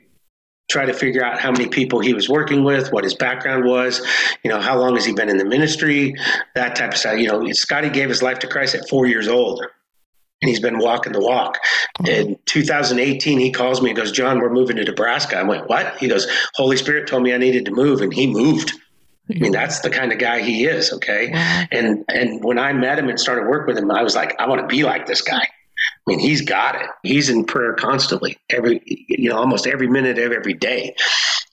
try 0.70 0.84
to 0.84 0.92
figure 0.92 1.24
out 1.24 1.40
how 1.40 1.50
many 1.50 1.66
people 1.66 1.98
he 1.98 2.12
was 2.12 2.28
working 2.28 2.62
with, 2.62 2.92
what 2.92 3.02
his 3.02 3.14
background 3.14 3.64
was, 3.64 4.06
you 4.44 4.50
know, 4.50 4.60
how 4.60 4.78
long 4.78 4.94
has 4.94 5.04
he 5.04 5.12
been 5.12 5.30
in 5.30 5.38
the 5.38 5.44
ministry, 5.44 6.14
that 6.54 6.76
type 6.76 6.92
of 6.92 6.98
stuff. 6.98 7.18
You 7.18 7.28
know, 7.28 7.50
Scotty 7.52 7.88
gave 7.88 8.08
his 8.08 8.22
life 8.22 8.38
to 8.40 8.46
Christ 8.46 8.74
at 8.74 8.88
four 8.88 9.06
years 9.06 9.28
old. 9.28 9.64
And 10.40 10.48
he's 10.48 10.60
been 10.60 10.78
walking 10.78 11.12
the 11.12 11.20
walk. 11.20 11.58
In 12.06 12.38
2018, 12.46 13.40
he 13.40 13.50
calls 13.50 13.82
me 13.82 13.90
and 13.90 13.96
goes, 13.96 14.12
John, 14.12 14.38
we're 14.38 14.52
moving 14.52 14.76
to 14.76 14.84
Nebraska. 14.84 15.36
I 15.36 15.42
went, 15.42 15.68
What? 15.68 15.96
He 15.96 16.06
goes, 16.06 16.28
Holy 16.54 16.76
Spirit 16.76 17.08
told 17.08 17.24
me 17.24 17.34
I 17.34 17.38
needed 17.38 17.64
to 17.64 17.72
move, 17.72 18.02
and 18.02 18.14
he 18.14 18.28
moved. 18.28 18.72
I 19.30 19.34
mean, 19.34 19.46
hmm. 19.46 19.52
that's 19.52 19.80
the 19.80 19.90
kind 19.90 20.12
of 20.12 20.18
guy 20.18 20.40
he 20.40 20.64
is. 20.64 20.92
Okay. 20.92 21.30
And, 21.70 22.04
and 22.08 22.42
when 22.42 22.58
I 22.58 22.72
met 22.72 22.98
him 22.98 23.08
and 23.08 23.20
started 23.20 23.46
work 23.46 23.66
with 23.66 23.76
him, 23.76 23.90
I 23.90 24.02
was 24.02 24.14
like, 24.14 24.34
I 24.40 24.48
want 24.48 24.60
to 24.60 24.66
be 24.66 24.84
like 24.84 25.06
this 25.06 25.20
guy. 25.20 25.42
I 25.42 26.10
mean, 26.10 26.18
he's 26.18 26.40
got 26.40 26.74
it. 26.74 26.88
He's 27.02 27.28
in 27.28 27.44
prayer 27.44 27.74
constantly, 27.74 28.38
every, 28.50 28.80
you 28.84 29.28
know, 29.28 29.36
almost 29.36 29.66
every 29.66 29.86
minute 29.86 30.18
of 30.18 30.32
every 30.32 30.54
day. 30.54 30.94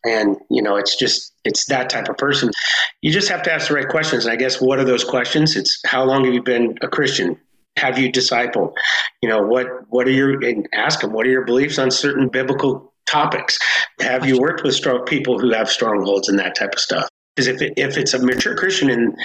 And, 0.06 0.38
you 0.50 0.62
know, 0.62 0.78
it's 0.78 0.96
just, 0.96 1.34
it's 1.44 1.66
that 1.66 1.90
type 1.90 2.08
of 2.08 2.18
person. 2.18 2.52
You 3.02 3.12
just 3.12 3.28
have 3.28 3.44
to 3.44 3.54
ask 3.54 3.68
the 3.68 3.76
right 3.76 3.88
questions. 3.88 4.26
And 4.26 4.32
I 4.32 4.36
guess 4.36 4.62
what 4.62 4.80
are 4.80 4.84
those 4.84 5.04
questions? 5.04 5.56
It's 5.56 5.80
how 5.86 6.04
long 6.06 6.26
have 6.26 6.34
you 6.34 6.42
been 6.42 6.78
a 6.82 6.88
Christian? 6.88 7.38
Have 7.78 8.00
you 8.00 8.12
discipled? 8.12 8.74
You 9.22 9.30
know, 9.30 9.42
what, 9.42 9.68
what 9.90 10.08
are 10.08 10.12
your, 10.12 10.42
and 10.44 10.68
ask 10.74 11.02
them, 11.02 11.12
what 11.12 11.28
are 11.28 11.32
your 11.32 11.44
beliefs 11.44 11.78
on 11.78 11.92
certain 11.92 12.30
biblical 12.30 12.94
topics? 13.08 13.58
Have 14.00 14.26
you 14.26 14.40
worked 14.40 14.64
with 14.64 14.74
strong 14.74 15.04
people 15.06 15.40
who 15.40 15.52
have 15.52 15.70
strongholds 15.70 16.30
and 16.30 16.40
that 16.40 16.56
type 16.56 16.74
of 16.74 16.80
stuff? 16.80 17.10
Because 17.36 17.48
if, 17.48 17.62
it, 17.62 17.74
if 17.78 17.98
it's 17.98 18.14
a 18.14 18.20
mature 18.20 18.56
Christian 18.56 18.90
and 18.90 19.18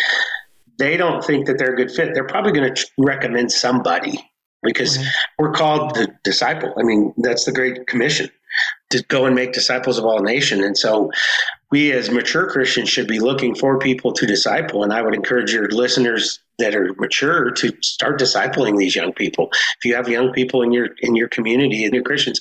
they 0.79 0.97
don't 0.97 1.23
think 1.25 1.47
that 1.47 1.59
they're 1.59 1.75
a 1.75 1.77
good 1.77 1.91
fit, 1.91 2.15
they're 2.15 2.27
probably 2.27 2.53
going 2.53 2.75
to 2.75 2.87
recommend 2.99 3.53
somebody 3.53 4.19
because 4.63 4.99
mm-hmm. 4.99 5.09
we're 5.39 5.53
called 5.53 5.95
the 5.95 6.09
disciple. 6.25 6.73
I 6.79 6.83
mean, 6.83 7.15
that's 7.19 7.45
the 7.45 7.53
Great 7.53 7.87
Commission 7.87 8.31
to 8.91 9.03
go 9.05 9.27
and 9.27 9.35
make 9.35 9.53
disciples 9.53 9.99
of 9.99 10.05
all 10.05 10.21
nations. 10.21 10.65
And 10.65 10.77
so 10.77 11.11
we 11.71 11.93
as 11.93 12.11
mature 12.11 12.51
Christians 12.51 12.89
should 12.89 13.07
be 13.07 13.21
looking 13.21 13.55
for 13.55 13.79
people 13.79 14.13
to 14.13 14.27
disciple. 14.27 14.83
And 14.83 14.93
I 14.93 15.03
would 15.03 15.15
encourage 15.15 15.53
your 15.53 15.69
listeners 15.69 16.41
that 16.59 16.75
are 16.75 16.93
mature 16.99 17.53
to 17.53 17.73
start 17.83 18.21
discipling 18.21 18.77
these 18.77 18.97
young 18.97 19.13
people. 19.13 19.51
If 19.79 19.85
you 19.85 19.95
have 19.95 20.09
young 20.09 20.33
people 20.33 20.63
in 20.63 20.73
your 20.73 20.89
in 21.01 21.15
your 21.15 21.29
community 21.29 21.85
and 21.85 21.95
your 21.95 22.03
Christians, 22.03 22.41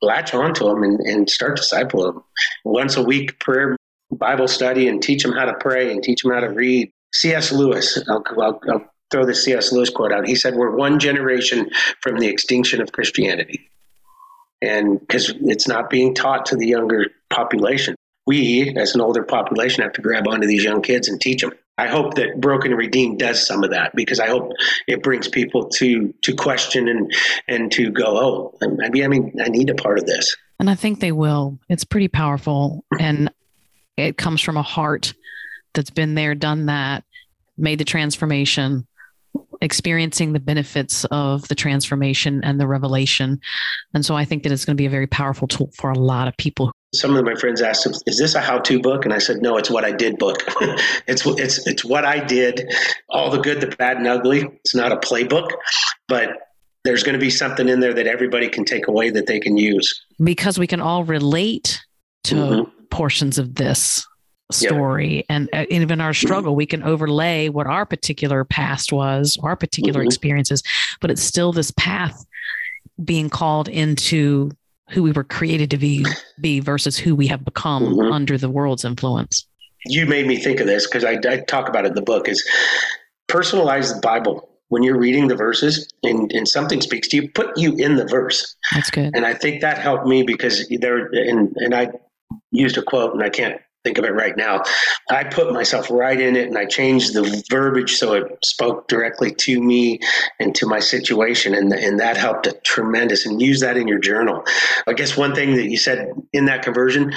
latch 0.00 0.32
onto 0.32 0.64
them 0.64 0.82
and, 0.82 1.00
and 1.00 1.28
start 1.28 1.58
discipling 1.58 2.14
them. 2.14 2.24
Once 2.64 2.96
a 2.96 3.02
week 3.02 3.38
prayer 3.40 3.76
Bible 4.16 4.48
study 4.48 4.88
and 4.88 5.02
teach 5.02 5.22
them 5.22 5.32
how 5.32 5.44
to 5.44 5.54
pray 5.54 5.92
and 5.92 6.02
teach 6.02 6.22
them 6.22 6.32
how 6.32 6.40
to 6.40 6.48
read. 6.48 6.90
C.S. 7.14 7.52
Lewis, 7.52 8.02
I'll, 8.08 8.22
I'll, 8.40 8.60
I'll 8.70 8.84
throw 9.10 9.24
the 9.24 9.34
C.S. 9.34 9.72
Lewis 9.72 9.90
quote 9.90 10.12
out. 10.12 10.26
He 10.26 10.34
said, 10.34 10.54
We're 10.54 10.74
one 10.74 10.98
generation 10.98 11.70
from 12.00 12.18
the 12.18 12.28
extinction 12.28 12.80
of 12.80 12.92
Christianity. 12.92 13.70
And 14.60 15.00
because 15.00 15.32
it's 15.42 15.68
not 15.68 15.88
being 15.88 16.14
taught 16.14 16.46
to 16.46 16.56
the 16.56 16.66
younger 16.66 17.06
population, 17.30 17.94
we, 18.26 18.74
as 18.76 18.94
an 18.94 19.00
older 19.00 19.22
population, 19.22 19.82
have 19.82 19.92
to 19.94 20.02
grab 20.02 20.26
onto 20.28 20.46
these 20.46 20.64
young 20.64 20.82
kids 20.82 21.08
and 21.08 21.20
teach 21.20 21.40
them. 21.40 21.52
I 21.78 21.86
hope 21.86 22.14
that 22.14 22.40
Broken 22.40 22.72
and 22.72 22.78
Redeemed 22.78 23.20
does 23.20 23.46
some 23.46 23.62
of 23.62 23.70
that 23.70 23.94
because 23.94 24.18
I 24.18 24.26
hope 24.26 24.52
it 24.88 25.02
brings 25.02 25.28
people 25.28 25.68
to 25.70 26.12
to 26.22 26.34
question 26.34 26.88
and 26.88 27.12
and 27.46 27.70
to 27.72 27.90
go, 27.90 28.04
oh, 28.04 28.58
maybe 28.76 29.04
I 29.04 29.08
mean 29.08 29.32
I 29.42 29.48
need 29.48 29.70
a 29.70 29.74
part 29.74 29.98
of 29.98 30.06
this. 30.06 30.36
And 30.58 30.68
I 30.68 30.74
think 30.74 30.98
they 30.98 31.12
will. 31.12 31.58
It's 31.68 31.84
pretty 31.84 32.08
powerful, 32.08 32.84
and 32.98 33.30
it 33.98 34.16
comes 34.16 34.40
from 34.40 34.56
a 34.56 34.62
heart 34.62 35.14
that's 35.74 35.90
been 35.90 36.14
there, 36.14 36.34
done 36.34 36.66
that, 36.66 37.04
made 37.56 37.78
the 37.78 37.84
transformation, 37.84 38.86
experiencing 39.60 40.32
the 40.32 40.40
benefits 40.40 41.04
of 41.06 41.46
the 41.48 41.54
transformation 41.54 42.42
and 42.44 42.60
the 42.60 42.66
revelation. 42.66 43.40
And 43.94 44.04
so 44.04 44.14
I 44.14 44.24
think 44.24 44.42
that 44.42 44.52
it's 44.52 44.64
going 44.64 44.76
to 44.76 44.80
be 44.80 44.86
a 44.86 44.90
very 44.90 45.06
powerful 45.06 45.48
tool 45.48 45.70
for 45.74 45.90
a 45.90 45.98
lot 45.98 46.28
of 46.28 46.36
people 46.36 46.72
some 46.94 47.16
of 47.16 47.24
my 47.24 47.34
friends 47.34 47.60
asked, 47.60 47.86
"Is 48.06 48.18
this 48.18 48.34
a 48.34 48.40
how-to 48.40 48.80
book?" 48.80 49.04
And 49.04 49.12
I 49.12 49.18
said, 49.18 49.42
"No, 49.42 49.56
it's 49.56 49.70
what 49.70 49.84
I 49.84 49.92
did 49.92 50.18
book. 50.18 50.42
it's 51.06 51.24
it's 51.26 51.66
it's 51.66 51.84
what 51.84 52.04
I 52.04 52.18
did, 52.18 52.72
all 53.10 53.30
the 53.30 53.38
good, 53.38 53.60
the 53.60 53.66
bad, 53.66 53.98
and 53.98 54.06
ugly. 54.06 54.44
It's 54.64 54.74
not 54.74 54.92
a 54.92 54.96
playbook, 54.96 55.50
but 56.06 56.30
there's 56.84 57.02
going 57.02 57.14
to 57.14 57.18
be 57.18 57.30
something 57.30 57.68
in 57.68 57.80
there 57.80 57.92
that 57.92 58.06
everybody 58.06 58.48
can 58.48 58.64
take 58.64 58.88
away 58.88 59.10
that 59.10 59.26
they 59.26 59.40
can 59.40 59.56
use 59.56 60.02
because 60.22 60.58
we 60.58 60.66
can 60.66 60.80
all 60.80 61.04
relate 61.04 61.84
to 62.24 62.34
mm-hmm. 62.34 62.77
Portions 62.90 63.38
of 63.38 63.54
this 63.54 64.06
story 64.50 65.16
yep. 65.16 65.24
and 65.28 65.48
uh, 65.52 65.66
even 65.68 66.00
our 66.00 66.14
struggle 66.14 66.56
we 66.56 66.64
can 66.64 66.82
overlay 66.82 67.48
what 67.48 67.66
our 67.66 67.84
particular 67.84 68.44
past 68.44 68.92
was 68.92 69.38
our 69.42 69.54
particular 69.54 70.00
mm-hmm. 70.00 70.06
experiences 70.06 70.62
but 71.00 71.10
it's 71.10 71.22
still 71.22 71.52
this 71.52 71.70
path 71.72 72.24
being 73.04 73.28
called 73.28 73.68
into 73.68 74.50
who 74.90 75.02
we 75.02 75.12
were 75.12 75.24
created 75.24 75.70
to 75.70 75.76
be 75.76 76.04
be 76.40 76.60
versus 76.60 76.96
who 76.96 77.14
we 77.14 77.26
have 77.26 77.44
become 77.44 77.84
mm-hmm. 77.84 78.12
under 78.12 78.38
the 78.38 78.48
world's 78.48 78.86
influence 78.86 79.46
you 79.84 80.06
made 80.06 80.26
me 80.26 80.36
think 80.36 80.60
of 80.60 80.66
this 80.66 80.86
because 80.86 81.04
I, 81.04 81.18
I, 81.28 81.40
talk 81.46 81.68
about 81.68 81.84
it 81.84 81.88
in 81.88 81.94
the 81.94 82.02
book 82.02 82.26
is 82.26 82.46
personalize 83.28 83.94
the 83.94 84.00
bible 84.00 84.48
when 84.68 84.82
you're 84.82 84.98
reading 84.98 85.28
the 85.28 85.36
verses 85.36 85.92
and, 86.02 86.32
and 86.32 86.48
something 86.48 86.80
speaks 86.80 87.08
to 87.08 87.16
you 87.16 87.30
put 87.30 87.56
you 87.58 87.74
in 87.76 87.96
the 87.96 88.06
verse 88.06 88.56
that's 88.72 88.88
good 88.88 89.10
and 89.14 89.26
i 89.26 89.34
think 89.34 89.60
that 89.60 89.76
helped 89.76 90.06
me 90.06 90.22
because 90.22 90.66
there 90.80 91.06
and, 91.12 91.54
and 91.56 91.74
i 91.74 91.90
used 92.50 92.78
a 92.78 92.82
quote 92.82 93.14
and 93.14 93.22
i 93.22 93.28
can't 93.28 93.60
think 93.84 93.98
of 93.98 94.04
it 94.04 94.12
right 94.12 94.36
now. 94.36 94.62
I 95.10 95.24
put 95.24 95.52
myself 95.52 95.90
right 95.90 96.20
in 96.20 96.36
it 96.36 96.48
and 96.48 96.58
I 96.58 96.66
changed 96.66 97.14
the 97.14 97.42
verbiage 97.50 97.96
so 97.96 98.14
it 98.14 98.38
spoke 98.44 98.88
directly 98.88 99.34
to 99.40 99.62
me 99.62 100.00
and 100.38 100.54
to 100.56 100.66
my 100.66 100.80
situation. 100.80 101.54
And, 101.54 101.72
and 101.72 101.98
that 102.00 102.16
helped 102.16 102.46
a 102.46 102.52
tremendous. 102.64 103.24
And 103.24 103.40
use 103.40 103.60
that 103.60 103.76
in 103.76 103.88
your 103.88 103.98
journal. 103.98 104.44
I 104.86 104.92
guess 104.92 105.16
one 105.16 105.34
thing 105.34 105.54
that 105.56 105.70
you 105.70 105.78
said 105.78 106.10
in 106.32 106.46
that 106.46 106.62
conversion, 106.62 107.12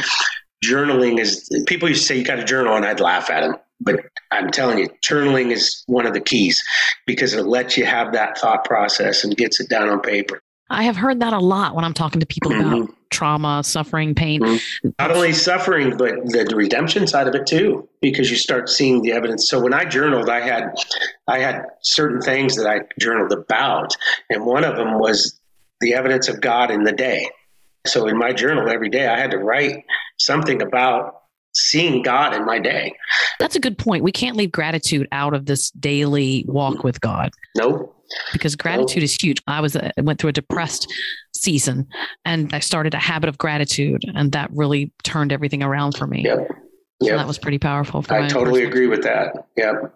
journaling 0.63 1.19
is 1.19 1.49
people 1.67 1.89
used 1.89 2.01
to 2.01 2.07
say 2.07 2.17
you 2.17 2.23
got 2.23 2.35
to 2.35 2.45
journal 2.45 2.75
and 2.75 2.85
I'd 2.85 2.99
laugh 2.99 3.29
at 3.29 3.41
them. 3.41 3.55
But 3.79 4.05
I'm 4.29 4.51
telling 4.51 4.77
you, 4.77 4.89
journaling 5.03 5.51
is 5.51 5.83
one 5.87 6.05
of 6.05 6.13
the 6.13 6.21
keys 6.21 6.63
because 7.07 7.33
it 7.33 7.47
lets 7.47 7.77
you 7.77 7.85
have 7.85 8.13
that 8.13 8.37
thought 8.37 8.63
process 8.63 9.23
and 9.23 9.35
gets 9.35 9.59
it 9.59 9.69
down 9.69 9.89
on 9.89 10.01
paper. 10.01 10.39
I 10.71 10.83
have 10.83 10.95
heard 10.95 11.19
that 11.19 11.33
a 11.33 11.39
lot 11.39 11.75
when 11.75 11.83
I'm 11.83 11.93
talking 11.93 12.21
to 12.21 12.25
people 12.25 12.51
mm-hmm. 12.51 12.73
about 12.73 12.95
trauma, 13.09 13.61
suffering, 13.63 14.15
pain. 14.15 14.41
Mm-hmm. 14.41 14.89
Not 14.97 15.11
only 15.11 15.33
suffering, 15.33 15.97
but 15.97 16.15
the, 16.27 16.53
redemption 16.55 17.05
side 17.07 17.27
of 17.27 17.35
it 17.35 17.45
too, 17.45 17.87
because 18.01 18.31
you 18.31 18.37
start 18.37 18.69
seeing 18.69 19.01
the 19.01 19.11
evidence. 19.11 19.49
So 19.49 19.59
when 19.59 19.73
I 19.73 19.83
journaled, 19.83 20.29
I 20.29 20.39
had 20.39 20.73
I 21.27 21.39
had 21.39 21.65
certain 21.81 22.21
things 22.21 22.55
that 22.55 22.67
I 22.67 22.81
journaled 22.99 23.33
about, 23.33 23.95
and 24.29 24.45
one 24.45 24.63
of 24.63 24.77
them 24.77 24.97
was 24.97 25.39
the 25.81 25.93
evidence 25.93 26.29
of 26.29 26.39
God 26.39 26.71
in 26.71 26.83
the 26.83 26.93
day. 26.93 27.29
So 27.85 28.07
in 28.07 28.17
my 28.17 28.31
journal 28.31 28.69
every 28.69 28.89
day, 28.89 29.07
I 29.07 29.19
had 29.19 29.31
to 29.31 29.39
write 29.39 29.83
something 30.19 30.61
about 30.61 31.15
seeing 31.53 32.01
God 32.01 32.33
in 32.33 32.45
my 32.45 32.59
day. 32.59 32.93
That's 33.39 33.57
a 33.57 33.59
good 33.59 33.77
point. 33.77 34.03
We 34.03 34.11
can't 34.13 34.37
leave 34.37 34.51
gratitude 34.51 35.07
out 35.11 35.33
of 35.33 35.47
this 35.47 35.71
daily 35.71 36.45
walk 36.47 36.83
with 36.83 37.01
God. 37.01 37.31
Nope 37.57 37.97
because 38.33 38.55
gratitude 38.55 39.03
is 39.03 39.13
huge. 39.13 39.41
I 39.47 39.61
was 39.61 39.75
I 39.75 39.91
went 40.01 40.19
through 40.19 40.29
a 40.29 40.33
depressed 40.33 40.91
season 41.33 41.87
and 42.25 42.53
I 42.53 42.59
started 42.59 42.93
a 42.93 42.99
habit 42.99 43.29
of 43.29 43.37
gratitude 43.37 44.01
and 44.15 44.31
that 44.31 44.49
really 44.53 44.91
turned 45.03 45.31
everything 45.31 45.63
around 45.63 45.97
for 45.97 46.07
me. 46.07 46.23
Yep. 46.23 46.39
Yep. 47.01 47.09
So 47.09 47.17
that 47.17 47.27
was 47.27 47.39
pretty 47.39 47.57
powerful. 47.57 48.05
I 48.09 48.27
totally 48.27 48.63
agree 48.63 48.87
with 48.87 49.03
that. 49.03 49.47
Yep. 49.57 49.95